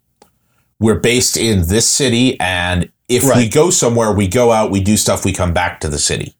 We're 0.80 0.98
based 0.98 1.36
in 1.36 1.68
this 1.68 1.86
city, 1.86 2.40
and 2.40 2.90
if 3.10 3.24
we 3.36 3.48
go 3.48 3.70
somewhere, 3.70 4.12
we 4.12 4.28
go 4.28 4.52
out, 4.52 4.70
we 4.70 4.80
do 4.80 4.96
stuff, 4.96 5.24
we 5.24 5.32
come 5.32 5.52
back 5.52 5.80
to 5.80 5.88
the 5.88 5.98
city. 5.98 6.34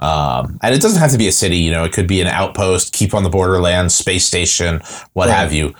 Um, 0.00 0.58
and 0.62 0.74
it 0.74 0.82
doesn't 0.82 1.00
have 1.00 1.12
to 1.12 1.18
be 1.18 1.28
a 1.28 1.32
city, 1.32 1.56
you 1.58 1.70
know, 1.70 1.84
it 1.84 1.92
could 1.92 2.06
be 2.06 2.20
an 2.20 2.26
outpost, 2.26 2.92
keep 2.92 3.14
on 3.14 3.22
the 3.22 3.30
borderlands, 3.30 3.94
space 3.94 4.26
station, 4.26 4.82
what 5.14 5.30
have 5.30 5.52
you. 5.52 5.74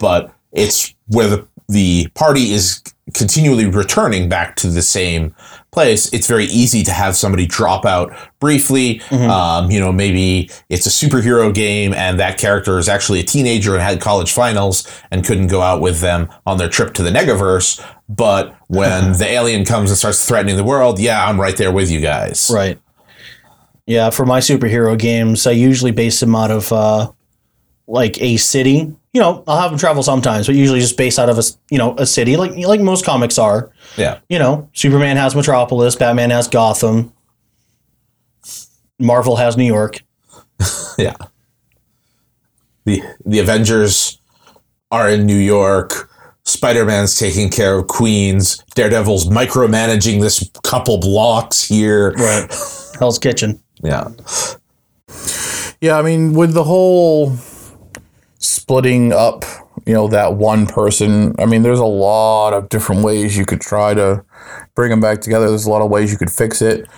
But 0.00 0.34
it's 0.52 0.94
where 1.06 1.28
the, 1.28 1.48
the 1.68 2.08
party 2.14 2.52
is 2.52 2.82
continually 3.14 3.66
returning 3.66 4.28
back 4.28 4.56
to 4.56 4.68
the 4.68 4.82
same 4.82 5.34
place. 5.70 6.12
It's 6.12 6.26
very 6.26 6.44
easy 6.46 6.82
to 6.84 6.92
have 6.92 7.16
somebody 7.16 7.46
drop 7.46 7.84
out 7.84 8.12
briefly. 8.40 9.00
Um, 9.30 9.70
you 9.70 9.80
know, 9.80 9.92
maybe 9.92 10.50
it's 10.68 10.86
a 10.86 10.88
superhero 10.88 11.52
game 11.52 11.94
and 11.94 12.18
that 12.20 12.38
character 12.38 12.78
is 12.78 12.88
actually 12.88 13.20
a 13.20 13.24
teenager 13.24 13.74
and 13.74 13.82
had 13.82 14.00
college 14.00 14.32
finals 14.32 14.86
and 15.10 15.24
couldn't 15.24 15.48
go 15.48 15.60
out 15.62 15.80
with 15.80 16.00
them 16.00 16.28
on 16.46 16.58
their 16.58 16.68
trip 16.68 16.94
to 16.94 17.02
the 17.02 17.10
Negaverse. 17.10 17.84
But 18.16 18.54
when 18.68 19.12
the 19.18 19.26
alien 19.26 19.64
comes 19.64 19.90
and 19.90 19.98
starts 19.98 20.26
threatening 20.26 20.56
the 20.56 20.64
world, 20.64 20.98
yeah, 20.98 21.26
I'm 21.26 21.40
right 21.40 21.56
there 21.56 21.72
with 21.72 21.90
you 21.90 22.00
guys. 22.00 22.50
Right. 22.52 22.78
Yeah, 23.86 24.10
for 24.10 24.24
my 24.24 24.38
superhero 24.38 24.96
games, 24.96 25.46
I 25.46 25.50
usually 25.52 25.90
base 25.90 26.20
them 26.20 26.36
out 26.36 26.50
of 26.50 26.72
uh, 26.72 27.10
like 27.86 28.20
a 28.22 28.36
city. 28.36 28.94
You 29.12 29.20
know, 29.20 29.44
I'll 29.46 29.60
have 29.60 29.70
them 29.70 29.78
travel 29.78 30.02
sometimes, 30.02 30.46
but 30.46 30.54
usually 30.54 30.80
just 30.80 30.96
based 30.96 31.18
out 31.18 31.28
of 31.28 31.38
a 31.38 31.42
you 31.68 31.78
know 31.78 31.96
a 31.98 32.06
city, 32.06 32.36
like 32.36 32.56
like 32.56 32.80
most 32.80 33.04
comics 33.04 33.38
are. 33.38 33.70
Yeah. 33.96 34.20
You 34.28 34.38
know, 34.38 34.70
Superman 34.72 35.16
has 35.16 35.34
Metropolis, 35.34 35.96
Batman 35.96 36.30
has 36.30 36.48
Gotham, 36.48 37.12
Marvel 38.98 39.36
has 39.36 39.56
New 39.56 39.66
York. 39.66 40.02
Yeah. 40.98 41.16
The 42.84 43.02
the 43.24 43.38
Avengers 43.38 44.20
are 44.90 45.08
in 45.08 45.24
New 45.24 45.36
York. 45.38 46.10
Spider-Man's 46.52 47.18
taking 47.18 47.48
care 47.48 47.78
of 47.78 47.88
Queens. 47.88 48.62
Daredevil's 48.74 49.28
micromanaging 49.28 50.20
this 50.20 50.48
couple 50.62 50.98
blocks 50.98 51.66
here. 51.66 52.12
Right. 52.12 52.48
Hell's 52.98 53.18
Kitchen. 53.18 53.62
Yeah. 53.82 54.08
Yeah, 55.80 55.98
I 55.98 56.02
mean, 56.02 56.34
with 56.34 56.54
the 56.54 56.64
whole 56.64 57.36
splitting 58.38 59.12
up, 59.12 59.44
you 59.84 59.92
know, 59.92 60.06
that 60.08 60.34
one 60.34 60.66
person, 60.66 61.34
I 61.38 61.46
mean, 61.46 61.62
there's 61.62 61.80
a 61.80 61.84
lot 61.84 62.52
of 62.52 62.68
different 62.68 63.02
ways 63.02 63.36
you 63.36 63.44
could 63.44 63.60
try 63.60 63.94
to 63.94 64.24
bring 64.74 64.90
them 64.90 65.00
back 65.00 65.20
together. 65.20 65.48
There's 65.48 65.66
a 65.66 65.70
lot 65.70 65.82
of 65.82 65.90
ways 65.90 66.12
you 66.12 66.18
could 66.18 66.30
fix 66.30 66.62
it. 66.62 66.88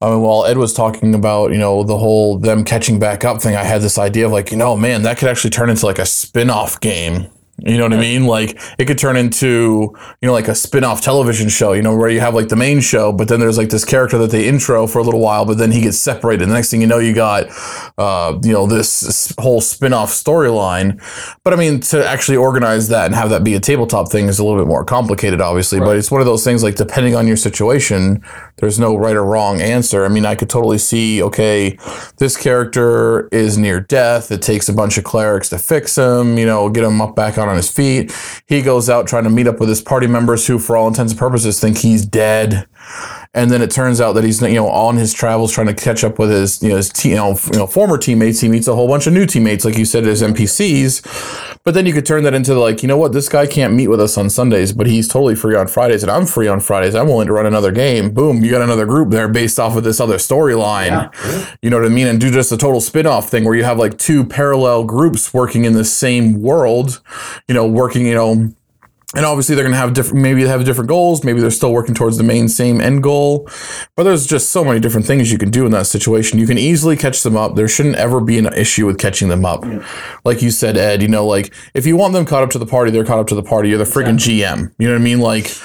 I 0.00 0.10
mean, 0.10 0.20
while 0.20 0.46
Ed 0.46 0.58
was 0.58 0.72
talking 0.72 1.12
about, 1.12 1.50
you 1.50 1.58
know, 1.58 1.82
the 1.82 1.98
whole 1.98 2.38
them 2.38 2.64
catching 2.64 3.00
back 3.00 3.24
up 3.24 3.42
thing, 3.42 3.56
I 3.56 3.64
had 3.64 3.82
this 3.82 3.98
idea 3.98 4.26
of 4.26 4.32
like, 4.32 4.52
you 4.52 4.56
know, 4.56 4.76
man, 4.76 5.02
that 5.02 5.18
could 5.18 5.28
actually 5.28 5.50
turn 5.50 5.70
into 5.70 5.86
like 5.86 5.98
a 5.98 6.06
spin 6.06 6.50
off 6.50 6.80
game. 6.80 7.26
You 7.60 7.76
know 7.76 7.84
what 7.84 7.92
I 7.92 8.00
mean? 8.00 8.24
Like 8.26 8.60
it 8.78 8.84
could 8.84 8.98
turn 8.98 9.16
into, 9.16 9.94
you 10.20 10.26
know, 10.26 10.32
like 10.32 10.46
a 10.46 10.54
spin-off 10.54 11.00
television 11.00 11.48
show, 11.48 11.72
you 11.72 11.82
know, 11.82 11.96
where 11.96 12.08
you 12.08 12.20
have 12.20 12.34
like 12.34 12.48
the 12.48 12.56
main 12.56 12.80
show, 12.80 13.12
but 13.12 13.26
then 13.26 13.40
there's 13.40 13.58
like 13.58 13.70
this 13.70 13.84
character 13.84 14.16
that 14.18 14.30
they 14.30 14.46
intro 14.46 14.86
for 14.86 15.00
a 15.00 15.02
little 15.02 15.20
while, 15.20 15.44
but 15.44 15.58
then 15.58 15.72
he 15.72 15.80
gets 15.80 15.98
separated. 15.98 16.48
The 16.48 16.52
next 16.52 16.70
thing 16.70 16.80
you 16.80 16.86
know, 16.86 16.98
you 16.98 17.14
got, 17.14 17.46
uh, 17.98 18.38
you 18.44 18.52
know, 18.52 18.66
this 18.66 19.34
whole 19.40 19.60
spin-off 19.60 20.10
storyline. 20.10 21.02
But 21.42 21.52
I 21.52 21.56
mean, 21.56 21.80
to 21.80 22.06
actually 22.06 22.36
organize 22.36 22.88
that 22.88 23.06
and 23.06 23.14
have 23.16 23.30
that 23.30 23.42
be 23.42 23.54
a 23.54 23.60
tabletop 23.60 24.10
thing 24.10 24.28
is 24.28 24.38
a 24.38 24.44
little 24.44 24.60
bit 24.60 24.68
more 24.68 24.84
complicated, 24.84 25.40
obviously. 25.40 25.80
But 25.80 25.96
it's 25.96 26.12
one 26.12 26.20
of 26.20 26.26
those 26.26 26.44
things 26.44 26.62
like 26.62 26.76
depending 26.76 27.16
on 27.16 27.26
your 27.26 27.36
situation, 27.36 28.22
there's 28.58 28.78
no 28.78 28.96
right 28.96 29.16
or 29.16 29.24
wrong 29.24 29.60
answer. 29.60 30.04
I 30.04 30.08
mean, 30.08 30.26
I 30.26 30.36
could 30.36 30.48
totally 30.48 30.78
see, 30.78 31.22
okay, 31.24 31.76
this 32.18 32.36
character 32.36 33.28
is 33.28 33.58
near 33.58 33.80
death. 33.80 34.30
It 34.30 34.42
takes 34.42 34.68
a 34.68 34.72
bunch 34.72 34.96
of 34.96 35.04
clerics 35.04 35.48
to 35.48 35.58
fix 35.58 35.96
him, 35.96 36.38
you 36.38 36.46
know, 36.46 36.68
get 36.68 36.84
him 36.84 37.00
up 37.00 37.16
back 37.16 37.36
out 37.36 37.47
on 37.48 37.56
his 37.56 37.70
feet. 37.70 38.14
He 38.46 38.62
goes 38.62 38.88
out 38.88 39.06
trying 39.06 39.24
to 39.24 39.30
meet 39.30 39.46
up 39.46 39.60
with 39.60 39.68
his 39.68 39.80
party 39.80 40.06
members 40.06 40.46
who, 40.46 40.58
for 40.58 40.76
all 40.76 40.88
intents 40.88 41.12
and 41.12 41.18
purposes, 41.18 41.60
think 41.60 41.78
he's 41.78 42.04
dead. 42.06 42.66
And 43.34 43.50
then 43.50 43.60
it 43.60 43.70
turns 43.70 44.00
out 44.00 44.12
that 44.12 44.24
he's 44.24 44.40
you 44.40 44.54
know 44.54 44.68
on 44.68 44.96
his 44.96 45.12
travels 45.12 45.52
trying 45.52 45.66
to 45.66 45.74
catch 45.74 46.02
up 46.02 46.18
with 46.18 46.30
his 46.30 46.62
you 46.62 46.70
know 46.70 46.76
his 46.76 46.88
te- 46.88 47.10
you 47.10 47.16
know, 47.16 47.38
you 47.52 47.58
know 47.58 47.66
former 47.66 47.98
teammates. 47.98 48.40
He 48.40 48.48
meets 48.48 48.66
a 48.68 48.74
whole 48.74 48.88
bunch 48.88 49.06
of 49.06 49.12
new 49.12 49.26
teammates, 49.26 49.64
like 49.64 49.76
you 49.76 49.84
said, 49.84 50.06
as 50.06 50.22
NPCs. 50.22 51.58
But 51.64 51.74
then 51.74 51.84
you 51.84 51.92
could 51.92 52.06
turn 52.06 52.24
that 52.24 52.34
into 52.34 52.54
like 52.54 52.82
you 52.82 52.88
know 52.88 52.96
what 52.96 53.12
this 53.12 53.28
guy 53.28 53.46
can't 53.46 53.74
meet 53.74 53.88
with 53.88 54.00
us 54.00 54.16
on 54.16 54.30
Sundays, 54.30 54.72
but 54.72 54.86
he's 54.86 55.08
totally 55.08 55.34
free 55.34 55.54
on 55.54 55.68
Fridays, 55.68 56.02
and 56.02 56.10
I'm 56.10 56.26
free 56.26 56.48
on 56.48 56.60
Fridays. 56.60 56.94
I'm 56.94 57.06
willing 57.06 57.26
to 57.26 57.32
run 57.32 57.46
another 57.46 57.72
game. 57.72 58.10
Boom, 58.10 58.42
you 58.42 58.50
got 58.50 58.62
another 58.62 58.86
group 58.86 59.10
there 59.10 59.28
based 59.28 59.60
off 59.60 59.76
of 59.76 59.84
this 59.84 60.00
other 60.00 60.16
storyline. 60.16 61.14
You 61.62 61.70
know 61.70 61.78
what 61.78 61.86
I 61.86 61.90
mean? 61.90 62.06
And 62.06 62.20
do 62.20 62.30
just 62.30 62.52
a 62.52 62.56
total 62.56 62.80
spin-off 62.80 63.28
thing 63.28 63.44
where 63.44 63.54
you 63.54 63.64
have 63.64 63.78
like 63.78 63.98
two 63.98 64.24
parallel 64.24 64.84
groups 64.84 65.34
working 65.34 65.64
in 65.64 65.74
the 65.74 65.84
same 65.84 66.40
world. 66.40 67.02
You 67.46 67.54
know, 67.54 67.66
working 67.66 68.06
you 68.06 68.14
know 68.14 68.52
and 69.14 69.24
obviously 69.24 69.54
they're 69.54 69.64
going 69.64 69.72
to 69.72 69.78
have 69.78 69.94
different 69.94 70.22
maybe 70.22 70.42
they 70.42 70.50
have 70.50 70.66
different 70.66 70.86
goals 70.86 71.24
maybe 71.24 71.40
they're 71.40 71.50
still 71.50 71.72
working 71.72 71.94
towards 71.94 72.18
the 72.18 72.22
main 72.22 72.46
same 72.46 72.78
end 72.80 73.02
goal. 73.02 73.48
But 73.96 74.02
there's 74.04 74.26
just 74.26 74.50
so 74.50 74.62
many 74.62 74.80
different 74.80 75.06
things 75.06 75.32
you 75.32 75.38
can 75.38 75.50
do 75.50 75.64
in 75.64 75.72
that 75.72 75.86
situation. 75.86 76.38
You 76.38 76.46
can 76.46 76.58
easily 76.58 76.94
catch 76.94 77.22
them 77.22 77.36
up. 77.36 77.54
There 77.54 77.68
shouldn't 77.68 77.96
ever 77.96 78.20
be 78.20 78.38
an 78.38 78.52
issue 78.52 78.84
with 78.84 78.98
catching 78.98 79.28
them 79.28 79.46
up. 79.46 79.64
Like 80.24 80.42
you 80.42 80.50
said 80.50 80.76
ed 80.76 81.00
you 81.00 81.08
know 81.08 81.26
like 81.26 81.54
if 81.72 81.86
you 81.86 81.96
want 81.96 82.12
them 82.12 82.26
caught 82.26 82.42
up 82.42 82.50
to 82.50 82.58
the 82.58 82.66
party 82.66 82.90
they're 82.90 83.04
caught 83.04 83.18
up 83.18 83.28
to 83.28 83.34
the 83.34 83.42
party. 83.42 83.70
You're 83.70 83.78
the 83.78 83.84
friggin' 83.84 84.18
gm 84.18 84.72
you 84.78 84.86
know 84.86 84.94
what 84.94 85.00
i 85.00 85.04
mean? 85.04 85.20
Like 85.20 85.56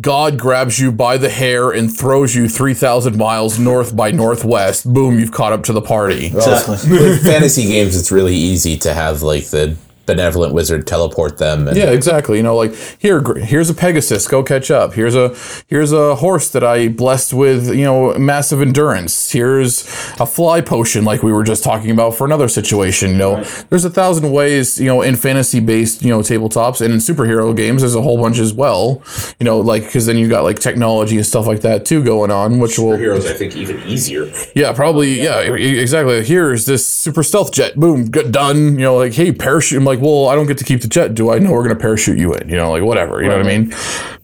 god 0.00 0.38
grabs 0.38 0.78
you 0.78 0.92
by 0.92 1.16
the 1.16 1.30
hair 1.30 1.70
and 1.70 1.94
throws 1.94 2.34
you 2.34 2.48
3000 2.48 3.16
miles 3.16 3.58
north 3.58 3.96
by 3.96 4.10
northwest. 4.10 4.92
Boom 4.92 5.18
you've 5.18 5.32
caught 5.32 5.52
up 5.52 5.64
to 5.64 5.72
the 5.72 5.82
party. 5.82 6.26
Exactly. 6.26 6.76
With 6.90 7.22
fantasy 7.22 7.66
games, 7.66 7.96
it's 7.96 8.12
really 8.12 8.36
easy 8.36 8.76
to 8.78 8.92
have 8.92 9.22
like 9.22 9.46
the 9.46 9.76
benevolent 10.10 10.52
wizard 10.54 10.86
teleport 10.86 11.38
them. 11.38 11.68
And 11.68 11.76
Yeah, 11.76 11.90
exactly. 11.90 12.36
You 12.38 12.42
know, 12.42 12.56
like 12.56 12.74
here, 12.98 13.22
here's 13.38 13.70
a 13.70 13.74
Pegasus, 13.74 14.26
go 14.26 14.42
catch 14.42 14.70
up. 14.70 14.94
Here's 14.94 15.14
a 15.14 15.34
here's 15.68 15.92
a 15.92 16.16
horse 16.16 16.50
that 16.50 16.64
I 16.64 16.88
blessed 16.88 17.32
with, 17.32 17.68
you 17.80 17.84
know, 17.84 18.14
massive 18.18 18.60
endurance. 18.60 19.30
Here's 19.30 19.82
a 20.18 20.26
fly 20.26 20.60
potion, 20.60 21.04
like 21.04 21.22
we 21.22 21.32
were 21.32 21.44
just 21.44 21.62
talking 21.64 21.90
about 21.90 22.14
for 22.14 22.24
another 22.24 22.48
situation. 22.48 23.10
You 23.12 23.16
know, 23.24 23.44
there's 23.70 23.84
a 23.84 23.90
thousand 23.90 24.30
ways, 24.32 24.80
you 24.80 24.86
know, 24.86 25.02
in 25.02 25.16
fantasy 25.16 25.60
based, 25.60 26.02
you 26.02 26.10
know, 26.10 26.20
tabletops 26.20 26.80
and 26.80 26.92
in 26.92 26.98
superhero 27.00 27.56
games, 27.56 27.82
there's 27.82 27.94
a 27.94 28.02
whole 28.02 28.18
bunch 28.20 28.38
as 28.38 28.52
well. 28.52 29.02
You 29.38 29.44
know, 29.44 29.60
like 29.60 29.84
because 29.84 30.06
then 30.06 30.16
you 30.18 30.28
got 30.28 30.42
like 30.44 30.58
technology 30.58 31.16
and 31.16 31.26
stuff 31.26 31.46
like 31.46 31.60
that 31.60 31.84
too 31.84 32.02
going 32.02 32.30
on, 32.30 32.58
which 32.58 32.78
will 32.78 32.96
heroes, 32.96 33.26
I 33.26 33.34
think, 33.34 33.56
even 33.56 33.78
easier. 33.86 34.30
yeah, 34.54 34.72
probably. 34.72 35.20
Yeah, 35.22 35.54
e- 35.54 35.78
exactly. 35.78 36.24
Here's 36.24 36.66
this 36.66 36.86
super 36.86 37.22
stealth 37.22 37.52
jet. 37.52 37.76
Boom, 37.76 38.10
good 38.10 38.32
done. 38.32 38.58
You 38.78 38.84
know, 38.86 38.96
like, 38.96 39.12
hey, 39.12 39.32
parachute. 39.32 39.78
I'm 39.78 39.84
like, 39.84 39.99
well, 40.00 40.28
I 40.28 40.34
don't 40.34 40.46
get 40.46 40.58
to 40.58 40.64
keep 40.64 40.80
the 40.80 40.88
jet. 40.88 41.14
Do 41.14 41.30
I 41.30 41.38
know 41.38 41.52
we're 41.52 41.62
gonna 41.62 41.76
parachute 41.78 42.18
you 42.18 42.32
in? 42.34 42.48
You 42.48 42.56
know, 42.56 42.70
like 42.72 42.82
whatever. 42.82 43.22
You 43.22 43.28
know 43.28 43.38
what 43.38 43.46
I 43.46 43.58
mean? 43.58 43.74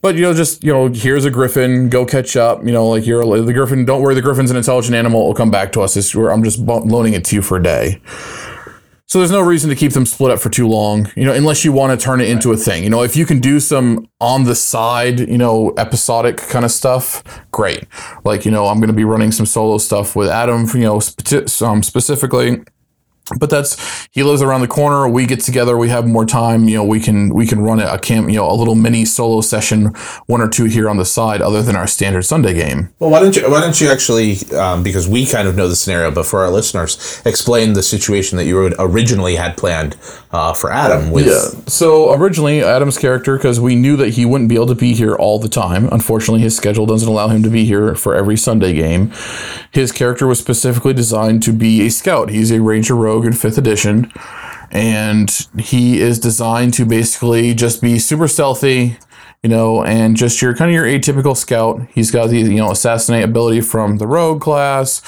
But 0.02 0.14
you 0.16 0.22
know, 0.22 0.34
just 0.34 0.64
you 0.64 0.72
know, 0.72 0.88
here's 0.88 1.24
a 1.24 1.30
griffin. 1.30 1.88
Go 1.88 2.04
catch 2.04 2.36
up. 2.36 2.64
You 2.64 2.72
know, 2.72 2.86
like 2.88 3.06
you're 3.06 3.24
the 3.42 3.52
griffin. 3.52 3.84
Don't 3.84 4.02
worry, 4.02 4.14
the 4.14 4.22
griffin's 4.22 4.50
an 4.50 4.56
intelligent 4.56 4.94
animal. 4.94 5.22
It'll 5.22 5.34
come 5.34 5.50
back 5.50 5.72
to 5.72 5.80
us. 5.82 5.96
It's, 5.96 6.14
I'm 6.14 6.42
just 6.42 6.58
loaning 6.58 7.12
it 7.14 7.24
to 7.26 7.36
you 7.36 7.42
for 7.42 7.56
a 7.58 7.62
day. 7.62 8.00
So 9.08 9.20
there's 9.20 9.30
no 9.30 9.40
reason 9.40 9.70
to 9.70 9.76
keep 9.76 9.92
them 9.92 10.04
split 10.04 10.32
up 10.32 10.40
for 10.40 10.50
too 10.50 10.66
long, 10.66 11.12
you 11.14 11.24
know, 11.24 11.32
unless 11.32 11.64
you 11.64 11.70
want 11.70 11.98
to 11.98 12.04
turn 12.04 12.20
it 12.20 12.28
into 12.28 12.50
a 12.50 12.56
thing. 12.56 12.82
You 12.82 12.90
know, 12.90 13.04
if 13.04 13.16
you 13.16 13.24
can 13.24 13.38
do 13.38 13.60
some 13.60 14.08
on 14.20 14.44
the 14.44 14.56
side, 14.56 15.20
you 15.20 15.38
know, 15.38 15.72
episodic 15.78 16.38
kind 16.38 16.64
of 16.64 16.72
stuff, 16.72 17.22
great. 17.52 17.84
Like, 18.24 18.44
you 18.44 18.50
know, 18.50 18.66
I'm 18.66 18.78
going 18.78 18.88
to 18.88 18.92
be 18.92 19.04
running 19.04 19.30
some 19.30 19.46
solo 19.46 19.78
stuff 19.78 20.16
with 20.16 20.28
Adam, 20.28 20.66
you 20.74 20.80
know, 20.80 20.98
spe- 20.98 21.62
um, 21.62 21.84
specifically. 21.84 22.64
But 23.38 23.50
that's 23.50 24.06
he 24.12 24.22
lives 24.22 24.42
around 24.42 24.60
the 24.60 24.68
corner 24.68 25.08
we 25.08 25.26
get 25.26 25.40
together 25.40 25.76
we 25.76 25.88
have 25.88 26.06
more 26.06 26.24
time 26.24 26.68
you 26.68 26.76
know 26.76 26.84
we 26.84 27.00
can 27.00 27.28
we 27.34 27.46
can 27.46 27.60
run 27.60 27.80
a 27.80 27.98
camp 27.98 28.28
you 28.28 28.36
know 28.36 28.50
a 28.50 28.54
little 28.54 28.74
mini 28.74 29.04
solo 29.04 29.40
session 29.40 29.86
one 30.26 30.40
or 30.40 30.48
two 30.48 30.64
here 30.64 30.88
on 30.88 30.96
the 30.96 31.04
side 31.04 31.42
other 31.42 31.62
than 31.62 31.74
our 31.76 31.86
standard 31.86 32.22
sunday 32.22 32.54
game 32.54 32.88
Well, 32.98 33.10
why 33.10 33.20
don't 33.20 33.34
you 33.36 33.50
why 33.50 33.60
don't 33.60 33.80
you 33.80 33.90
actually 33.90 34.36
um, 34.54 34.82
because 34.82 35.08
we 35.08 35.26
kind 35.26 35.48
of 35.48 35.56
know 35.56 35.68
the 35.68 35.76
scenario, 35.76 36.10
but 36.10 36.26
for 36.26 36.44
our 36.44 36.50
listeners, 36.50 37.22
explain 37.24 37.72
the 37.72 37.82
situation 37.82 38.36
that 38.38 38.44
you 38.44 38.74
originally 38.78 39.36
had 39.36 39.56
planned 39.56 39.96
uh, 40.32 40.52
for 40.52 40.72
Adam 40.72 41.10
with 41.10 41.26
Yeah. 41.26 41.60
So 41.66 42.12
originally, 42.14 42.62
Adam's 42.62 42.98
character, 42.98 43.36
because 43.36 43.60
we 43.60 43.74
knew 43.74 43.96
that 43.96 44.10
he 44.10 44.24
wouldn't 44.24 44.48
be 44.48 44.54
able 44.54 44.66
to 44.66 44.74
be 44.74 44.94
here 44.94 45.14
all 45.14 45.38
the 45.38 45.48
time. 45.48 45.88
Unfortunately, 45.92 46.40
his 46.40 46.56
schedule 46.56 46.86
doesn't 46.86 47.08
allow 47.08 47.28
him 47.28 47.42
to 47.42 47.50
be 47.50 47.64
here 47.64 47.94
for 47.94 48.14
every 48.14 48.36
Sunday 48.36 48.72
game. 48.72 49.12
His 49.72 49.92
character 49.92 50.26
was 50.26 50.38
specifically 50.38 50.92
designed 50.92 51.42
to 51.44 51.52
be 51.52 51.86
a 51.86 51.90
scout. 51.90 52.30
He's 52.30 52.50
a 52.50 52.60
Ranger 52.60 52.94
Rogue 53.16 53.26
in 53.26 53.32
fifth 53.32 53.56
edition, 53.56 54.12
and 54.70 55.30
he 55.58 56.00
is 56.00 56.18
designed 56.18 56.74
to 56.74 56.84
basically 56.84 57.54
just 57.54 57.80
be 57.80 57.98
super 57.98 58.28
stealthy. 58.28 58.98
You 59.42 59.50
know, 59.50 59.84
and 59.84 60.16
just 60.16 60.42
your 60.42 60.56
kind 60.56 60.70
of 60.70 60.74
your 60.74 60.86
atypical 60.86 61.36
scout. 61.36 61.80
He's 61.94 62.10
got 62.10 62.30
the 62.30 62.38
you 62.38 62.56
know 62.56 62.72
assassinate 62.72 63.22
ability 63.22 63.60
from 63.60 63.98
the 63.98 64.06
rogue 64.06 64.40
class. 64.40 65.02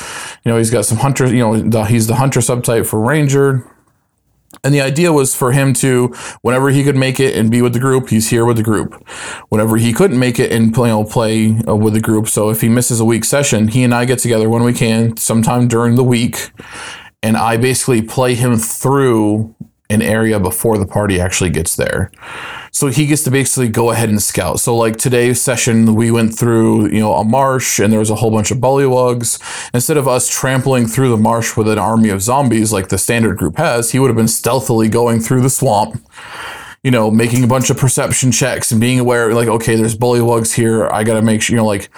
You 0.45 0.53
know, 0.53 0.59
he's 0.59 0.71
got 0.71 0.85
some 0.85 0.99
hunter. 0.99 1.27
You 1.27 1.41
know, 1.41 1.61
the, 1.61 1.85
he's 1.85 2.07
the 2.07 2.15
hunter 2.17 2.41
subtype 2.41 2.87
for 2.87 3.01
ranger. 3.01 3.65
And 4.65 4.73
the 4.73 4.81
idea 4.81 5.13
was 5.13 5.35
for 5.35 5.53
him 5.53 5.73
to, 5.75 6.09
whenever 6.43 6.71
he 6.71 6.83
could 6.83 6.97
make 6.97 7.21
it 7.21 7.37
and 7.37 7.51
be 7.51 7.63
with 7.63 7.75
the 7.75 7.79
group, 7.79 8.09
he's 8.09 8.31
here 8.31 8.45
with 8.45 8.57
the 8.57 8.63
group. 8.63 8.95
Whenever 9.51 9.77
he 9.77 9.93
couldn't 9.93 10.19
make 10.19 10.41
it 10.41 10.51
and 10.51 10.75
play, 10.75 10.89
you 10.89 10.95
know, 10.95 11.05
play 11.05 11.61
uh, 11.69 11.77
with 11.77 11.95
the 11.95 12.01
group, 12.01 12.29
so 12.29 12.49
if 12.49 12.61
he 12.61 12.69
misses 12.69 12.99
a 12.99 13.05
week 13.05 13.25
session, 13.25 13.69
he 13.69 13.85
and 13.85 13.95
I 13.95 14.05
get 14.05 14.19
together 14.19 14.49
when 14.49 14.65
we 14.65 14.73
can, 14.73 15.17
sometime 15.17 15.69
during 15.69 15.97
the 15.97 16.05
week, 16.05 16.51
and 17.23 17.37
I 17.37 17.57
basically 17.57 18.03
play 18.03 18.35
him 18.35 18.57
through 18.57 19.55
an 19.91 20.03
area 20.03 20.39
before 20.39 20.77
the 20.77 20.87
party 20.87 21.19
actually 21.21 21.51
gets 21.51 21.77
there. 21.77 22.11
So 22.73 22.89
he 22.89 23.07
gets 23.07 23.23
to 23.25 23.31
basically 23.31 23.69
go 23.69 23.91
ahead 23.91 24.11
and 24.11 24.23
scout. 24.23 24.61
So 24.61 24.77
like 24.77 24.97
today's 24.97 25.41
session, 25.41 25.95
we 25.95 26.11
went 26.11 26.35
through, 26.39 26.89
you 26.89 27.01
know, 27.01 27.15
a 27.15 27.25
marsh 27.25 27.79
and 27.79 27.91
there 27.91 27.99
was 27.99 28.11
a 28.11 28.15
whole 28.15 28.31
bunch 28.31 28.51
of 28.51 28.59
bullywugs. 28.59 29.41
Instead 29.73 29.97
of 29.97 30.07
us 30.07 30.29
trampling 30.29 30.87
through 30.87 31.09
the 31.09 31.17
marsh 31.17 31.57
with 31.57 31.69
an 31.69 31.79
army 31.79 32.11
of 32.11 32.21
zombies 32.21 32.73
like 32.73 32.89
the 32.89 32.99
standard 32.99 33.39
group 33.39 33.57
has, 33.57 33.93
he 33.93 33.99
would 33.99 34.09
have 34.09 34.17
been 34.17 34.29
stealthily 34.29 34.89
going 34.89 35.21
through 35.21 35.41
the 35.41 35.51
swamp. 35.51 36.03
You 36.85 36.93
know, 36.93 37.11
making 37.11 37.43
a 37.43 37.49
bunch 37.49 37.71
of 37.71 37.77
perception 37.77 38.31
checks 38.31 38.71
and 38.71 38.81
being 38.81 39.01
aware, 39.01 39.35
like, 39.35 39.49
okay, 39.49 39.75
there's 39.75 39.97
bullywugs 39.97 40.55
here. 40.55 40.87
I 40.87 41.03
got 41.03 41.15
to 41.15 41.23
make 41.23 41.43
sure, 41.43 41.57
you 41.57 41.61
know, 41.61 41.67
like, 41.67 41.91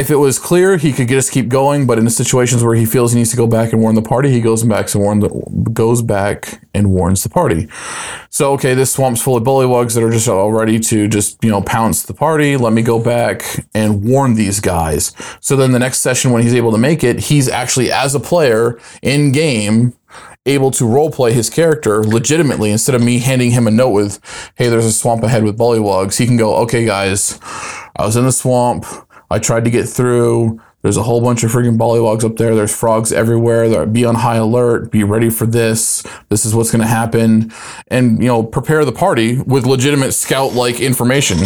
if 0.00 0.10
it 0.10 0.16
was 0.16 0.38
clear, 0.38 0.78
he 0.78 0.94
could 0.94 1.08
just 1.08 1.30
keep 1.30 1.48
going. 1.48 1.86
But 1.86 1.98
in 1.98 2.06
the 2.06 2.10
situations 2.10 2.64
where 2.64 2.74
he 2.74 2.86
feels 2.86 3.12
he 3.12 3.18
needs 3.18 3.30
to 3.32 3.36
go 3.36 3.46
back 3.46 3.72
and 3.72 3.82
warn 3.82 3.94
the 3.94 4.02
party, 4.02 4.30
he 4.30 4.40
goes 4.40 4.64
back 4.64 4.92
and 4.94 5.02
warn 5.04 5.20
the, 5.20 5.28
goes 5.74 6.00
back 6.00 6.62
and 6.72 6.90
warns 6.90 7.22
the 7.22 7.28
party. 7.28 7.68
So 8.30 8.52
okay, 8.52 8.72
this 8.72 8.90
swamp's 8.92 9.20
full 9.20 9.36
of 9.36 9.44
bullywugs 9.44 9.94
that 9.94 10.02
are 10.02 10.10
just 10.10 10.26
all 10.26 10.52
ready 10.52 10.80
to 10.80 11.06
just 11.06 11.44
you 11.44 11.50
know 11.50 11.60
pounce 11.60 12.02
the 12.04 12.14
party. 12.14 12.56
Let 12.56 12.72
me 12.72 12.80
go 12.80 12.98
back 12.98 13.42
and 13.74 14.02
warn 14.02 14.34
these 14.34 14.58
guys. 14.58 15.14
So 15.40 15.54
then 15.54 15.72
the 15.72 15.78
next 15.78 15.98
session, 16.00 16.30
when 16.32 16.42
he's 16.42 16.54
able 16.54 16.72
to 16.72 16.78
make 16.78 17.04
it, 17.04 17.20
he's 17.20 17.48
actually 17.48 17.92
as 17.92 18.14
a 18.14 18.20
player 18.20 18.80
in 19.02 19.32
game 19.32 19.92
able 20.46 20.70
to 20.70 20.84
roleplay 20.84 21.32
his 21.32 21.50
character 21.50 22.02
legitimately 22.02 22.70
instead 22.70 22.94
of 22.94 23.02
me 23.04 23.18
handing 23.18 23.50
him 23.50 23.66
a 23.66 23.70
note 23.70 23.90
with, 23.90 24.18
"Hey, 24.54 24.68
there's 24.68 24.86
a 24.86 24.92
swamp 24.92 25.22
ahead 25.22 25.44
with 25.44 25.58
bullywugs." 25.58 26.16
He 26.16 26.26
can 26.26 26.38
go, 26.38 26.54
"Okay, 26.56 26.86
guys, 26.86 27.38
I 27.96 28.06
was 28.06 28.16
in 28.16 28.24
the 28.24 28.32
swamp. 28.32 28.86
I 29.30 29.38
tried 29.38 29.64
to 29.64 29.70
get 29.70 29.88
through." 29.88 30.60
There's 30.82 30.96
a 30.96 31.02
whole 31.02 31.20
bunch 31.20 31.44
of 31.44 31.52
freaking 31.52 31.76
bullywugs 31.76 32.24
up 32.24 32.36
there. 32.36 32.54
There's 32.54 32.74
frogs 32.74 33.12
everywhere. 33.12 33.84
Be 33.84 34.06
on 34.06 34.14
high 34.14 34.36
alert. 34.36 34.90
Be 34.90 35.04
ready 35.04 35.28
for 35.28 35.44
this. 35.44 36.02
This 36.30 36.46
is 36.46 36.54
what's 36.54 36.70
going 36.70 36.80
to 36.80 36.88
happen, 36.88 37.52
and 37.88 38.18
you 38.22 38.28
know, 38.28 38.42
prepare 38.42 38.86
the 38.86 38.92
party 38.92 39.38
with 39.42 39.66
legitimate 39.66 40.12
scout-like 40.12 40.80
information. 40.80 41.38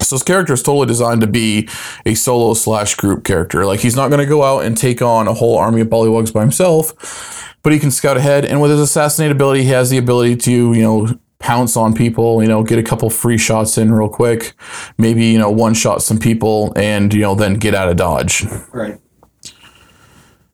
So 0.00 0.14
his 0.14 0.22
character 0.22 0.52
is 0.52 0.62
totally 0.62 0.86
designed 0.86 1.22
to 1.22 1.26
be 1.26 1.68
a 2.04 2.14
solo 2.14 2.54
slash 2.54 2.94
group 2.94 3.24
character. 3.24 3.66
Like 3.66 3.80
he's 3.80 3.96
not 3.96 4.08
going 4.08 4.20
to 4.20 4.26
go 4.26 4.44
out 4.44 4.64
and 4.64 4.76
take 4.76 5.02
on 5.02 5.26
a 5.26 5.34
whole 5.34 5.58
army 5.58 5.80
of 5.80 5.88
bullywugs 5.88 6.32
by 6.32 6.42
himself, 6.42 7.56
but 7.64 7.72
he 7.72 7.80
can 7.80 7.90
scout 7.90 8.16
ahead. 8.16 8.44
And 8.44 8.60
with 8.60 8.70
his 8.70 8.78
assassinate 8.78 9.32
ability, 9.32 9.64
he 9.64 9.70
has 9.70 9.90
the 9.90 9.98
ability 9.98 10.36
to 10.36 10.72
you 10.72 10.82
know 10.82 11.18
pounce 11.38 11.76
on 11.76 11.94
people. 11.94 12.42
You 12.42 12.48
know, 12.48 12.62
get 12.62 12.78
a 12.78 12.82
couple 12.82 13.10
free 13.10 13.38
shots 13.38 13.78
in 13.78 13.92
real 13.92 14.08
quick. 14.08 14.54
Maybe 14.98 15.26
you 15.26 15.38
know 15.38 15.50
one 15.50 15.74
shot 15.74 16.02
some 16.02 16.18
people, 16.18 16.72
and 16.76 17.12
you 17.12 17.20
know 17.20 17.34
then 17.34 17.54
get 17.54 17.74
out 17.74 17.88
of 17.88 17.96
dodge. 17.96 18.44
Right. 18.72 18.98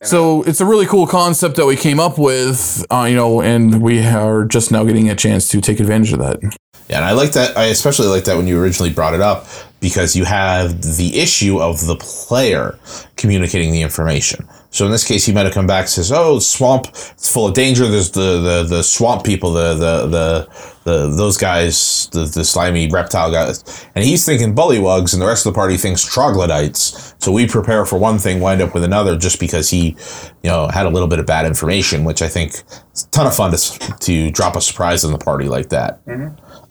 So 0.03 0.43
it's 0.43 0.61
a 0.61 0.67
really 0.67 0.87
cool 0.87 1.07
concept 1.07 1.55
that 1.57 1.67
we 1.67 1.77
came 1.77 2.01
up 2.01 2.19
with, 2.19 2.85
uh, 2.91 3.05
you 3.09 3.15
know, 3.15 3.41
and 3.41 3.81
we 3.81 4.05
are 4.05 4.45
just 4.45 4.73
now 4.73 4.83
getting 4.83 5.09
a 5.09 5.15
chance 5.15 5.47
to 5.51 5.61
take 5.61 5.79
advantage 5.79 6.13
of 6.13 6.19
that. 6.19 6.41
Yeah, 6.89 6.97
and 6.97 7.05
I 7.05 7.13
like 7.13 7.33
that. 7.33 7.57
I 7.57 7.67
especially 7.67 8.09
like 8.09 8.25
that 8.25 8.37
when 8.37 8.49
you 8.49 8.61
originally 8.61 8.93
brought 8.93 9.15
it 9.15 9.21
up 9.21 9.47
because 9.81 10.17
you 10.17 10.25
have 10.25 10.83
the 10.83 11.21
issue 11.21 11.61
of 11.61 11.87
the 11.87 11.97
player 11.97 12.77
communicating 13.17 13.71
the 13.71 13.83
information. 13.83 14.49
So 14.73 14.87
in 14.87 14.91
this 14.91 15.05
case, 15.05 15.27
he 15.27 15.33
might 15.33 15.45
have 15.45 15.55
come 15.55 15.67
back 15.67 15.83
and 15.83 15.91
says, 15.91 16.11
"Oh, 16.11 16.39
swamp, 16.39 16.87
it's 16.89 17.31
full 17.31 17.47
of 17.47 17.55
danger. 17.55 17.87
There's 17.87 18.11
the 18.11 18.41
the, 18.41 18.77
the 18.77 18.83
swamp 18.83 19.23
people, 19.23 19.53
the 19.53 19.75
the 19.75 20.07
the, 20.07 20.49
the 20.85 21.17
those 21.17 21.37
guys, 21.37 22.09
the, 22.13 22.25
the 22.25 22.43
slimy 22.43 22.89
reptile 22.89 23.31
guys," 23.31 23.87
and 23.95 24.03
he's 24.05 24.25
thinking 24.25 24.55
bullywugs, 24.55 25.13
and 25.13 25.21
the 25.21 25.27
rest 25.27 25.47
of 25.47 25.53
the 25.53 25.57
party 25.57 25.77
thinks 25.77 26.03
troglodytes. 26.03 27.15
So 27.19 27.31
we 27.31 27.47
prepare 27.47 27.85
for 27.85 27.99
one 27.99 28.19
thing, 28.19 28.41
wind 28.41 28.63
up 28.63 28.73
with 28.75 28.83
another, 28.83 29.17
just 29.17 29.39
because 29.39 29.69
he, 29.69 29.95
you 30.43 30.51
know, 30.51 30.69
had 30.69 30.87
a 30.87 30.91
little 30.91 31.09
bit 31.09 31.19
of 31.19 31.27
bad 31.27 31.47
information, 31.47 32.05
which 32.05 32.23
I 32.23 32.29
think 32.29 32.55
is 32.95 33.05
a 33.05 33.11
ton 33.11 33.27
of 33.27 33.37
fun 33.37 33.53
to 33.53 33.59
to 34.01 34.31
drop 34.31 34.57
a 34.57 34.61
surprise 34.63 35.05
on 35.05 35.13
the 35.13 35.19
party 35.19 35.49
like 35.49 35.69
that. 35.69 36.01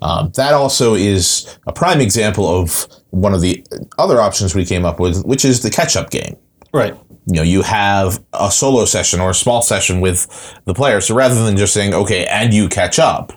Um, 0.01 0.31
that 0.35 0.53
also 0.55 0.95
is 0.95 1.59
a 1.67 1.71
prime 1.71 2.01
example 2.01 2.47
of 2.47 2.87
one 3.11 3.35
of 3.35 3.41
the 3.41 3.63
other 3.99 4.19
options 4.19 4.55
we 4.55 4.65
came 4.65 4.85
up 4.85 4.99
with, 4.99 5.23
which 5.23 5.45
is 5.45 5.61
the 5.61 5.69
catch-up 5.69 6.09
game. 6.09 6.35
Right. 6.73 6.97
You 7.27 7.36
know, 7.36 7.43
you 7.43 7.62
have 7.62 8.23
a 8.34 8.51
solo 8.51 8.86
session 8.86 9.19
or 9.19 9.29
a 9.29 9.36
small 9.36 9.62
session 9.62 10.01
with 10.01 10.27
the 10.65 10.73
player. 10.73 11.01
So 11.01 11.13
rather 11.13 11.43
than 11.45 11.55
just 11.55 11.73
saying, 11.73 11.93
okay, 11.93 12.25
and 12.25 12.53
you 12.53 12.67
catch 12.67 12.97
up, 12.99 13.34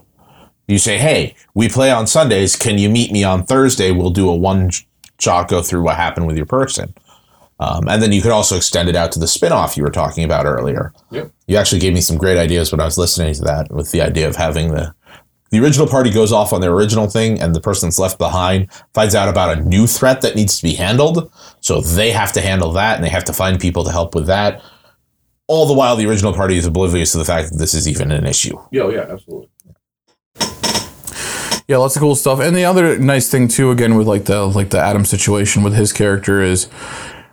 you 0.67 0.79
say, 0.79 0.97
hey, 0.97 1.35
we 1.55 1.69
play 1.69 1.91
on 1.91 2.07
Sundays. 2.07 2.57
Can 2.57 2.79
you 2.79 2.89
meet 2.89 3.13
me 3.13 3.25
on 3.25 3.45
Thursday? 3.45 3.91
We'll 3.91 4.11
do 4.11 4.29
a 4.29 4.35
one 4.35 4.71
shot 5.19 5.49
go 5.49 5.63
through 5.63 5.83
what 5.83 5.97
happened 5.97 6.27
with 6.27 6.37
your 6.37 6.47
person. 6.47 6.95
Um, 7.61 7.89
and 7.89 8.03
then 8.03 8.11
you 8.13 8.21
could 8.21 8.33
also 8.33 8.57
extend 8.57 8.89
it 8.89 8.97
out 8.97 9.13
to 9.13 9.19
the 9.19 9.29
spin-off 9.29 9.77
you 9.77 9.85
were 9.85 9.91
talking 9.91 10.25
about 10.25 10.45
earlier. 10.45 10.93
Yep. 11.11 11.31
You 11.47 11.57
actually 11.57 11.79
gave 11.79 11.95
me 11.95 12.01
some 12.01 12.19
great 12.19 12.37
ideas 12.37 12.73
when 12.73 12.81
I 12.81 12.85
was 12.85 12.99
listening 12.99 13.33
to 13.35 13.43
that 13.43 13.71
with 13.71 13.93
the 13.93 14.01
idea 14.01 14.29
of 14.29 14.37
having 14.37 14.73
the 14.73 14.95
the 15.55 15.61
original 15.61 15.87
party 15.87 16.11
goes 16.11 16.33
off 16.33 16.53
on 16.53 16.61
their 16.61 16.73
original 16.73 17.07
thing 17.09 17.41
and 17.41 17.55
the 17.55 17.61
person 17.61 17.87
that's 17.87 17.99
left 18.01 18.19
behind 18.19 18.69
finds 18.93 19.15
out 19.15 19.29
about 19.29 19.57
a 19.57 19.61
new 19.63 19.87
threat 19.87 20.21
that 20.23 20.35
needs 20.35 20.57
to 20.57 20.65
be 20.65 20.75
handled. 20.75 21.33
So 21.61 21.81
they 21.81 22.11
have 22.11 22.33
to 22.33 22.41
handle 22.41 22.73
that 22.73 22.97
and 22.97 23.05
they 23.05 23.09
have 23.09 23.23
to 23.27 23.33
find 23.33 23.61
people 23.61 23.85
to 23.85 23.93
help 23.93 24.17
with 24.17 24.27
that. 24.27 24.61
All 25.47 25.67
the 25.67 25.73
while 25.73 25.95
the 25.95 26.09
original 26.09 26.33
party 26.33 26.57
is 26.57 26.67
oblivious 26.67 27.13
to 27.13 27.19
the 27.19 27.25
fact 27.25 27.53
that 27.53 27.59
this 27.59 27.73
is 27.73 27.87
even 27.87 28.11
an 28.11 28.27
issue. 28.27 28.59
Yeah, 28.73 28.83
oh, 28.83 28.91
yeah, 28.91 29.07
absolutely. 29.09 29.49
Yeah, 31.69 31.77
lots 31.77 31.95
of 31.95 32.01
cool 32.01 32.17
stuff. 32.17 32.41
And 32.41 32.57
the 32.57 32.65
other 32.65 32.99
nice 32.99 33.31
thing 33.31 33.47
too, 33.47 33.71
again, 33.71 33.95
with 33.95 34.09
like 34.09 34.25
the 34.25 34.45
like 34.47 34.71
the 34.71 34.81
Adam 34.81 35.05
situation 35.05 35.63
with 35.63 35.75
his 35.75 35.93
character 35.93 36.43
is 36.43 36.69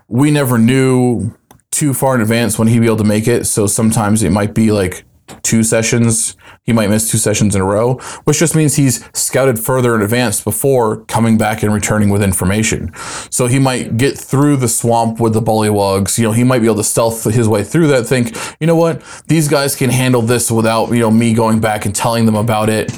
we 0.08 0.30
never 0.30 0.60
knew 0.60 1.36
too 1.72 1.96
far 1.96 2.14
in 2.14 2.22
advance 2.22 2.60
when 2.60 2.68
he'd 2.68 2.80
be 2.82 2.86
able 2.86 2.98
to 2.98 3.04
make 3.04 3.28
it. 3.28 3.46
So 3.46 3.66
sometimes 3.66 4.22
it 4.22 4.30
might 4.30 4.54
be 4.54 4.72
like 4.72 5.06
two 5.42 5.64
sessions. 5.64 6.38
He 6.64 6.74
might 6.74 6.90
miss 6.90 7.10
two 7.10 7.18
sessions 7.18 7.56
in 7.56 7.62
a 7.62 7.66
row, 7.66 7.96
which 8.26 8.38
just 8.38 8.56
means 8.56 8.76
he's 8.76 9.04
scouted 9.14 9.58
further 9.58 9.96
in 9.96 10.04
advance 10.04 10.42
before 10.44 11.04
coming 11.06 11.36
back 11.36 11.64
and 11.64 11.74
returning 11.74 12.10
with 12.10 12.22
information. 12.22 12.94
So 13.32 13.48
he 13.48 13.58
might 13.58 13.98
get 13.98 14.16
through 14.16 14.58
the 14.58 14.68
swamp 14.68 15.20
with 15.20 15.34
the 15.34 15.42
bullywugs. 15.42 16.20
You 16.20 16.26
know, 16.26 16.34
he 16.34 16.44
might 16.44 16.60
be 16.60 16.66
able 16.66 16.76
to 16.76 16.84
stealth 16.84 17.24
his 17.24 17.48
way 17.48 17.64
through 17.64 17.88
that. 17.88 18.06
Think, 18.06 18.38
you 18.60 18.68
know 18.68 18.76
what, 18.76 19.02
these 19.28 19.48
guys 19.48 19.76
can 19.76 19.90
handle 19.90 20.22
this 20.22 20.52
without 20.52 20.90
you 20.92 21.00
know 21.00 21.10
me 21.10 21.34
going 21.34 21.60
back 21.60 21.86
and 21.86 21.96
telling 21.96 22.28
them 22.28 22.36
about 22.36 22.70
it. 22.70 22.92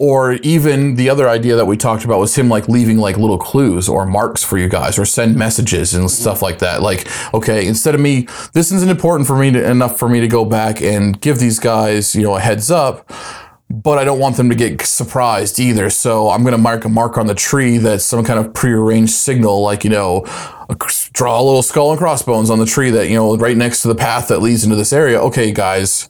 Or 0.00 0.34
even 0.34 0.94
the 0.94 1.10
other 1.10 1.28
idea 1.28 1.56
that 1.56 1.66
we 1.66 1.76
talked 1.76 2.04
about 2.04 2.20
was 2.20 2.36
him 2.36 2.48
like 2.48 2.68
leaving 2.68 2.98
like 2.98 3.16
little 3.16 3.38
clues 3.38 3.88
or 3.88 4.06
marks 4.06 4.44
for 4.44 4.56
you 4.56 4.68
guys, 4.68 4.98
or 4.98 5.04
send 5.04 5.34
messages 5.34 5.92
and 5.92 6.08
stuff 6.08 6.40
like 6.40 6.60
that. 6.60 6.82
Like, 6.82 7.08
okay, 7.34 7.66
instead 7.66 7.96
of 7.96 8.00
me, 8.00 8.28
this 8.52 8.70
isn't 8.70 8.90
important 8.90 9.26
for 9.26 9.36
me 9.36 9.50
to, 9.50 9.70
enough 9.70 9.98
for 9.98 10.08
me 10.08 10.20
to 10.20 10.28
go 10.28 10.44
back 10.44 10.80
and 10.80 11.20
give 11.20 11.40
these 11.40 11.58
guys 11.58 12.14
you 12.14 12.22
know 12.22 12.36
a 12.36 12.40
heads 12.40 12.70
up 12.70 13.10
but 13.70 13.98
I 13.98 14.04
don't 14.04 14.18
want 14.18 14.36
them 14.36 14.48
to 14.48 14.54
get 14.54 14.80
surprised 14.82 15.60
either. 15.60 15.90
So 15.90 16.30
I'm 16.30 16.42
going 16.42 16.52
to 16.52 16.58
mark 16.58 16.84
a 16.84 16.88
mark 16.88 17.18
on 17.18 17.26
the 17.26 17.34
tree 17.34 17.78
that's 17.78 18.04
some 18.04 18.24
kind 18.24 18.38
of 18.38 18.54
prearranged 18.54 19.12
signal, 19.12 19.60
like, 19.60 19.84
you 19.84 19.90
know, 19.90 20.24
draw 21.12 21.40
a 21.40 21.42
little 21.42 21.62
skull 21.62 21.90
and 21.90 21.98
crossbones 21.98 22.48
on 22.48 22.58
the 22.58 22.66
tree 22.66 22.90
that, 22.90 23.08
you 23.08 23.16
know, 23.16 23.36
right 23.36 23.56
next 23.56 23.82
to 23.82 23.88
the 23.88 23.94
path 23.94 24.28
that 24.28 24.40
leads 24.40 24.64
into 24.64 24.76
this 24.76 24.92
area. 24.92 25.20
Okay, 25.20 25.52
guys, 25.52 26.08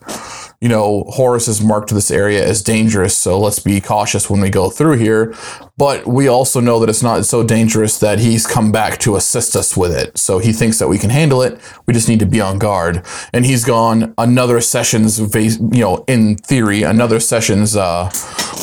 you 0.61 0.67
know, 0.67 1.05
Horus 1.09 1.45
has 1.45 1.63
marked 1.63 1.89
this 1.91 2.11
area 2.11 2.45
as 2.45 2.61
dangerous, 2.61 3.17
so 3.17 3.39
let's 3.39 3.59
be 3.59 3.79
cautious 3.79 4.29
when 4.29 4.41
we 4.41 4.49
go 4.49 4.69
through 4.69 4.97
here. 4.97 5.33
But 5.77 6.05
we 6.05 6.27
also 6.27 6.59
know 6.59 6.79
that 6.79 6.89
it's 6.89 7.01
not 7.01 7.23
so 7.25 7.43
dangerous 7.43 7.97
that 7.99 8.19
he's 8.19 8.45
come 8.45 8.69
back 8.71 8.99
to 8.99 9.15
assist 9.15 9.55
us 9.55 9.77
with 9.77 9.93
it. 9.95 10.17
So 10.17 10.39
he 10.39 10.51
thinks 10.51 10.77
that 10.79 10.89
we 10.89 10.97
can 10.97 11.11
handle 11.11 11.41
it. 11.41 11.61
We 11.85 11.93
just 11.93 12.09
need 12.09 12.19
to 12.19 12.25
be 12.25 12.41
on 12.41 12.59
guard. 12.59 13.05
And 13.31 13.45
he's 13.45 13.63
gone 13.63 14.13
another 14.17 14.59
session's, 14.59 15.17
you 15.17 15.81
know, 15.81 16.03
in 16.09 16.35
theory, 16.35 16.83
another 16.83 17.21
session's 17.21 17.77
uh, 17.77 18.11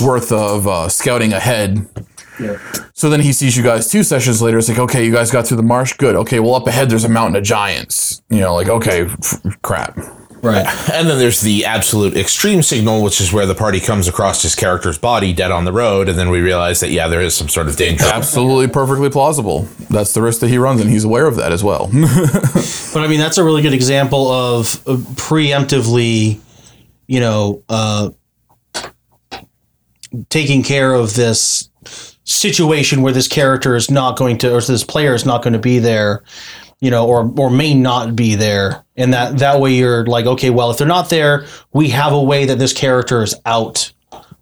worth 0.05 0.33
of 0.33 0.69
uh, 0.69 0.91
scouting 0.91 1.33
ahead. 1.33 1.89
Yeah. 2.39 2.59
So 2.93 3.09
then 3.09 3.21
he 3.21 3.33
sees 3.33 3.57
you 3.57 3.63
guys 3.63 3.91
two 3.91 4.03
sessions 4.03 4.43
later. 4.43 4.59
It's 4.59 4.69
like, 4.69 4.79
okay, 4.79 5.07
you 5.07 5.13
guys 5.13 5.31
got 5.31 5.47
through 5.47 5.57
the 5.57 5.63
marsh. 5.63 5.95
Good. 5.95 6.15
Okay, 6.17 6.41
well, 6.41 6.55
up 6.55 6.67
ahead, 6.67 6.91
there's 6.91 7.05
a 7.05 7.09
mountain 7.09 7.37
of 7.37 7.45
giants. 7.45 8.21
You 8.29 8.41
know, 8.41 8.55
like, 8.55 8.69
okay, 8.69 9.07
f- 9.07 9.41
crap. 9.63 9.99
Right. 10.43 10.67
And 10.97 11.11
then 11.11 11.19
there's 11.19 11.43
the 11.43 11.67
absolute 11.67 12.17
extreme 12.17 12.63
signal, 12.63 13.03
which 13.03 13.21
is 13.21 13.31
where 13.31 13.45
the 13.45 13.55
party 13.55 13.81
comes 13.81 14.09
across 14.09 14.41
his 14.43 14.55
character's 14.55 14.97
body 14.97 15.35
dead 15.35 15.51
on 15.51 15.67
the 15.67 15.73
road, 15.73 16.09
and 16.09 16.19
then 16.19 16.31
we 16.31 16.41
realize 16.41 16.81
that 16.81 16.91
yeah, 16.91 17.07
there 17.07 17.21
is 17.21 17.37
some 17.37 17.51
sort 17.51 17.69
of 17.69 17.77
danger. 17.77 18.05
Absolutely 18.07 18.69
perfectly 18.69 19.11
plausible. 19.11 19.69
That's 19.91 20.15
the 20.15 20.23
risk 20.23 20.41
that 20.41 20.49
he 20.49 20.57
runs, 20.57 20.81
and 20.81 20.89
he's 20.89 21.05
aware 21.05 21.27
of 21.27 21.37
that 21.37 21.53
as 21.53 21.63
well. 21.63 21.91
But 22.97 23.05
I 23.05 23.09
mean, 23.09 23.19
that's 23.19 23.37
a 23.37 23.45
really 23.45 23.61
good 23.61 23.75
example 23.75 24.31
of 24.31 24.77
uh, 24.87 24.97
preemptively, 25.17 26.41
you 27.07 27.21
know, 27.21 27.63
uh, 27.69 28.09
taking 30.31 30.63
care 30.63 30.95
of 30.95 31.15
this 31.15 31.69
situation 32.25 33.03
where 33.03 33.13
this 33.13 33.29
character 33.29 33.77
is 33.77 33.91
not 33.91 34.17
going 34.17 34.39
to, 34.39 34.55
or 34.55 34.63
this 34.63 34.83
player 34.83 35.15
is 35.15 35.27
not 35.27 35.43
going 35.43 35.53
to 35.53 35.59
be 35.59 35.79
there, 35.79 36.23
you 36.81 36.91
know, 36.91 37.07
or 37.07 37.33
or 37.39 37.51
may 37.51 37.75
not 37.75 38.15
be 38.15 38.35
there, 38.35 38.85
and 38.97 39.13
that 39.13 39.39
that 39.39 39.61
way 39.61 39.75
you're 39.75 40.05
like, 40.07 40.27
okay, 40.27 40.51
well, 40.51 40.71
if 40.71 40.79
they're 40.79 40.87
not 40.87 41.09
there, 41.11 41.47
we 41.73 41.89
have 41.91 42.13
a 42.13 42.23
way 42.23 42.45
that 42.47 42.59
this 42.59 42.73
character 42.73 43.23
is 43.23 43.35
out. 43.45 43.93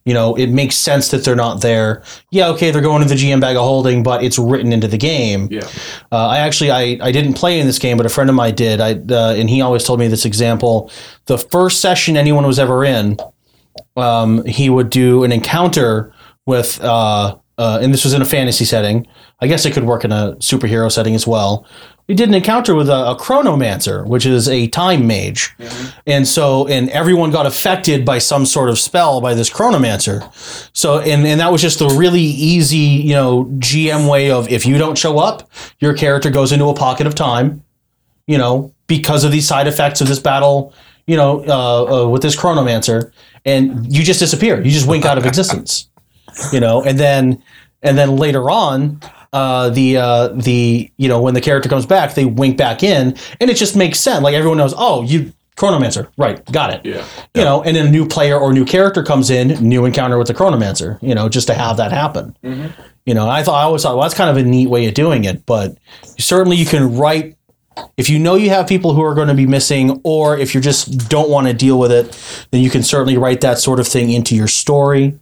You 0.05 0.13
know, 0.13 0.35
it 0.35 0.49
makes 0.49 0.77
sense 0.77 1.09
that 1.13 1.25
they're 1.25 1.35
not 1.35 1.63
there. 1.63 2.03
Yeah, 2.31 2.49
okay, 2.49 2.71
they're 2.71 2.83
going 2.83 3.03
to 3.03 3.09
the 3.09 3.15
GM 3.15 3.41
bag 3.41 3.57
of 3.57 3.63
holding, 3.63 4.03
but 4.03 4.23
it's 4.23 4.39
written 4.39 4.71
into 4.71 4.87
the 4.87 4.99
game. 4.99 5.49
yeah. 5.51 5.67
Uh, 6.13 6.29
I 6.29 6.39
actually 6.41 6.71
I, 6.71 6.99
I 7.01 7.11
didn't 7.11 7.35
play 7.35 7.59
in 7.59 7.67
this 7.67 7.79
game, 7.79 7.97
but 7.97 8.05
a 8.05 8.11
friend 8.11 8.29
of 8.29 8.37
mine 8.37 8.55
did. 8.55 8.81
I 8.83 8.93
uh, 8.93 9.35
and 9.35 9.49
he 9.49 9.63
always 9.63 9.85
told 9.85 10.01
me 10.01 10.09
this 10.09 10.27
example. 10.27 10.91
The 11.27 11.39
first 11.39 11.81
session 11.81 12.19
anyone 12.19 12.47
was 12.47 12.59
ever 12.59 12.85
in, 12.85 13.17
um, 13.97 14.45
he 14.45 14.69
would 14.69 14.91
do 14.91 15.25
an 15.25 15.33
encounter 15.33 16.13
with, 16.47 16.79
uh, 16.83 17.37
uh, 17.59 17.79
and 17.81 17.93
this 17.93 18.05
was 18.05 18.13
in 18.15 18.23
a 18.23 18.25
fantasy 18.25 18.65
setting. 18.65 19.07
I 19.41 19.47
guess 19.47 19.65
it 19.65 19.73
could 19.73 19.85
work 19.85 20.05
in 20.05 20.13
a 20.13 20.37
superhero 20.39 20.91
setting 20.91 21.15
as 21.15 21.27
well. 21.27 21.67
We 22.07 22.15
did 22.15 22.29
an 22.29 22.35
encounter 22.35 22.75
with 22.75 22.91
a, 22.91 23.13
a 23.13 23.17
chronomancer, 23.17 24.07
which 24.07 24.27
is 24.27 24.47
a 24.47 24.67
time 24.69 25.07
mage, 25.07 25.55
and 26.07 26.29
so 26.29 26.69
and 26.69 26.91
everyone 26.91 27.31
got 27.31 27.47
affected 27.47 28.05
by 28.05 28.19
some 28.19 28.45
sort 28.45 28.69
of 28.69 28.79
spell 28.79 29.23
by 29.23 29.33
this 29.33 29.49
chronomancer. 29.49 30.31
So 30.77 30.99
and 30.99 31.27
and 31.27 31.41
that 31.41 31.51
was 31.51 31.63
just 31.63 31.81
a 31.81 31.89
really 31.89 32.21
easy, 32.21 32.77
you 32.77 33.15
know, 33.15 33.47
GM 33.59 34.11
way 34.11 34.31
of 34.31 34.51
if 34.51 34.67
you 34.67 34.77
don't 34.77 34.99
show 34.99 35.19
up, 35.19 35.51
your 35.79 35.95
character 35.95 36.29
goes 36.29 36.53
into 36.53 36.67
a 36.67 36.75
pocket 36.75 37.07
of 37.07 37.15
time, 37.15 37.65
you 38.27 38.37
know, 38.37 38.75
because 38.87 39.25
of 39.25 39.33
these 39.33 39.49
side 39.49 39.67
effects 39.67 40.03
of 40.03 40.09
this 40.09 40.19
battle, 40.19 40.75
you 41.07 41.17
know, 41.17 41.45
uh, 41.47 42.05
uh, 42.05 42.09
with 42.09 42.21
this 42.21 42.37
chronomancer, 42.37 43.13
and 43.45 43.91
you 43.91 44.03
just 44.03 44.21
disappear. 44.21 44.61
You 44.61 44.71
just 44.71 44.87
wink 44.87 45.05
out 45.05 45.17
of 45.17 45.25
existence, 45.33 45.89
you 46.53 46.61
know, 46.61 46.83
and 46.83 46.99
then 46.99 47.43
and 47.83 47.99
then 47.99 48.17
later 48.17 48.51
on. 48.51 49.01
Uh, 49.33 49.69
the 49.71 49.97
uh, 49.97 50.29
the 50.29 50.89
you 50.97 51.09
know 51.09 51.21
when 51.21 51.35
the 51.35 51.41
character 51.41 51.69
comes 51.69 51.85
back, 51.87 52.15
they 52.15 52.25
wink 52.25 52.57
back 52.57 52.85
in, 52.85 53.17
and 53.41 53.51
it 53.51 53.57
just 53.57 53.75
makes 53.75 53.99
sense. 53.99 54.23
Like 54.23 54.33
everyone 54.33 54.59
knows, 54.59 54.73
oh, 54.77 55.03
you 55.03 55.33
Chronomancer, 55.57 56.09
right? 56.17 56.45
Got 56.53 56.75
it. 56.75 56.85
Yeah. 56.85 57.05
You 57.35 57.43
know, 57.43 57.63
and 57.63 57.77
then 57.77 57.87
a 57.87 57.91
new 57.91 58.07
player 58.07 58.39
or 58.39 58.53
new 58.53 58.65
character 58.65 59.03
comes 59.03 59.31
in, 59.31 59.49
new 59.67 59.85
encounter 59.85 60.19
with 60.19 60.27
the 60.27 60.35
Chronomancer. 60.35 61.01
You 61.03 61.15
know, 61.15 61.29
just 61.29 61.47
to 61.47 61.55
have 61.55 61.77
that 61.77 61.93
happen. 61.93 62.37
You 63.07 63.15
know, 63.15 63.29
I 63.29 63.43
thought 63.43 63.61
I 63.61 63.65
always 63.65 63.83
thought 63.83 63.97
well, 63.97 64.03
that's 64.03 64.15
kind 64.15 64.31
of 64.31 64.37
a 64.37 64.49
neat 64.49 64.69
way 64.69 64.87
of 64.87 64.95
doing 64.95 65.25
it, 65.25 65.47
but 65.47 65.77
certainly 66.19 66.57
you 66.57 66.67
can 66.67 66.97
write 66.97 67.37
if 67.97 68.09
you 68.09 68.19
know 68.19 68.35
you 68.35 68.51
have 68.51 68.67
people 68.67 68.95
who 68.95 69.03
are 69.03 69.15
going 69.15 69.29
to 69.29 69.35
be 69.35 69.47
missing, 69.47 70.01
or 70.05 70.37
if 70.39 70.55
you 70.55 70.61
just 70.61 71.09
don't 71.09 71.31
want 71.31 71.47
to 71.47 71.53
deal 71.53 71.79
with 71.79 71.93
it, 71.93 72.47
then 72.51 72.61
you 72.61 72.71
can 72.71 72.83
certainly 72.83 73.17
write 73.17 73.41
that 73.41 73.59
sort 73.59 73.81
of 73.81 73.87
thing 73.87 74.11
into 74.11 74.37
your 74.37 74.49
story, 74.49 75.19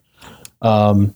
um, 0.62 1.14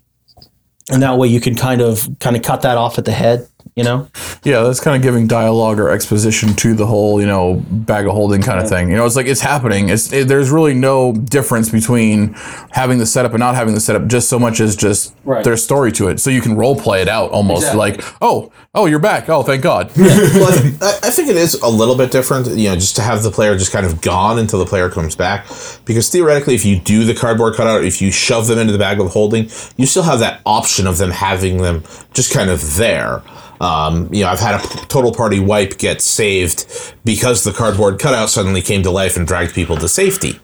and 0.90 1.02
that 1.02 1.18
way 1.18 1.28
you 1.28 1.40
can 1.40 1.54
kind 1.54 1.80
of 1.80 2.08
kind 2.20 2.36
of 2.36 2.42
cut 2.42 2.62
that 2.62 2.76
off 2.76 2.98
at 2.98 3.04
the 3.04 3.12
head. 3.12 3.48
You 3.76 3.84
know, 3.84 4.08
Yeah, 4.42 4.62
that's 4.62 4.80
kind 4.80 4.96
of 4.96 5.02
giving 5.02 5.26
dialogue 5.26 5.78
or 5.78 5.90
exposition 5.90 6.54
to 6.54 6.72
the 6.74 6.86
whole, 6.86 7.20
you 7.20 7.26
know, 7.26 7.62
bag 7.70 8.06
of 8.06 8.12
holding 8.12 8.40
kind 8.40 8.58
of 8.58 8.70
thing. 8.70 8.88
You 8.88 8.96
know, 8.96 9.04
it's 9.04 9.16
like 9.16 9.26
it's 9.26 9.42
happening. 9.42 9.90
It's 9.90 10.10
it, 10.14 10.28
there's 10.28 10.48
really 10.50 10.72
no 10.72 11.12
difference 11.12 11.68
between 11.68 12.32
having 12.70 12.96
the 12.96 13.04
setup 13.04 13.32
and 13.32 13.40
not 13.40 13.54
having 13.54 13.74
the 13.74 13.80
setup. 13.80 14.06
Just 14.06 14.30
so 14.30 14.38
much 14.38 14.60
as 14.60 14.76
just 14.76 15.14
Right. 15.26 15.44
there's 15.44 15.62
story 15.62 15.92
to 15.92 16.08
it, 16.08 16.20
so 16.20 16.30
you 16.30 16.40
can 16.40 16.56
role 16.56 16.74
play 16.80 17.02
it 17.02 17.08
out 17.08 17.32
almost 17.32 17.66
Exactly. 17.72 17.78
like, 17.78 18.14
oh, 18.22 18.50
oh, 18.74 18.86
you're 18.86 18.98
back. 18.98 19.28
Oh, 19.28 19.42
thank 19.42 19.60
God. 19.60 19.90
well, 19.96 20.52
I, 20.52 20.56
th- 20.62 20.74
I 20.80 20.98
I 21.02 21.10
think 21.10 21.28
it 21.28 21.36
is 21.36 21.54
a 21.60 21.68
little 21.68 21.96
bit 21.96 22.10
different, 22.10 22.46
you 22.46 22.70
know, 22.70 22.76
just 22.76 22.96
to 22.96 23.02
have 23.02 23.22
the 23.24 23.30
player 23.30 23.58
just 23.58 23.72
kind 23.72 23.84
of 23.84 24.00
gone 24.00 24.38
until 24.38 24.58
the 24.58 24.64
player 24.66 24.88
comes 24.88 25.14
back. 25.16 25.44
Because 25.84 26.08
theoretically, 26.08 26.54
if 26.54 26.64
you 26.64 26.78
do 26.80 27.04
the 27.04 27.14
cardboard 27.14 27.56
cutout, 27.56 27.84
if 27.84 28.00
you 28.00 28.10
shove 28.10 28.46
them 28.46 28.58
into 28.58 28.72
the 28.72 28.78
bag 28.78 29.00
of 29.00 29.08
holding, 29.10 29.50
you 29.76 29.84
still 29.84 30.04
have 30.04 30.20
that 30.20 30.40
option 30.46 30.86
of 30.86 30.96
them 30.96 31.10
having 31.10 31.58
them 31.58 31.82
just 32.14 32.32
kind 32.32 32.48
of 32.48 32.76
there. 32.76 33.20
Um, 33.60 34.12
you 34.12 34.22
know, 34.22 34.28
I've 34.28 34.40
had 34.40 34.56
a 34.56 34.86
total 34.86 35.12
party 35.12 35.40
wipe 35.40 35.78
get 35.78 36.00
saved 36.00 36.94
because 37.04 37.44
the 37.44 37.52
cardboard 37.52 37.98
cutout 37.98 38.30
suddenly 38.30 38.62
came 38.62 38.82
to 38.82 38.90
life 38.90 39.16
and 39.16 39.26
dragged 39.26 39.54
people 39.54 39.76
to 39.76 39.88
safety. 39.88 40.40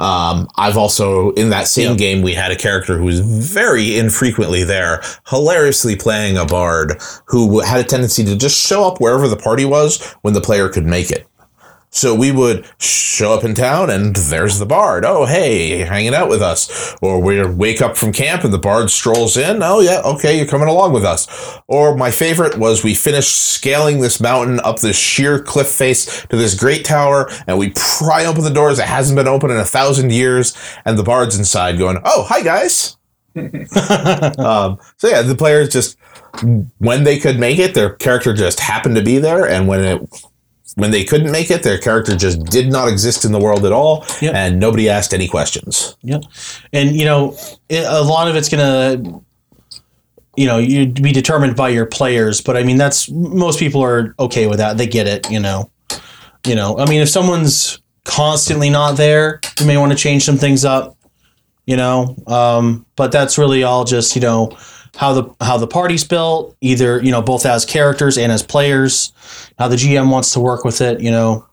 Um, 0.00 0.48
I've 0.56 0.78
also 0.78 1.32
in 1.32 1.50
that 1.50 1.68
same 1.68 1.94
game 1.98 2.22
we 2.22 2.32
had 2.32 2.50
a 2.50 2.56
character 2.56 2.96
who 2.96 3.04
was 3.04 3.20
very 3.20 3.98
infrequently 3.98 4.64
there, 4.64 5.02
hilariously 5.28 5.94
playing 5.94 6.38
a 6.38 6.46
bard 6.46 7.02
who 7.26 7.60
had 7.60 7.80
a 7.80 7.84
tendency 7.84 8.24
to 8.24 8.34
just 8.34 8.58
show 8.66 8.84
up 8.84 8.98
wherever 8.98 9.28
the 9.28 9.36
party 9.36 9.66
was 9.66 10.02
when 10.22 10.32
the 10.32 10.40
player 10.40 10.70
could 10.70 10.86
make 10.86 11.10
it. 11.10 11.26
So 11.92 12.14
we 12.14 12.30
would 12.30 12.66
show 12.78 13.34
up 13.34 13.42
in 13.42 13.54
town 13.54 13.90
and 13.90 14.14
there's 14.14 14.60
the 14.60 14.66
bard. 14.66 15.04
Oh, 15.04 15.26
hey, 15.26 15.78
hanging 15.78 16.14
out 16.14 16.28
with 16.28 16.40
us. 16.40 16.94
Or 17.02 17.20
we 17.20 17.44
wake 17.44 17.82
up 17.82 17.96
from 17.96 18.12
camp 18.12 18.44
and 18.44 18.52
the 18.52 18.58
bard 18.58 18.90
strolls 18.90 19.36
in. 19.36 19.60
Oh, 19.62 19.80
yeah, 19.80 20.00
okay, 20.04 20.36
you're 20.36 20.46
coming 20.46 20.68
along 20.68 20.92
with 20.92 21.04
us. 21.04 21.26
Or 21.66 21.96
my 21.96 22.12
favorite 22.12 22.56
was 22.56 22.84
we 22.84 22.94
finished 22.94 23.36
scaling 23.36 24.00
this 24.00 24.20
mountain 24.20 24.60
up 24.60 24.78
this 24.78 24.96
sheer 24.96 25.42
cliff 25.42 25.68
face 25.68 26.24
to 26.26 26.36
this 26.36 26.54
great 26.54 26.84
tower 26.84 27.28
and 27.48 27.58
we 27.58 27.72
pry 27.98 28.24
open 28.24 28.44
the 28.44 28.50
doors 28.50 28.76
that 28.76 28.88
hasn't 28.88 29.16
been 29.16 29.28
open 29.28 29.50
in 29.50 29.56
a 29.56 29.64
thousand 29.64 30.12
years 30.12 30.56
and 30.84 30.96
the 30.96 31.02
bard's 31.02 31.36
inside 31.36 31.76
going, 31.76 31.98
oh, 32.04 32.24
hi, 32.28 32.40
guys. 32.42 32.96
um, 33.36 34.78
so 34.96 35.08
yeah, 35.08 35.22
the 35.22 35.36
players 35.36 35.70
just, 35.70 35.98
when 36.78 37.02
they 37.02 37.18
could 37.18 37.40
make 37.40 37.58
it, 37.58 37.74
their 37.74 37.94
character 37.94 38.32
just 38.32 38.60
happened 38.60 38.94
to 38.94 39.02
be 39.02 39.18
there. 39.18 39.48
And 39.48 39.66
when 39.66 39.84
it 39.84 40.29
when 40.76 40.90
they 40.90 41.04
couldn't 41.04 41.30
make 41.32 41.50
it, 41.50 41.62
their 41.62 41.78
character 41.78 42.16
just 42.16 42.44
did 42.44 42.70
not 42.70 42.88
exist 42.88 43.24
in 43.24 43.32
the 43.32 43.38
world 43.38 43.64
at 43.66 43.72
all, 43.72 44.04
Yep. 44.20 44.34
and 44.34 44.60
nobody 44.60 44.88
asked 44.88 45.12
any 45.12 45.28
questions. 45.28 45.96
Yep. 46.02 46.22
And 46.72 46.94
you 46.96 47.04
know, 47.04 47.36
a 47.70 48.02
lot 48.02 48.28
of 48.28 48.36
it's 48.36 48.48
gonna, 48.48 49.02
you 50.36 50.46
know, 50.46 50.58
you 50.58 50.86
be 50.86 51.12
determined 51.12 51.56
by 51.56 51.68
your 51.70 51.86
players. 51.86 52.40
But 52.40 52.56
I 52.56 52.62
mean, 52.62 52.76
that's 52.76 53.10
most 53.10 53.58
people 53.58 53.82
are 53.82 54.14
okay 54.18 54.46
with 54.46 54.58
that. 54.58 54.78
They 54.78 54.86
get 54.86 55.06
it. 55.06 55.30
You 55.30 55.40
know. 55.40 55.70
You 56.46 56.54
know. 56.54 56.78
I 56.78 56.86
mean, 56.88 57.02
if 57.02 57.08
someone's 57.08 57.80
constantly 58.04 58.70
not 58.70 58.96
there, 58.96 59.40
you 59.58 59.66
may 59.66 59.76
want 59.76 59.92
to 59.92 59.98
change 59.98 60.24
some 60.24 60.38
things 60.38 60.64
up. 60.64 60.96
You 61.66 61.76
know. 61.76 62.16
Um, 62.26 62.86
but 62.96 63.12
that's 63.12 63.36
really 63.38 63.62
all 63.64 63.84
just 63.84 64.14
you 64.14 64.22
know 64.22 64.56
how 64.96 65.12
the 65.12 65.34
how 65.40 65.56
the 65.58 65.66
party's 65.66 66.04
built, 66.04 66.56
either 66.60 67.02
you 67.02 67.10
know 67.10 67.22
both 67.22 67.46
as 67.46 67.64
characters 67.64 68.18
and 68.18 68.30
as 68.32 68.42
players. 68.42 69.12
How 69.58 69.68
the 69.68 69.76
GM 69.76 70.10
wants 70.10 70.32
to 70.32 70.40
work 70.40 70.64
with 70.64 70.80
it. 70.80 71.00
You 71.00 71.10
know. 71.10 71.46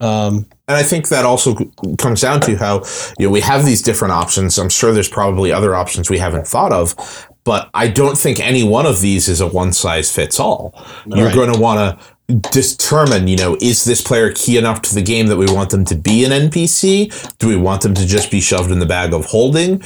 Um, 0.00 0.46
And 0.66 0.76
I 0.76 0.82
think 0.82 1.08
that 1.08 1.24
also 1.24 1.54
comes 1.98 2.20
down 2.22 2.40
to 2.42 2.56
how 2.56 2.82
you 3.18 3.26
know 3.26 3.30
we 3.30 3.40
have 3.40 3.64
these 3.64 3.82
different 3.82 4.12
options. 4.12 4.58
I'm 4.58 4.68
sure 4.68 4.92
there's 4.92 5.08
probably 5.08 5.52
other 5.52 5.74
options 5.74 6.10
we 6.10 6.18
haven't 6.18 6.46
thought 6.48 6.72
of, 6.72 6.96
but 7.44 7.70
I 7.74 7.86
don't 7.88 8.18
think 8.18 8.40
any 8.40 8.64
one 8.64 8.84
of 8.86 9.00
these 9.00 9.28
is 9.28 9.40
a 9.40 9.46
one 9.46 9.72
size 9.72 10.10
fits 10.10 10.40
all. 10.40 10.74
You're 11.06 11.26
Right. 11.26 11.34
going 11.34 11.52
to 11.52 11.60
want 11.60 11.98
to 12.28 12.34
determine, 12.50 13.28
you 13.28 13.36
know, 13.36 13.56
is 13.60 13.84
this 13.84 14.00
player 14.00 14.32
key 14.32 14.56
enough 14.56 14.82
to 14.82 14.94
the 14.94 15.02
game 15.02 15.26
that 15.28 15.36
we 15.36 15.46
want 15.46 15.70
them 15.70 15.84
to 15.84 15.94
be 15.94 16.24
an 16.24 16.32
NPC? 16.32 17.10
Do 17.38 17.46
we 17.46 17.56
want 17.56 17.82
them 17.82 17.94
to 17.94 18.06
just 18.06 18.30
be 18.30 18.40
shoved 18.40 18.70
in 18.72 18.78
the 18.80 18.86
bag 18.86 19.12
of 19.12 19.26
holding? 19.26 19.82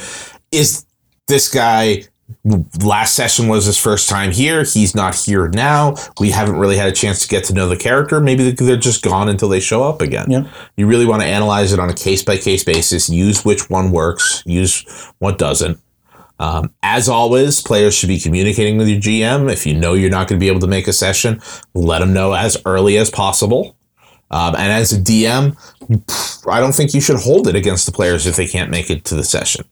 Is 0.51 0.85
this 1.27 1.47
guy 1.49 2.05
last 2.83 3.15
session 3.15 3.47
was 3.47 3.65
his 3.65 3.77
first 3.77 4.09
time 4.09 4.31
here. 4.31 4.63
He's 4.63 4.95
not 4.95 5.15
here 5.15 5.49
now. 5.49 5.95
We 6.19 6.31
haven't 6.31 6.57
really 6.57 6.77
had 6.77 6.87
a 6.87 6.91
chance 6.91 7.21
to 7.21 7.27
get 7.27 7.43
to 7.45 7.53
know 7.53 7.67
the 7.67 7.77
character. 7.77 8.19
Maybe 8.19 8.51
they're 8.51 8.77
just 8.77 9.03
gone 9.03 9.29
until 9.29 9.49
they 9.49 9.59
show 9.59 9.83
up 9.83 10.01
again. 10.01 10.29
Yeah. 10.29 10.49
You 10.75 10.87
really 10.87 11.05
want 11.05 11.21
to 11.21 11.27
analyze 11.27 11.73
it 11.73 11.79
on 11.79 11.89
a 11.89 11.93
case 11.93 12.23
by 12.23 12.37
case 12.37 12.63
basis. 12.63 13.09
Use 13.09 13.43
which 13.43 13.69
one 13.69 13.91
works. 13.91 14.43
Use 14.45 14.85
what 15.19 15.37
doesn't. 15.37 15.79
Um, 16.39 16.71
as 16.83 17.09
always, 17.09 17.61
players 17.61 17.95
should 17.95 18.09
be 18.09 18.19
communicating 18.19 18.77
with 18.77 18.87
your 18.87 18.99
GM. 18.99 19.51
If 19.51 19.65
you 19.65 19.73
know 19.73 19.93
you're 19.93 20.11
not 20.11 20.27
going 20.27 20.39
to 20.39 20.43
be 20.43 20.49
able 20.49 20.59
to 20.61 20.67
make 20.67 20.87
a 20.87 20.93
session, 20.93 21.41
let 21.73 21.99
them 21.99 22.13
know 22.13 22.33
as 22.33 22.57
early 22.65 22.97
as 22.97 23.09
possible. 23.09 23.75
Um, 24.29 24.55
and 24.55 24.71
as 24.71 24.91
a 24.93 24.99
DM, 24.99 25.57
I 26.47 26.59
don't 26.59 26.73
think 26.73 26.93
you 26.93 27.01
should 27.01 27.17
hold 27.17 27.47
it 27.47 27.55
against 27.55 27.85
the 27.85 27.91
players 27.91 28.27
if 28.27 28.35
they 28.35 28.47
can't 28.47 28.69
make 28.69 28.89
it 28.89 29.05
to 29.05 29.15
the 29.15 29.23
session. 29.23 29.65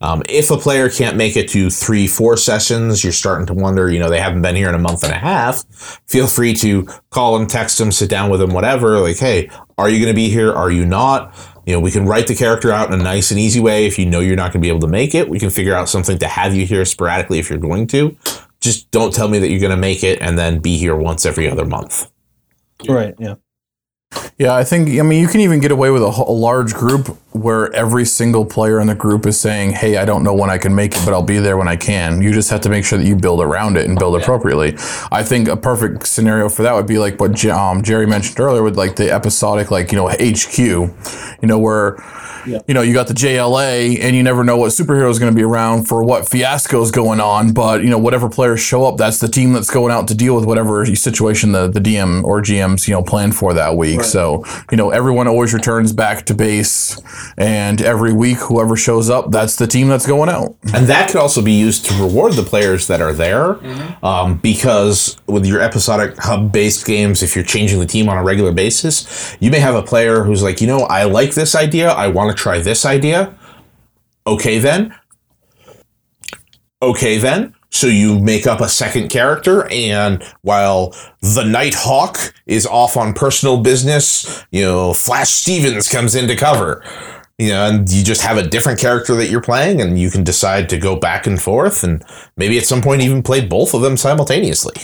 Um, 0.00 0.22
if 0.28 0.50
a 0.50 0.56
player 0.56 0.88
can't 0.88 1.16
make 1.16 1.36
it 1.36 1.48
to 1.50 1.70
three, 1.70 2.06
four 2.06 2.36
sessions, 2.36 3.02
you're 3.02 3.12
starting 3.12 3.46
to 3.46 3.54
wonder, 3.54 3.90
you 3.90 3.98
know, 3.98 4.10
they 4.10 4.20
haven't 4.20 4.42
been 4.42 4.56
here 4.56 4.68
in 4.68 4.74
a 4.74 4.78
month 4.78 5.04
and 5.04 5.12
a 5.12 5.18
half. 5.18 5.64
Feel 6.06 6.26
free 6.26 6.54
to 6.54 6.86
call 7.10 7.38
them, 7.38 7.46
text 7.46 7.78
them, 7.78 7.92
sit 7.92 8.08
down 8.08 8.30
with 8.30 8.40
them, 8.40 8.52
whatever. 8.52 8.98
Like, 9.00 9.18
hey, 9.18 9.50
are 9.76 9.88
you 9.88 9.98
going 9.98 10.12
to 10.12 10.16
be 10.16 10.28
here? 10.28 10.52
Are 10.52 10.70
you 10.70 10.86
not? 10.86 11.34
You 11.66 11.74
know, 11.74 11.80
we 11.80 11.90
can 11.90 12.06
write 12.06 12.26
the 12.26 12.34
character 12.34 12.72
out 12.72 12.92
in 12.92 12.98
a 12.98 13.02
nice 13.02 13.30
and 13.30 13.38
easy 13.38 13.60
way. 13.60 13.86
If 13.86 13.98
you 13.98 14.06
know 14.06 14.20
you're 14.20 14.36
not 14.36 14.52
going 14.52 14.60
to 14.62 14.66
be 14.66 14.70
able 14.70 14.80
to 14.80 14.88
make 14.88 15.14
it, 15.14 15.28
we 15.28 15.38
can 15.38 15.50
figure 15.50 15.74
out 15.74 15.88
something 15.88 16.18
to 16.18 16.26
have 16.26 16.54
you 16.54 16.64
here 16.64 16.84
sporadically 16.84 17.38
if 17.38 17.50
you're 17.50 17.58
going 17.58 17.86
to. 17.88 18.16
Just 18.60 18.90
don't 18.90 19.12
tell 19.12 19.28
me 19.28 19.38
that 19.38 19.50
you're 19.50 19.60
going 19.60 19.70
to 19.70 19.76
make 19.76 20.02
it 20.02 20.20
and 20.20 20.38
then 20.38 20.60
be 20.60 20.78
here 20.78 20.96
once 20.96 21.26
every 21.26 21.48
other 21.48 21.66
month. 21.66 22.10
Right. 22.88 23.14
Yeah. 23.18 23.34
Yeah, 24.38 24.54
I 24.54 24.62
think 24.62 24.88
I 24.88 25.02
mean 25.02 25.20
you 25.20 25.26
can 25.26 25.40
even 25.40 25.58
get 25.58 25.72
away 25.72 25.90
with 25.90 26.02
a, 26.02 26.06
a 26.06 26.32
large 26.32 26.72
group 26.72 27.08
where 27.32 27.72
every 27.74 28.04
single 28.04 28.44
player 28.44 28.80
in 28.80 28.86
the 28.86 28.94
group 28.94 29.26
is 29.26 29.38
saying, 29.40 29.72
"Hey, 29.72 29.96
I 29.96 30.04
don't 30.04 30.22
know 30.22 30.32
when 30.32 30.48
I 30.48 30.58
can 30.58 30.74
make 30.76 30.94
it, 30.94 31.02
but 31.04 31.12
I'll 31.12 31.24
be 31.24 31.38
there 31.38 31.56
when 31.56 31.66
I 31.66 31.74
can." 31.74 32.22
You 32.22 32.32
just 32.32 32.48
have 32.50 32.60
to 32.60 32.68
make 32.68 32.84
sure 32.84 32.98
that 32.98 33.04
you 33.04 33.16
build 33.16 33.40
around 33.40 33.76
it 33.76 33.86
and 33.86 33.98
build 33.98 34.20
appropriately. 34.20 34.76
I 35.10 35.24
think 35.24 35.48
a 35.48 35.56
perfect 35.56 36.06
scenario 36.06 36.48
for 36.48 36.62
that 36.62 36.72
would 36.74 36.86
be 36.86 36.98
like 36.98 37.20
what 37.20 37.44
um, 37.46 37.82
Jerry 37.82 38.06
mentioned 38.06 38.38
earlier 38.38 38.62
with 38.62 38.78
like 38.78 38.94
the 38.94 39.10
episodic, 39.10 39.72
like 39.72 39.90
you 39.90 39.98
know 39.98 40.08
HQ, 40.08 40.56
you 40.58 41.48
know 41.48 41.58
where. 41.58 41.96
You 42.66 42.72
know, 42.72 42.80
you 42.80 42.94
got 42.94 43.08
the 43.08 43.14
JLA, 43.14 44.00
and 44.00 44.16
you 44.16 44.22
never 44.22 44.42
know 44.42 44.56
what 44.56 44.70
superhero 44.70 45.10
is 45.10 45.18
going 45.18 45.30
to 45.30 45.36
be 45.36 45.42
around 45.42 45.86
for 45.86 46.02
what 46.02 46.26
fiasco 46.26 46.80
is 46.80 46.90
going 46.90 47.20
on. 47.20 47.52
But 47.52 47.82
you 47.82 47.90
know, 47.90 47.98
whatever 47.98 48.30
players 48.30 48.60
show 48.60 48.86
up, 48.86 48.96
that's 48.96 49.18
the 49.18 49.28
team 49.28 49.52
that's 49.52 49.68
going 49.68 49.92
out 49.92 50.08
to 50.08 50.14
deal 50.14 50.34
with 50.34 50.46
whatever 50.46 50.86
situation 50.86 51.52
the, 51.52 51.68
the 51.68 51.80
DM 51.80 52.24
or 52.24 52.40
GM's 52.40 52.88
you 52.88 52.94
know 52.94 53.02
planned 53.02 53.36
for 53.36 53.52
that 53.52 53.76
week. 53.76 53.97
So 54.02 54.44
you 54.70 54.76
know, 54.76 54.90
everyone 54.90 55.28
always 55.28 55.52
returns 55.54 55.92
back 55.92 56.24
to 56.26 56.34
base, 56.34 57.00
and 57.36 57.80
every 57.82 58.12
week, 58.12 58.38
whoever 58.38 58.76
shows 58.76 59.10
up, 59.10 59.30
that's 59.30 59.56
the 59.56 59.66
team 59.66 59.88
that's 59.88 60.06
going 60.06 60.28
out. 60.28 60.56
And 60.74 60.86
that 60.86 61.08
could 61.10 61.20
also 61.20 61.42
be 61.42 61.52
used 61.52 61.86
to 61.86 61.94
reward 61.94 62.34
the 62.34 62.42
players 62.42 62.86
that 62.88 63.00
are 63.00 63.12
there, 63.12 63.58
um, 64.04 64.38
because 64.38 65.16
with 65.26 65.46
your 65.46 65.60
episodic 65.60 66.16
hub-based 66.18 66.86
games, 66.86 67.22
if 67.22 67.34
you're 67.34 67.44
changing 67.44 67.78
the 67.80 67.86
team 67.86 68.08
on 68.08 68.18
a 68.18 68.22
regular 68.22 68.52
basis, 68.52 69.36
you 69.40 69.50
may 69.50 69.60
have 69.60 69.74
a 69.74 69.82
player 69.82 70.24
who's 70.24 70.42
like, 70.42 70.60
you 70.60 70.66
know, 70.66 70.80
I 70.80 71.04
like 71.04 71.34
this 71.34 71.54
idea, 71.54 71.90
I 71.90 72.08
want 72.08 72.36
to 72.36 72.40
try 72.40 72.60
this 72.60 72.84
idea. 72.84 73.36
Okay, 74.26 74.58
then. 74.58 74.94
Okay, 76.82 77.18
then. 77.18 77.54
So 77.70 77.86
you 77.86 78.18
make 78.18 78.46
up 78.46 78.60
a 78.60 78.68
second 78.68 79.08
character, 79.08 79.68
and 79.70 80.22
while 80.42 80.94
the 81.20 81.44
Night 81.44 81.74
Hawk 81.74 82.34
is 82.46 82.66
off 82.66 82.96
on 82.96 83.12
personal 83.12 83.62
business, 83.62 84.44
you 84.50 84.64
know, 84.64 84.94
Flash 84.94 85.30
Stevens 85.30 85.86
comes 85.88 86.14
in 86.14 86.28
to 86.28 86.36
cover. 86.36 86.82
You 87.40 87.50
know, 87.50 87.68
and 87.68 87.88
you 87.88 88.02
just 88.02 88.22
have 88.22 88.36
a 88.36 88.42
different 88.42 88.80
character 88.80 89.14
that 89.14 89.30
you're 89.30 89.40
playing, 89.40 89.80
and 89.80 89.96
you 89.98 90.10
can 90.10 90.24
decide 90.24 90.68
to 90.70 90.78
go 90.78 90.96
back 90.96 91.24
and 91.26 91.40
forth, 91.40 91.84
and 91.84 92.04
maybe 92.36 92.58
at 92.58 92.66
some 92.66 92.82
point 92.82 93.02
even 93.02 93.22
play 93.22 93.44
both 93.46 93.74
of 93.74 93.82
them 93.82 93.96
simultaneously. 93.96 94.74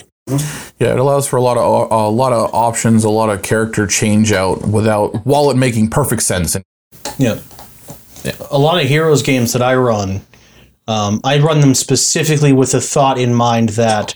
Yeah, 0.79 0.93
it 0.93 0.99
allows 0.99 1.27
for 1.27 1.37
a 1.37 1.43
lot 1.43 1.57
of 1.59 1.91
a 1.91 2.09
lot 2.09 2.33
of 2.33 2.55
options, 2.55 3.03
a 3.03 3.11
lot 3.11 3.29
of 3.29 3.43
character 3.43 3.87
change 3.87 4.31
out 4.31 4.67
without 4.69 5.27
while 5.27 5.51
it 5.51 5.57
making 5.57 5.91
perfect 5.91 6.23
sense. 6.23 6.55
And 6.55 6.65
Yeah. 7.19 7.41
A 8.51 8.59
lot 8.59 8.81
of 8.81 8.89
Heroes 8.89 9.23
games 9.23 9.53
that 9.53 9.61
I 9.61 9.75
run, 9.75 10.23
um, 10.87 11.21
I 11.25 11.39
run 11.39 11.61
them 11.61 11.75
specifically 11.75 12.53
with 12.53 12.73
the 12.73 12.81
thought 12.81 13.19
in 13.19 13.35
mind 13.35 13.71
that 13.71 14.15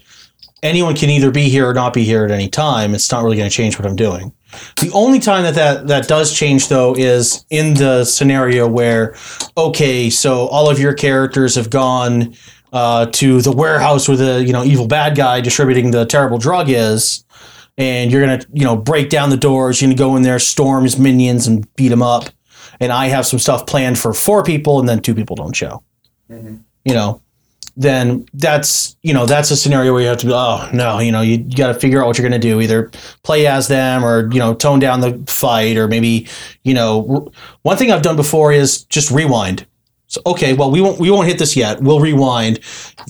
anyone 0.63 0.95
can 0.95 1.11
either 1.11 1.31
be 1.31 1.49
here 1.49 1.69
or 1.69 1.75
not 1.75 1.95
be 1.95 2.05
here 2.05 2.25
at 2.25 2.31
any 2.31 2.49
time. 2.49 2.95
It's 2.95 3.11
not 3.11 3.23
really 3.23 3.37
going 3.37 3.49
to 3.49 3.55
change 3.55 3.79
what 3.79 3.87
I'm 3.87 3.97
doing. 3.97 4.33
The 4.81 4.91
only 4.93 5.19
time 5.19 5.43
that, 5.43 5.55
that 5.55 5.89
that 5.89 6.09
does 6.09 6.35
change 6.35 6.69
though 6.69 6.95
is 6.97 7.45
in 7.51 7.75
the 7.75 8.05
scenario 8.05 8.67
where, 8.67 9.15
okay, 9.57 10.09
so 10.09 10.47
all 10.49 10.71
of 10.71 10.79
your 10.79 10.95
characters 10.95 11.55
have 11.55 11.69
gone 11.69 12.35
uh, 12.73 13.07
to 13.07 13.43
the 13.43 13.53
warehouse 13.53 14.09
where 14.09 14.17
the 14.17 14.45
you 14.45 14.53
know 14.53 14.65
evil 14.65 14.87
bad 14.87 15.17
guy 15.17 15.41
distributing 15.41 15.91
the 15.91 16.07
terrible 16.07 16.39
drug 16.39 16.71
is, 16.71 17.25
and 17.77 18.11
you're 18.11 18.23
gonna 18.23 18.41
you 18.53 18.65
know 18.65 18.77
break 18.77 19.11
down 19.11 19.29
the 19.29 19.37
doors. 19.37 19.83
You're 19.83 19.89
gonna 19.89 19.99
go 19.99 20.17
in 20.17 20.23
there, 20.23 20.39
storm 20.39 20.85
his 20.85 20.99
minions, 20.99 21.47
and 21.47 21.73
beat 21.77 21.93
him 21.93 22.03
up. 22.03 22.31
And 22.81 22.91
I 22.93 23.09
have 23.09 23.27
some 23.27 23.39
stuff 23.39 23.67
planned 23.67 23.99
for 23.99 24.15
four 24.15 24.43
people, 24.43 24.81
and 24.81 24.89
then 24.89 25.01
two 25.01 25.15
people 25.15 25.37
don't 25.37 25.55
show. 25.55 25.83
You 26.85 26.95
know, 26.95 27.21
then 27.77 28.27
that's 28.35 28.97
you 29.03 29.15
know 29.15 29.25
that's 29.25 29.51
a 29.53 29.57
scenario 29.57 29.93
where 29.93 30.03
you 30.03 30.09
have 30.09 30.19
to 30.19 30.27
be 30.27 30.33
oh 30.35 30.69
no 30.73 30.99
you 30.99 31.13
know 31.13 31.21
you, 31.21 31.37
you 31.37 31.57
got 31.57 31.69
to 31.69 31.75
figure 31.75 32.01
out 32.03 32.09
what 32.09 32.19
you're 32.19 32.29
going 32.29 32.39
to 32.41 32.49
do 32.49 32.61
either 32.61 32.91
play 33.23 33.47
as 33.47 33.69
them 33.69 34.05
or 34.05 34.31
you 34.33 34.39
know 34.41 34.53
tone 34.53 34.81
down 34.81 35.01
the 35.01 35.17
fight 35.29 35.77
or 35.77 35.87
maybe 35.87 36.27
you 36.65 36.75
know 36.75 37.07
r- 37.09 37.33
one 37.63 37.77
thing 37.77 37.93
I've 37.93 38.03
done 38.03 38.17
before 38.17 38.53
is 38.53 38.83
just 38.85 39.11
rewind. 39.13 39.65
So 40.09 40.21
okay 40.27 40.55
well 40.55 40.71
we 40.73 40.81
won't 40.81 40.99
we 40.99 41.11
won't 41.11 41.29
hit 41.29 41.39
this 41.39 41.57
yet. 41.57 41.81
We'll 41.81 42.01
rewind. 42.01 42.61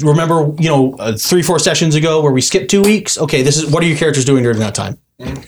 Remember 0.00 0.52
you 0.60 0.68
know 0.68 0.94
uh, 0.98 1.16
three 1.16 1.42
four 1.42 1.58
sessions 1.58 1.94
ago 1.94 2.20
where 2.20 2.32
we 2.32 2.42
skipped 2.42 2.70
two 2.70 2.82
weeks? 2.82 3.16
Okay 3.16 3.40
this 3.42 3.56
is 3.56 3.70
what 3.70 3.82
are 3.82 3.86
your 3.86 3.96
characters 3.96 4.24
doing 4.26 4.42
during 4.42 4.58
that 4.58 4.74
time? 4.74 4.98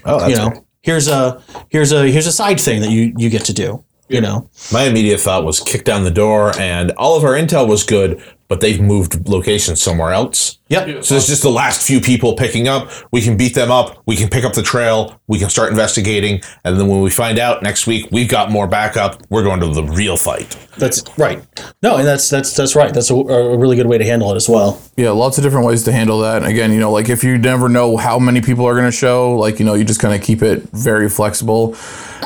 Oh, 0.05 0.19
that's 0.21 0.31
you 0.31 0.37
know 0.37 0.65
here's 0.83 1.09
a 1.09 1.43
here's 1.69 1.93
a 1.93 2.11
here's 2.11 2.27
a 2.27 2.33
side 2.33 2.59
thing 2.59 2.81
that 2.81 2.91
you 2.91 3.13
you 3.19 3.29
get 3.29 3.45
to 3.45 3.53
do 3.53 3.85
you 4.11 4.21
know 4.21 4.49
My 4.73 4.85
immediate 4.85 5.21
thought 5.21 5.45
was 5.45 5.61
kick 5.61 5.85
down 5.85 6.05
the 6.05 6.11
door, 6.11 6.53
and 6.59 6.91
all 6.93 7.17
of 7.17 7.25
our 7.25 7.35
intel 7.35 7.67
was 7.69 7.85
good, 7.85 8.23
but 8.49 8.61
they've 8.61 8.81
moved 8.81 9.29
locations 9.29 9.83
somewhere 9.83 10.13
else. 10.13 10.59
Yep 10.71 11.05
So 11.05 11.17
it's 11.17 11.27
just 11.27 11.43
the 11.43 11.51
last 11.51 11.87
few 11.87 12.01
people 12.01 12.35
picking 12.35 12.69
up. 12.69 12.91
We 13.11 13.21
can 13.21 13.37
beat 13.37 13.55
them 13.55 13.71
up. 13.71 14.03
We 14.07 14.17
can 14.17 14.29
pick 14.31 14.45
up 14.45 14.55
the 14.55 14.63
trail. 14.63 15.21
We 15.27 15.39
can 15.39 15.51
start 15.51 15.71
investigating. 15.71 16.41
And 16.65 16.79
then 16.79 16.89
when 16.89 17.03
we 17.03 17.11
find 17.11 17.39
out 17.39 17.63
next 17.63 17.87
week 17.87 18.09
we've 18.11 18.29
got 18.29 18.51
more 18.51 18.67
backup, 18.67 19.23
we're 19.29 19.45
going 19.45 19.61
to 19.61 19.69
the 19.69 19.85
real 19.85 20.17
fight. 20.17 20.57
That's 20.79 21.05
right. 21.19 21.45
No, 21.83 21.97
and 21.97 22.07
that's 22.07 22.31
that's 22.31 22.57
that's 22.57 22.75
right. 22.75 22.95
That's 22.95 23.11
a, 23.11 23.15
a 23.15 23.59
really 23.59 23.77
good 23.77 23.87
way 23.87 23.99
to 23.99 24.05
handle 24.05 24.33
it 24.33 24.37
as 24.37 24.49
well. 24.49 24.81
Yeah, 24.97 25.11
lots 25.11 25.39
of 25.39 25.45
different 25.45 25.67
ways 25.67 25.85
to 25.85 25.93
handle 25.93 26.21
that. 26.21 26.45
Again, 26.45 26.73
you 26.73 26.79
know, 26.79 26.91
like 26.91 27.09
if 27.09 27.25
you 27.25 27.39
never 27.39 27.69
know 27.69 27.97
how 27.97 28.19
many 28.19 28.41
people 28.41 28.67
are 28.67 28.75
going 28.75 28.87
to 28.87 28.93
show, 28.93 29.37
like, 29.37 29.59
you 29.59 29.65
know, 29.65 29.75
you 29.75 29.85
just 29.85 30.01
kind 30.01 30.15
of 30.15 30.23
keep 30.23 30.43
it 30.43 30.63
very 30.73 31.09
flexible. 31.09 31.77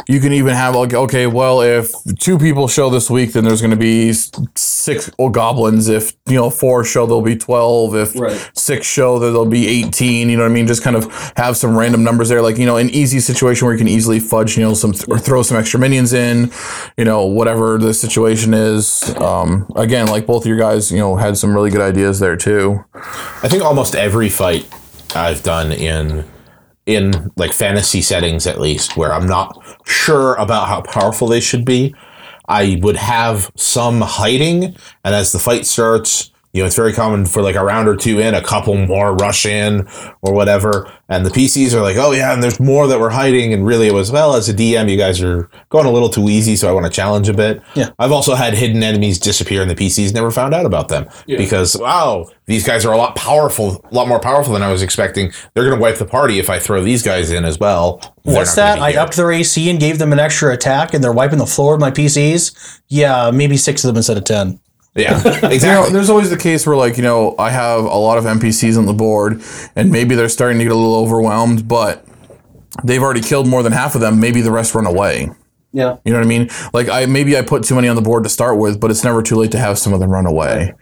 You 0.08 0.20
can 0.20 0.32
even 0.32 0.54
have, 0.54 0.74
like, 0.74 0.92
okay, 0.92 1.26
well, 1.26 1.62
if 1.62 1.92
two 2.18 2.38
people 2.38 2.68
show 2.68 2.90
this 2.90 3.08
week, 3.08 3.32
then 3.32 3.44
there's 3.44 3.60
going 3.60 3.70
to 3.70 3.76
be 3.76 4.12
six 4.12 5.10
oh, 5.18 5.30
goblins. 5.30 5.88
If, 5.88 6.12
you 6.26 6.34
know, 6.34 6.50
four 6.50 6.84
show, 6.84 7.06
there'll 7.06 7.22
be 7.22 7.36
12. 7.36 7.94
If 7.94 8.14
Right. 8.16 8.33
Six 8.54 8.86
show, 8.86 9.18
that 9.18 9.26
there'll 9.26 9.46
be 9.46 9.66
18. 9.84 10.28
You 10.28 10.36
know 10.36 10.42
what 10.42 10.50
I 10.50 10.54
mean? 10.54 10.66
Just 10.66 10.82
kind 10.82 10.96
of 10.96 11.12
have 11.36 11.56
some 11.56 11.76
random 11.76 12.04
numbers 12.04 12.28
there. 12.28 12.42
Like, 12.42 12.58
you 12.58 12.66
know, 12.66 12.76
an 12.76 12.90
easy 12.90 13.20
situation 13.20 13.66
where 13.66 13.74
you 13.74 13.78
can 13.78 13.88
easily 13.88 14.20
fudge, 14.20 14.56
you 14.56 14.62
know, 14.62 14.74
some, 14.74 14.94
or 15.08 15.18
throw 15.18 15.42
some 15.42 15.56
extra 15.56 15.78
minions 15.80 16.12
in, 16.12 16.50
you 16.96 17.04
know, 17.04 17.24
whatever 17.24 17.78
the 17.78 17.94
situation 17.94 18.54
is. 18.54 19.14
Um, 19.16 19.70
again, 19.76 20.06
like 20.06 20.26
both 20.26 20.44
of 20.44 20.48
you 20.48 20.58
guys, 20.58 20.90
you 20.90 20.98
know, 20.98 21.16
had 21.16 21.36
some 21.36 21.54
really 21.54 21.70
good 21.70 21.80
ideas 21.80 22.20
there 22.20 22.36
too. 22.36 22.84
I 22.94 23.48
think 23.48 23.62
almost 23.62 23.94
every 23.94 24.28
fight 24.28 24.68
I've 25.14 25.42
done 25.42 25.72
in 25.72 26.24
in 26.86 27.30
like 27.36 27.52
fantasy 27.52 28.02
settings 28.02 28.46
at 28.46 28.60
least 28.60 28.96
where 28.96 29.12
I'm 29.12 29.26
not 29.26 29.58
sure 29.86 30.34
about 30.34 30.68
how 30.68 30.82
powerful 30.82 31.28
they 31.28 31.40
should 31.40 31.64
be, 31.64 31.94
I 32.46 32.78
would 32.82 32.96
have 32.96 33.50
some 33.56 34.00
hiding 34.02 34.76
and 35.04 35.14
as 35.14 35.32
the 35.32 35.38
fight 35.38 35.66
starts, 35.66 36.30
you 36.54 36.62
know, 36.62 36.66
it's 36.66 36.76
very 36.76 36.92
common 36.92 37.26
for 37.26 37.42
like 37.42 37.56
a 37.56 37.64
round 37.64 37.88
or 37.88 37.96
two 37.96 38.20
in, 38.20 38.32
a 38.32 38.40
couple 38.40 38.76
more 38.76 39.12
rush 39.16 39.44
in 39.44 39.88
or 40.22 40.32
whatever. 40.32 40.88
And 41.08 41.26
the 41.26 41.30
PCs 41.30 41.74
are 41.74 41.82
like, 41.82 41.96
oh, 41.96 42.12
yeah, 42.12 42.32
and 42.32 42.40
there's 42.40 42.60
more 42.60 42.86
that 42.86 43.00
we're 43.00 43.10
hiding. 43.10 43.52
And 43.52 43.66
really, 43.66 43.88
it 43.88 43.92
was, 43.92 44.12
well, 44.12 44.36
as 44.36 44.48
a 44.48 44.54
DM, 44.54 44.88
you 44.88 44.96
guys 44.96 45.20
are 45.20 45.50
going 45.68 45.84
a 45.84 45.90
little 45.90 46.08
too 46.08 46.28
easy. 46.28 46.54
So 46.54 46.68
I 46.68 46.72
want 46.72 46.86
to 46.86 46.92
challenge 46.92 47.28
a 47.28 47.34
bit. 47.34 47.60
Yeah. 47.74 47.90
I've 47.98 48.12
also 48.12 48.36
had 48.36 48.54
hidden 48.54 48.84
enemies 48.84 49.18
disappear 49.18 49.62
and 49.62 49.70
the 49.70 49.74
PCs 49.74 50.14
never 50.14 50.30
found 50.30 50.54
out 50.54 50.64
about 50.64 50.86
them 50.86 51.08
because, 51.26 51.76
wow, 51.76 52.30
these 52.46 52.64
guys 52.64 52.86
are 52.86 52.92
a 52.92 52.96
lot 52.96 53.16
powerful, 53.16 53.84
a 53.90 53.92
lot 53.92 54.06
more 54.06 54.20
powerful 54.20 54.52
than 54.52 54.62
I 54.62 54.70
was 54.70 54.80
expecting. 54.80 55.32
They're 55.54 55.64
going 55.64 55.76
to 55.76 55.82
wipe 55.82 55.98
the 55.98 56.06
party 56.06 56.38
if 56.38 56.48
I 56.48 56.60
throw 56.60 56.84
these 56.84 57.02
guys 57.02 57.32
in 57.32 57.44
as 57.44 57.58
well. 57.58 57.96
They're 58.22 58.36
What's 58.36 58.54
that? 58.54 58.78
I 58.78 58.94
upped 58.94 59.16
their 59.16 59.32
AC 59.32 59.68
and 59.68 59.80
gave 59.80 59.98
them 59.98 60.12
an 60.12 60.20
extra 60.20 60.52
attack, 60.54 60.94
and 60.94 61.02
they're 61.02 61.12
wiping 61.12 61.38
the 61.38 61.46
floor 61.46 61.72
with 61.72 61.80
my 61.80 61.90
PCs. 61.90 62.80
Yeah, 62.88 63.32
maybe 63.34 63.56
six 63.56 63.82
of 63.82 63.88
them 63.88 63.96
instead 63.96 64.16
of 64.16 64.24
ten. 64.24 64.60
Yeah, 64.94 65.18
You 65.34 65.40
know, 65.42 65.48
exactly. 65.48 65.92
there's 65.92 66.08
always 66.10 66.30
the 66.30 66.36
case 66.36 66.66
where, 66.66 66.76
like, 66.76 66.96
you 66.96 67.02
know, 67.02 67.34
I 67.38 67.50
have 67.50 67.84
a 67.84 67.96
lot 67.96 68.16
of 68.18 68.24
NPCs 68.24 68.78
on 68.78 68.86
the 68.86 68.92
board, 68.92 69.42
and 69.74 69.90
maybe 69.90 70.14
they're 70.14 70.28
starting 70.28 70.58
to 70.58 70.64
get 70.64 70.72
a 70.72 70.76
little 70.76 70.94
overwhelmed, 70.96 71.66
but 71.66 72.06
they've 72.84 73.02
already 73.02 73.20
killed 73.20 73.48
more 73.48 73.62
than 73.62 73.72
half 73.72 73.94
of 73.96 74.00
them. 74.00 74.20
Maybe 74.20 74.40
the 74.40 74.52
rest 74.52 74.74
run 74.74 74.86
away. 74.86 75.30
Yeah. 75.74 75.96
You 76.04 76.12
know 76.12 76.20
what 76.20 76.24
I 76.24 76.28
mean? 76.28 76.48
Like, 76.72 76.88
I 76.88 77.06
maybe 77.06 77.36
I 77.36 77.42
put 77.42 77.64
too 77.64 77.74
many 77.74 77.88
on 77.88 77.96
the 77.96 78.02
board 78.02 78.22
to 78.22 78.30
start 78.30 78.58
with, 78.58 78.78
but 78.78 78.92
it's 78.92 79.02
never 79.02 79.24
too 79.24 79.34
late 79.34 79.50
to 79.50 79.58
have 79.58 79.76
some 79.76 79.92
of 79.92 79.98
them 79.98 80.08
run 80.08 80.24
away, 80.24 80.72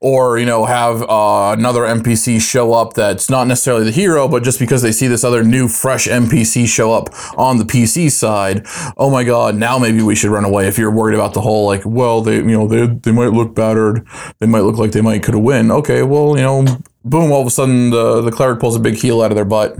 or 0.00 0.38
you 0.40 0.44
know, 0.44 0.64
have 0.64 1.02
uh, 1.02 1.54
another 1.56 1.82
NPC 1.82 2.40
show 2.40 2.72
up 2.72 2.94
that's 2.94 3.30
not 3.30 3.46
necessarily 3.46 3.84
the 3.84 3.92
hero, 3.92 4.26
but 4.26 4.42
just 4.42 4.58
because 4.58 4.82
they 4.82 4.90
see 4.90 5.06
this 5.06 5.22
other 5.22 5.44
new, 5.44 5.68
fresh 5.68 6.08
NPC 6.08 6.66
show 6.66 6.92
up 6.92 7.10
on 7.38 7.58
the 7.58 7.64
PC 7.64 8.10
side, 8.10 8.66
oh 8.96 9.08
my 9.08 9.22
god, 9.22 9.54
now 9.54 9.78
maybe 9.78 10.02
we 10.02 10.16
should 10.16 10.32
run 10.32 10.44
away. 10.44 10.66
If 10.66 10.78
you're 10.78 10.90
worried 10.90 11.14
about 11.14 11.32
the 11.32 11.42
whole, 11.42 11.64
like, 11.66 11.82
well, 11.84 12.20
they, 12.20 12.38
you 12.38 12.42
know, 12.42 12.66
they 12.66 12.88
they 12.88 13.12
might 13.12 13.32
look 13.32 13.54
battered, 13.54 14.04
they 14.40 14.46
might 14.46 14.62
look 14.62 14.78
like 14.78 14.90
they 14.90 15.00
might 15.00 15.22
could 15.22 15.34
have 15.34 15.44
win. 15.44 15.70
Okay, 15.70 16.02
well, 16.02 16.36
you 16.36 16.42
know, 16.42 16.64
boom, 17.04 17.30
all 17.30 17.40
of 17.40 17.46
a 17.46 17.50
sudden 17.50 17.90
the 17.90 18.20
the 18.20 18.32
cleric 18.32 18.58
pulls 18.58 18.74
a 18.74 18.80
big 18.80 18.96
heal 18.96 19.22
out 19.22 19.30
of 19.30 19.36
their 19.36 19.44
butt. 19.44 19.76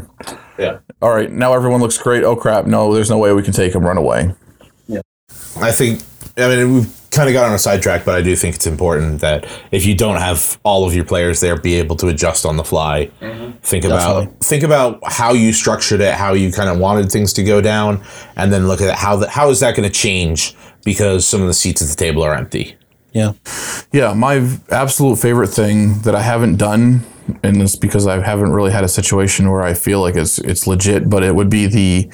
Yeah. 0.57 0.79
All 1.03 1.13
right, 1.13 1.33
now 1.33 1.55
everyone 1.55 1.81
looks 1.81 1.99
great. 1.99 2.23
Oh 2.23 2.37
crap! 2.37 2.67
No, 2.67 2.95
there's 2.95 3.11
no 3.11 3.19
way 3.19 3.33
we 3.33 3.43
can 3.43 3.53
take 3.53 3.75
him. 3.75 3.85
Run 3.85 3.97
away. 3.97 4.33
I 5.63 5.73
think, 5.73 6.03
I 6.37 6.49
mean, 6.49 6.75
we've 6.75 7.01
kind 7.11 7.29
of 7.29 7.33
got 7.33 7.49
on 7.49 7.55
a 7.55 7.59
sidetrack, 7.59 8.05
but 8.05 8.15
I 8.15 8.23
do 8.23 8.37
think 8.37 8.55
it's 8.55 8.67
important 8.67 9.21
that 9.21 9.47
if 9.73 9.85
you 9.85 9.95
don't 9.95 10.17
have 10.17 10.59
all 10.63 10.87
of 10.87 10.95
your 10.95 11.05
players 11.05 11.41
there, 11.41 11.57
be 11.57 11.75
able 11.75 11.97
to 11.97 12.09
adjust 12.09 12.47
on 12.47 12.57
the 12.57 12.65
fly. 12.65 13.11
Mm-hmm. 13.21 13.59
Think 13.59 13.85
about 13.85 14.41
think 14.41 14.63
about 14.63 15.01
how 15.07 15.33
you 15.33 15.53
structured 15.53 16.01
it, 16.01 16.15
how 16.15 16.35
you 16.35 16.53
kind 16.53 16.71
of 16.71 16.79
wanted 16.79 17.11
things 17.11 17.33
to 17.35 17.43
go 17.43 17.61
down, 17.61 18.03
and 18.37 18.53
then 18.53 18.69
look 18.69 18.81
at 18.81 18.97
how 18.97 19.17
the, 19.17 19.29
how 19.29 19.51
is 19.51 19.61
that 19.61 19.77
going 19.77 19.89
to 19.89 19.95
change 19.95 20.55
because 20.85 21.27
some 21.27 21.41
of 21.41 21.47
the 21.47 21.55
seats 21.55 21.83
at 21.83 21.89
the 21.89 21.97
table 21.97 22.23
are 22.23 22.35
empty. 22.35 22.77
Yeah. 23.13 23.33
Yeah, 23.93 24.15
my 24.15 24.57
absolute 24.71 25.17
favorite 25.17 25.49
thing 25.49 26.01
that 26.03 26.15
I 26.15 26.23
haven't 26.23 26.57
done, 26.57 27.03
and 27.43 27.61
it's 27.61 27.77
because 27.77 28.07
I 28.07 28.21
haven't 28.21 28.53
really 28.53 28.71
had 28.71 28.85
a 28.85 28.89
situation 28.89 29.51
where 29.51 29.63
I 29.63 29.75
feel 29.75 30.01
like 30.01 30.15
it's 30.15 30.39
it's 30.39 30.67
legit, 30.67 31.11
but 31.11 31.25
it 31.25 31.35
would 31.35 31.51
be 31.51 31.67
the 31.67 32.13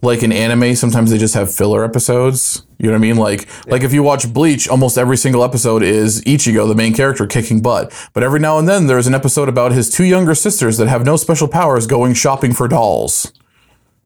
like 0.00 0.22
in 0.22 0.32
anime. 0.32 0.74
Sometimes 0.74 1.10
they 1.10 1.18
just 1.18 1.34
have 1.34 1.54
filler 1.54 1.84
episodes. 1.84 2.62
You 2.78 2.86
know 2.86 2.92
what 2.92 2.98
I 2.98 3.00
mean? 3.00 3.16
Like 3.16 3.48
like 3.66 3.82
if 3.82 3.92
you 3.92 4.02
watch 4.02 4.32
Bleach, 4.32 4.68
almost 4.68 4.96
every 4.96 5.16
single 5.16 5.42
episode 5.42 5.82
is 5.82 6.22
Ichigo, 6.22 6.68
the 6.68 6.74
main 6.74 6.94
character, 6.94 7.26
kicking 7.26 7.60
butt. 7.60 7.92
But 8.12 8.22
every 8.22 8.38
now 8.40 8.58
and 8.58 8.68
then 8.68 8.86
there's 8.86 9.06
an 9.06 9.14
episode 9.14 9.48
about 9.48 9.72
his 9.72 9.90
two 9.90 10.04
younger 10.04 10.34
sisters 10.34 10.76
that 10.78 10.88
have 10.88 11.04
no 11.04 11.16
special 11.16 11.48
powers 11.48 11.86
going 11.86 12.14
shopping 12.14 12.52
for 12.52 12.68
dolls. 12.68 13.32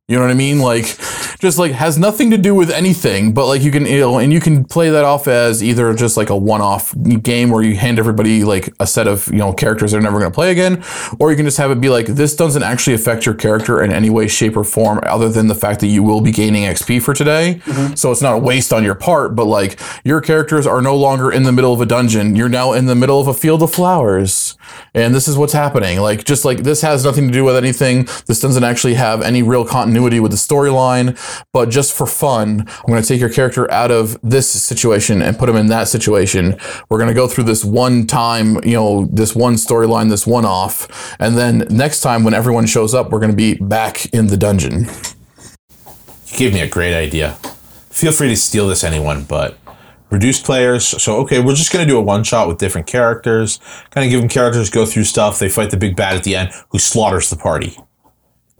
You 0.08 0.16
know 0.16 0.22
what 0.22 0.32
I 0.32 0.34
mean? 0.34 0.58
Like, 0.58 0.98
just 1.38 1.58
like 1.58 1.72
has 1.72 1.96
nothing 1.96 2.30
to 2.30 2.38
do 2.38 2.54
with 2.56 2.70
anything, 2.70 3.32
but 3.34 3.46
like 3.46 3.62
you 3.62 3.70
can, 3.70 3.86
you 3.86 4.00
know, 4.00 4.18
and 4.18 4.32
you 4.32 4.40
can 4.40 4.64
play 4.64 4.90
that 4.90 5.04
off 5.04 5.28
as 5.28 5.62
either 5.62 5.94
just 5.94 6.16
like 6.16 6.28
a 6.28 6.36
one-off 6.36 6.94
game 7.22 7.50
where 7.50 7.62
you 7.62 7.76
hand 7.76 8.00
everybody 8.00 8.42
like 8.44 8.72
a 8.78 8.86
set 8.86 9.06
of 9.08 9.28
you 9.28 9.38
know 9.38 9.52
characters 9.52 9.92
they're 9.92 10.00
never 10.00 10.18
going 10.18 10.30
to 10.30 10.34
play 10.34 10.50
again, 10.50 10.82
or 11.20 11.30
you 11.30 11.36
can 11.36 11.44
just 11.44 11.58
have 11.58 11.70
it 11.70 11.80
be 11.80 11.88
like 11.88 12.06
this 12.06 12.34
doesn't 12.34 12.64
actually 12.64 12.94
affect 12.94 13.26
your 13.26 13.34
character 13.34 13.82
in 13.82 13.92
any 13.92 14.10
way, 14.10 14.26
shape, 14.26 14.56
or 14.56 14.64
form, 14.64 15.00
other 15.04 15.28
than 15.28 15.46
the 15.46 15.54
fact 15.54 15.78
that 15.80 15.86
you 15.86 16.02
will 16.02 16.20
be 16.20 16.32
gaining 16.32 16.64
XP 16.64 17.00
for 17.00 17.14
today. 17.14 17.60
Mm-hmm. 17.64 17.94
So 17.94 18.10
it's 18.10 18.22
not 18.22 18.34
a 18.34 18.38
waste 18.38 18.72
on 18.72 18.82
your 18.82 18.96
part, 18.96 19.36
but 19.36 19.44
like 19.44 19.80
your 20.04 20.20
characters 20.20 20.66
are 20.66 20.82
no 20.82 20.96
longer 20.96 21.30
in 21.30 21.44
the 21.44 21.52
middle 21.52 21.72
of 21.72 21.80
a 21.80 21.86
dungeon; 21.86 22.34
you're 22.34 22.48
now 22.48 22.72
in 22.72 22.86
the 22.86 22.96
middle 22.96 23.20
of 23.20 23.28
a 23.28 23.34
field 23.34 23.62
of 23.62 23.72
flowers, 23.72 24.56
and 24.94 25.14
this 25.14 25.26
is 25.26 25.36
what's 25.36 25.52
happening. 25.52 26.00
Like, 26.00 26.24
just 26.24 26.44
like 26.44 26.58
this 26.58 26.82
has 26.82 27.04
nothing 27.04 27.26
to 27.26 27.32
do 27.32 27.44
with 27.44 27.56
anything. 27.56 28.04
This 28.26 28.40
doesn't 28.40 28.62
actually 28.62 28.94
have 28.94 29.22
any 29.22 29.42
real 29.42 29.64
continuity 29.92 30.20
with 30.20 30.30
the 30.30 30.38
storyline, 30.38 31.14
but 31.52 31.68
just 31.68 31.92
for 31.92 32.06
fun, 32.06 32.64
I'm 32.66 32.86
going 32.86 33.02
to 33.02 33.06
take 33.06 33.20
your 33.20 33.28
character 33.28 33.70
out 33.70 33.90
of 33.90 34.18
this 34.22 34.50
situation 34.50 35.20
and 35.20 35.38
put 35.38 35.50
him 35.50 35.56
in 35.56 35.66
that 35.66 35.86
situation. 35.86 36.56
We're 36.88 36.96
going 36.96 37.08
to 37.08 37.14
go 37.14 37.28
through 37.28 37.44
this 37.44 37.62
one 37.62 38.06
time, 38.06 38.56
you 38.64 38.72
know, 38.72 39.04
this 39.12 39.36
one 39.36 39.54
storyline, 39.54 40.08
this 40.08 40.26
one 40.26 40.46
off, 40.46 41.14
and 41.20 41.36
then 41.36 41.66
next 41.68 42.00
time 42.00 42.24
when 42.24 42.32
everyone 42.32 42.64
shows 42.64 42.94
up, 42.94 43.10
we're 43.10 43.18
going 43.18 43.32
to 43.32 43.36
be 43.36 43.54
back 43.54 44.06
in 44.14 44.28
the 44.28 44.36
dungeon. 44.38 44.86
You 46.28 46.38
gave 46.38 46.54
me 46.54 46.60
a 46.60 46.68
great 46.68 46.94
idea. 46.94 47.32
Feel 47.90 48.12
free 48.12 48.28
to 48.28 48.36
steal 48.36 48.66
this, 48.68 48.84
anyone, 48.84 49.24
but 49.24 49.58
reduce 50.08 50.40
players. 50.40 50.86
So, 50.86 51.18
okay, 51.18 51.42
we're 51.42 51.54
just 51.54 51.70
going 51.70 51.86
to 51.86 51.90
do 51.90 51.98
a 51.98 52.02
one 52.02 52.24
shot 52.24 52.48
with 52.48 52.56
different 52.56 52.86
characters. 52.86 53.60
Kind 53.90 54.06
of 54.06 54.10
give 54.10 54.20
them 54.20 54.30
characters, 54.30 54.70
go 54.70 54.86
through 54.86 55.04
stuff. 55.04 55.38
They 55.38 55.50
fight 55.50 55.70
the 55.70 55.76
big 55.76 55.96
bad 55.96 56.16
at 56.16 56.24
the 56.24 56.34
end 56.34 56.50
who 56.70 56.78
slaughters 56.78 57.28
the 57.28 57.36
party. 57.36 57.76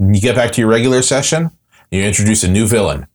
You 0.03 0.21
get 0.21 0.35
back 0.35 0.51
to 0.53 0.61
your 0.61 0.69
regular 0.69 1.01
session, 1.01 1.53
you 1.93 2.03
introduce 2.03 2.43
a 2.43 2.49
new 2.49 2.67
villain 2.67 3.07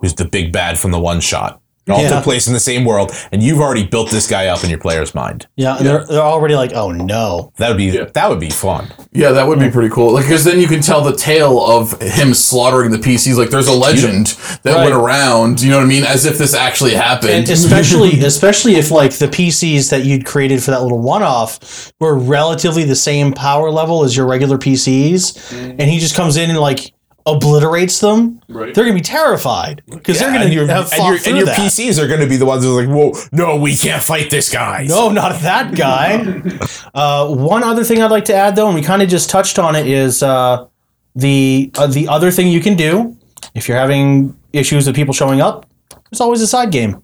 who's 0.00 0.14
the 0.14 0.26
big 0.26 0.52
bad 0.52 0.78
from 0.78 0.90
the 0.90 1.00
one 1.00 1.20
shot. 1.20 1.62
It 1.86 1.92
all 1.92 2.00
Yeah. 2.02 2.08
took 2.10 2.24
place 2.24 2.46
in 2.46 2.54
the 2.54 2.60
same 2.60 2.84
world, 2.84 3.12
and 3.30 3.42
you've 3.42 3.60
already 3.60 3.84
built 3.84 4.10
this 4.10 4.26
guy 4.26 4.46
up 4.46 4.64
in 4.64 4.70
your 4.70 4.78
player's 4.78 5.14
mind. 5.14 5.46
Yeah. 5.56 5.76
and 5.76 5.86
They're, 5.86 6.04
they're 6.06 6.22
already 6.22 6.54
like, 6.54 6.72
oh 6.74 6.90
no. 6.90 7.52
That 7.58 7.68
would 7.68 7.76
be 7.76 7.90
that 7.90 8.30
would 8.30 8.40
be 8.40 8.50
fun. 8.50 8.90
Yeah, 9.12 9.32
that 9.32 9.46
would 9.46 9.58
be 9.58 9.70
pretty 9.70 9.90
cool. 9.90 10.12
Like, 10.12 10.24
because 10.24 10.44
then 10.44 10.58
you 10.60 10.66
can 10.66 10.80
tell 10.80 11.02
the 11.02 11.14
tale 11.14 11.60
of 11.60 12.00
him 12.00 12.32
slaughtering 12.34 12.90
the 12.90 12.98
PCs. 12.98 13.36
Like, 13.36 13.50
there's 13.50 13.68
a 13.68 13.72
legend 13.72 14.28
that 14.62 14.74
Right. 14.76 14.84
went 14.84 14.94
around. 14.94 15.60
You 15.62 15.70
know 15.70 15.76
what 15.76 15.84
I 15.84 15.88
mean? 15.88 16.04
As 16.04 16.24
if 16.24 16.38
this 16.38 16.54
actually 16.54 16.94
happened. 16.94 17.32
And 17.32 17.48
especially, 17.48 18.20
especially 18.24 18.76
if 18.76 18.90
like 18.90 19.12
the 19.18 19.28
PCs 19.28 19.90
that 19.90 20.04
you'd 20.04 20.24
created 20.24 20.62
for 20.62 20.70
that 20.70 20.82
little 20.82 20.98
one-off 21.00 21.92
were 22.00 22.14
relatively 22.16 22.84
the 22.84 22.96
same 22.96 23.32
power 23.32 23.70
level 23.70 24.04
as 24.04 24.16
your 24.16 24.26
regular 24.26 24.56
PCs, 24.58 25.32
mm. 25.52 25.70
and 25.78 25.82
he 25.82 25.98
just 25.98 26.14
comes 26.16 26.36
in 26.36 26.50
and 26.50 26.58
like 26.58 26.92
obliterates 27.26 28.00
them, 28.00 28.40
Right. 28.48 28.74
they're 28.74 28.84
gonna 28.84 28.94
be 28.94 29.00
terrified 29.00 29.82
because 29.90 30.18
they're 30.18 30.32
gonna 30.32 30.50
your, 30.50 30.66
have 30.66 30.92
and 30.92 31.04
your, 31.04 31.18
through 31.18 31.38
and 31.38 31.46
your. 31.46 31.54
PCs 31.56 31.98
are 32.02 32.06
going 32.06 32.20
to 32.20 32.26
be 32.26 32.36
the 32.36 32.44
ones 32.44 32.64
who 32.64 32.76
are 32.76 32.84
like, 32.84 32.94
"Whoa, 32.94 33.12
no, 33.32 33.56
we 33.56 33.76
can't 33.76 34.02
fight 34.02 34.30
this 34.30 34.50
guy." 34.52 34.84
No, 34.88 35.08
not 35.10 35.40
that 35.40 35.74
guy. 35.74 36.42
uh, 36.94 37.34
one 37.34 37.62
other 37.62 37.82
thing 37.84 38.02
I'd 38.02 38.10
like 38.10 38.26
to 38.26 38.34
add, 38.34 38.56
though, 38.56 38.66
and 38.66 38.74
we 38.74 38.82
kind 38.82 39.00
of 39.02 39.08
just 39.08 39.30
touched 39.30 39.58
on 39.58 39.74
it, 39.74 39.86
is 39.86 40.22
uh, 40.22 40.66
the 41.14 41.70
uh, 41.76 41.86
the 41.86 42.08
other 42.08 42.30
thing 42.30 42.48
you 42.48 42.60
can 42.60 42.76
do 42.76 43.16
if 43.54 43.68
you're 43.68 43.78
having 43.78 44.36
issues 44.52 44.86
with 44.86 44.94
people 44.94 45.14
showing 45.14 45.40
up. 45.40 45.66
There's 46.10 46.20
always 46.20 46.42
a 46.42 46.46
side 46.46 46.70
game. 46.70 47.02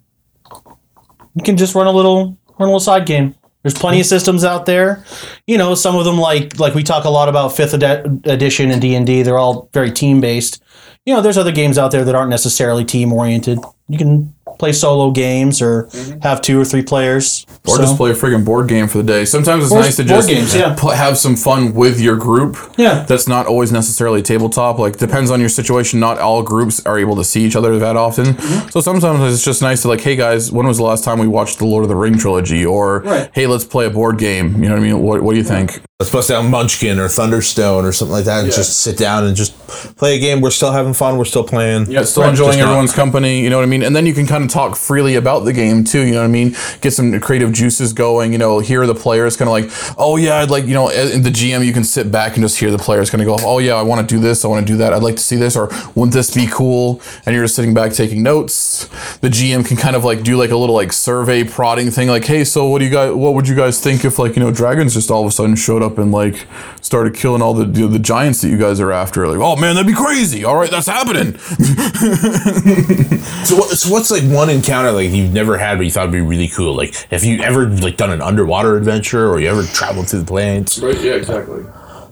You 1.34 1.42
can 1.44 1.56
just 1.56 1.74
run 1.74 1.86
a 1.86 1.92
little 1.92 2.36
run 2.58 2.60
a 2.60 2.64
little 2.64 2.80
side 2.80 3.06
game. 3.06 3.34
There's 3.62 3.74
plenty 3.74 4.00
of 4.00 4.06
systems 4.06 4.42
out 4.42 4.66
there. 4.66 5.04
You 5.46 5.58
know, 5.58 5.74
some 5.74 5.96
of 5.96 6.04
them 6.04 6.18
like 6.18 6.58
like 6.58 6.74
we 6.74 6.82
talk 6.82 7.04
a 7.04 7.10
lot 7.10 7.28
about 7.28 7.54
fifth 7.56 7.74
ed- 7.74 8.22
edition 8.24 8.70
and 8.70 8.80
D 8.80 8.94
and 8.94 9.06
D. 9.06 9.22
They're 9.22 9.38
all 9.38 9.68
very 9.72 9.90
team 9.90 10.20
based. 10.20 10.62
You 11.04 11.14
know, 11.14 11.20
there's 11.20 11.38
other 11.38 11.52
games 11.52 11.78
out 11.78 11.90
there 11.90 12.04
that 12.04 12.14
aren't 12.14 12.30
necessarily 12.30 12.84
team 12.84 13.12
oriented. 13.12 13.58
You 13.90 13.98
can 13.98 14.34
play 14.58 14.72
solo 14.72 15.10
games 15.10 15.62
or 15.62 15.88
have 16.22 16.42
two 16.42 16.60
or 16.60 16.64
three 16.66 16.82
players. 16.82 17.46
Or 17.66 17.76
So- 17.76 17.82
just 17.82 17.96
play 17.96 18.10
a 18.10 18.14
friggin' 18.14 18.44
board 18.44 18.68
game 18.68 18.88
for 18.88 18.98
the 18.98 19.04
day. 19.04 19.24
Sometimes 19.24 19.64
it's 19.64 19.72
Or 19.72 19.80
nice 19.80 19.96
to 19.96 20.04
just 20.04 20.28
games, 20.28 20.54
yeah. 20.54 20.74
pu- 20.78 20.88
have 20.90 21.16
some 21.18 21.34
fun 21.36 21.74
with 21.74 21.98
your 22.00 22.16
group. 22.16 22.56
Yeah. 22.76 23.04
That's 23.08 23.26
not 23.26 23.46
always 23.46 23.72
necessarily 23.72 24.20
tabletop. 24.22 24.78
Like, 24.78 24.98
depends 24.98 25.30
on 25.30 25.40
your 25.40 25.48
situation. 25.48 25.98
Not 26.00 26.18
all 26.18 26.42
groups 26.42 26.80
are 26.84 26.98
able 26.98 27.16
to 27.16 27.24
see 27.24 27.42
each 27.42 27.56
other 27.56 27.78
that 27.78 27.96
often. 27.96 28.34
Mm-hmm. 28.34 28.68
So 28.70 28.80
sometimes 28.80 29.32
it's 29.34 29.44
just 29.44 29.62
nice 29.62 29.82
to, 29.82 29.88
like, 29.88 30.00
hey 30.02 30.16
guys, 30.16 30.52
when 30.52 30.66
was 30.66 30.76
the 30.78 30.84
last 30.84 31.04
time 31.04 31.18
we 31.18 31.26
watched 31.26 31.58
the 31.58 31.66
Lord 31.66 31.84
of 31.84 31.88
the 31.88 31.96
Ring 31.96 32.18
trilogy? 32.18 32.64
Or, 32.64 33.00
Right. 33.00 33.30
hey, 33.34 33.46
let's 33.46 33.64
play 33.64 33.86
a 33.86 33.90
board 33.90 34.18
game. 34.18 34.62
You 34.62 34.68
know 34.68 34.74
what 34.74 34.82
I 34.82 34.86
mean? 34.86 35.00
What, 35.02 35.22
what 35.22 35.32
do 35.32 35.38
you 35.38 35.44
think? 35.44 35.80
Let's 36.00 36.10
bust 36.10 36.30
down 36.30 36.50
Munchkin 36.50 36.98
or 36.98 37.08
Thunderstone 37.08 37.84
or 37.84 37.92
something 37.92 38.14
like 38.14 38.24
that, 38.24 38.38
and 38.38 38.48
Yeah. 38.48 38.56
just 38.56 38.78
sit 38.78 38.96
down 38.96 39.24
and 39.24 39.36
just 39.36 39.52
play 39.98 40.16
a 40.16 40.18
game. 40.18 40.40
We're 40.40 40.50
still 40.50 40.72
having 40.72 40.94
fun. 40.94 41.18
We're 41.18 41.26
still 41.26 41.44
playing. 41.44 41.90
Yeah, 41.90 42.04
still 42.04 42.22
Right, 42.22 42.30
enjoying 42.30 42.52
just 42.52 42.58
not- 42.60 42.64
everyone's 42.68 42.92
company, 42.94 43.40
you 43.42 43.50
know 43.50 43.56
what 43.58 43.64
I 43.64 43.66
mean? 43.66 43.79
And 43.82 43.94
then 43.94 44.06
you 44.06 44.14
can 44.14 44.26
kind 44.26 44.44
of 44.44 44.50
talk 44.50 44.76
freely 44.76 45.14
about 45.14 45.40
the 45.40 45.52
game 45.52 45.84
too, 45.84 46.00
you 46.00 46.12
know 46.12 46.20
what 46.20 46.24
I 46.24 46.28
mean? 46.28 46.54
Get 46.80 46.92
some 46.92 47.18
creative 47.20 47.52
juices 47.52 47.92
going, 47.92 48.32
you 48.32 48.38
know, 48.38 48.58
hear 48.58 48.86
the 48.86 48.94
players 48.94 49.36
kind 49.36 49.48
of 49.48 49.52
like, 49.52 49.96
oh 49.98 50.16
yeah, 50.16 50.36
I'd 50.36 50.50
like, 50.50 50.66
you 50.66 50.74
know, 50.74 50.88
eh, 50.88 51.14
in 51.14 51.22
the 51.22 51.30
GM, 51.30 51.64
you 51.64 51.72
can 51.72 51.84
sit 51.84 52.10
back 52.10 52.34
and 52.34 52.42
just 52.42 52.58
hear 52.58 52.70
the 52.70 52.78
players 52.78 53.10
kind 53.10 53.22
of 53.22 53.26
go, 53.26 53.36
oh 53.40 53.58
yeah, 53.58 53.74
I 53.74 53.82
want 53.82 54.06
to 54.06 54.14
do 54.14 54.20
this, 54.20 54.44
I 54.44 54.48
want 54.48 54.66
to 54.66 54.72
do 54.72 54.76
that, 54.78 54.92
I'd 54.92 55.02
like 55.02 55.16
to 55.16 55.22
see 55.22 55.36
this, 55.36 55.56
or 55.56 55.68
wouldn't 55.94 56.12
this 56.12 56.34
be 56.34 56.46
cool? 56.46 57.00
And 57.26 57.34
you're 57.34 57.44
just 57.44 57.56
sitting 57.56 57.74
back 57.74 57.92
taking 57.92 58.22
notes. 58.22 58.86
The 59.18 59.28
GM 59.28 59.66
can 59.66 59.76
kind 59.76 59.96
of 59.96 60.04
like 60.04 60.22
do 60.22 60.36
like 60.36 60.50
a 60.50 60.56
little 60.56 60.74
like 60.74 60.92
survey 60.92 61.44
prodding 61.44 61.90
thing, 61.90 62.08
like, 62.08 62.24
hey, 62.24 62.44
so 62.44 62.66
what 62.66 62.78
do 62.78 62.84
you 62.84 62.90
guys, 62.90 63.14
what 63.14 63.34
would 63.34 63.48
you 63.48 63.56
guys 63.56 63.80
think 63.80 64.04
if 64.04 64.18
like, 64.18 64.36
you 64.36 64.42
know, 64.42 64.50
dragons 64.50 64.94
just 64.94 65.10
all 65.10 65.22
of 65.22 65.28
a 65.28 65.30
sudden 65.30 65.56
showed 65.56 65.82
up 65.82 65.98
and 65.98 66.12
like 66.12 66.46
started 66.80 67.14
killing 67.14 67.42
all 67.42 67.54
the, 67.54 67.64
the, 67.64 67.86
the 67.86 67.98
giants 67.98 68.40
that 68.42 68.48
you 68.48 68.58
guys 68.58 68.80
are 68.80 68.92
after? 68.92 69.26
Like, 69.28 69.38
oh 69.38 69.56
man, 69.56 69.74
that'd 69.74 69.86
be 69.86 69.94
crazy. 69.94 70.44
All 70.44 70.56
right, 70.56 70.70
that's 70.70 70.86
happening. 70.86 71.38
So, 73.44 73.56
what, 73.56 73.69
so 73.74 73.92
what's 73.92 74.10
like 74.10 74.22
one 74.24 74.50
encounter 74.50 74.92
like 74.92 75.10
you've 75.10 75.32
never 75.32 75.56
had 75.56 75.78
but 75.78 75.84
you 75.84 75.90
thought 75.90 76.06
would 76.06 76.12
be 76.12 76.20
really 76.20 76.48
cool? 76.48 76.74
Like, 76.74 76.94
have 77.10 77.24
you 77.24 77.40
ever 77.40 77.68
like 77.68 77.96
done 77.96 78.10
an 78.10 78.22
underwater 78.22 78.76
adventure 78.76 79.28
or 79.28 79.40
you 79.40 79.48
ever 79.48 79.62
traveled 79.64 80.08
through 80.08 80.20
the 80.20 80.26
planes? 80.26 80.80
Right, 80.82 81.00
yeah, 81.00 81.14
exactly. 81.14 81.64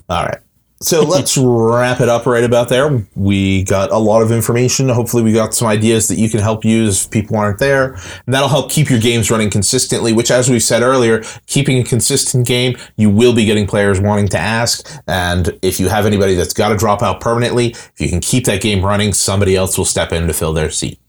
All 0.09 0.25
right. 0.25 0.39
So 0.81 1.03
let's 1.03 1.37
wrap 1.37 2.01
it 2.01 2.09
up 2.09 2.25
right 2.25 2.45
about 2.45 2.69
there. 2.69 3.05
We 3.17 3.65
got 3.65 3.91
a 3.91 3.99
lot 3.99 4.23
of 4.23 4.31
information. 4.31 4.89
Hopefully, 4.89 5.25
we 5.25 5.33
got 5.33 5.53
some 5.53 5.67
ideas 5.67 6.07
that 6.07 6.19
you 6.19 6.31
can 6.31 6.39
help 6.39 6.65
use 6.65 7.05
if 7.05 7.11
people 7.11 7.37
aren't 7.37 7.59
there. 7.59 7.95
And 7.95 8.33
that'll 8.33 8.49
help 8.49 8.71
keep 8.71 8.89
your 8.89 9.01
games 9.01 9.29
running 9.29 9.51
consistently, 9.51 10.13
which, 10.13 10.31
as 10.31 10.49
we 10.49 10.61
said 10.61 10.83
earlier, 10.83 11.25
keeping 11.47 11.79
a 11.79 11.85
consistent 11.85 12.47
game, 12.47 12.77
you 12.97 13.11
will 13.11 13.35
be 13.35 13.45
getting 13.45 13.67
players 13.67 14.01
wanting 14.01 14.29
to 14.29 14.39
ask. 14.39 14.89
And 15.09 15.59
if 15.63 15.81
you 15.81 15.89
have 15.89 16.07
anybody 16.07 16.37
that's 16.37 16.53
got 16.53 16.69
to 16.69 16.77
drop 16.77 17.03
out 17.03 17.21
permanently, 17.21 17.71
if 17.71 17.95
you 18.01 18.09
can 18.09 18.21
keep 18.21 18.45
that 18.45 18.61
game 18.61 18.85
running, 18.85 19.13
somebody 19.13 19.57
else 19.57 19.77
will 19.77 19.85
step 19.85 20.13
in 20.13 20.29
to 20.29 20.33
fill 20.33 20.53
their 20.53 20.71
seat. 20.71 21.01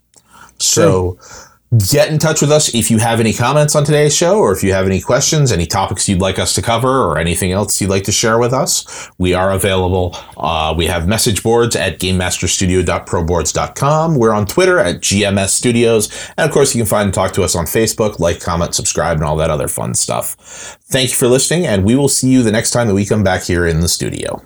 So 0.60 1.18
get 1.88 2.12
in 2.12 2.18
touch 2.18 2.42
with 2.42 2.52
us 2.52 2.74
if 2.74 2.90
you 2.90 2.98
have 2.98 3.20
any 3.20 3.32
comments 3.32 3.76
on 3.76 3.84
today's 3.84 4.16
show 4.16 4.40
or 4.40 4.52
if 4.52 4.64
you 4.64 4.74
have 4.74 4.88
any 4.88 5.00
questions, 5.00 5.52
any 5.52 5.68
topics 5.68 6.10
you'd 6.10 6.20
like 6.20 6.40
us 6.40 6.56
to 6.56 6.64
cover, 6.64 7.04
or 7.04 7.20
anything 7.20 7.52
else 7.52 7.80
you'd 7.80 7.92
like 7.92 8.04
to 8.04 8.12
share 8.12 8.40
with 8.40 8.52
us. 8.54 9.12
We 9.20 9.36
are 9.36 9.52
available. 9.52 10.18
Uh, 10.36 10.74
we 10.76 10.88
have 10.88 11.08
message 11.08 11.44
boards 11.44 11.76
at 11.76 12.00
gamemasterstudio.proboards.com. 12.00 14.16
We're 14.16 14.34
on 14.34 14.48
Twitter 14.48 14.80
at 14.80 15.02
GMS 15.02 15.50
Studios. 15.50 16.10
And 16.38 16.48
of 16.48 16.54
course, 16.54 16.74
you 16.74 16.82
can 16.82 16.90
find 16.90 17.06
and 17.06 17.14
talk 17.14 17.34
to 17.34 17.44
us 17.44 17.56
on 17.56 17.66
Facebook, 17.66 18.18
like, 18.20 18.40
comment, 18.40 18.74
subscribe, 18.76 19.18
and 19.18 19.26
all 19.26 19.36
that 19.38 19.50
other 19.50 19.68
fun 19.68 19.94
stuff. 19.94 20.36
Thank 20.90 21.10
you 21.12 21.16
for 21.16 21.28
listening, 21.28 21.68
and 21.68 21.86
we 21.86 21.96
will 21.96 22.10
see 22.10 22.30
you 22.30 22.44
the 22.44 22.52
next 22.52 22.72
time 22.72 22.88
that 22.88 22.96
we 22.96 23.06
come 23.06 23.24
back 23.24 23.44
here 23.44 23.66
in 23.66 23.80
the 23.82 23.90
studio. 23.90 24.42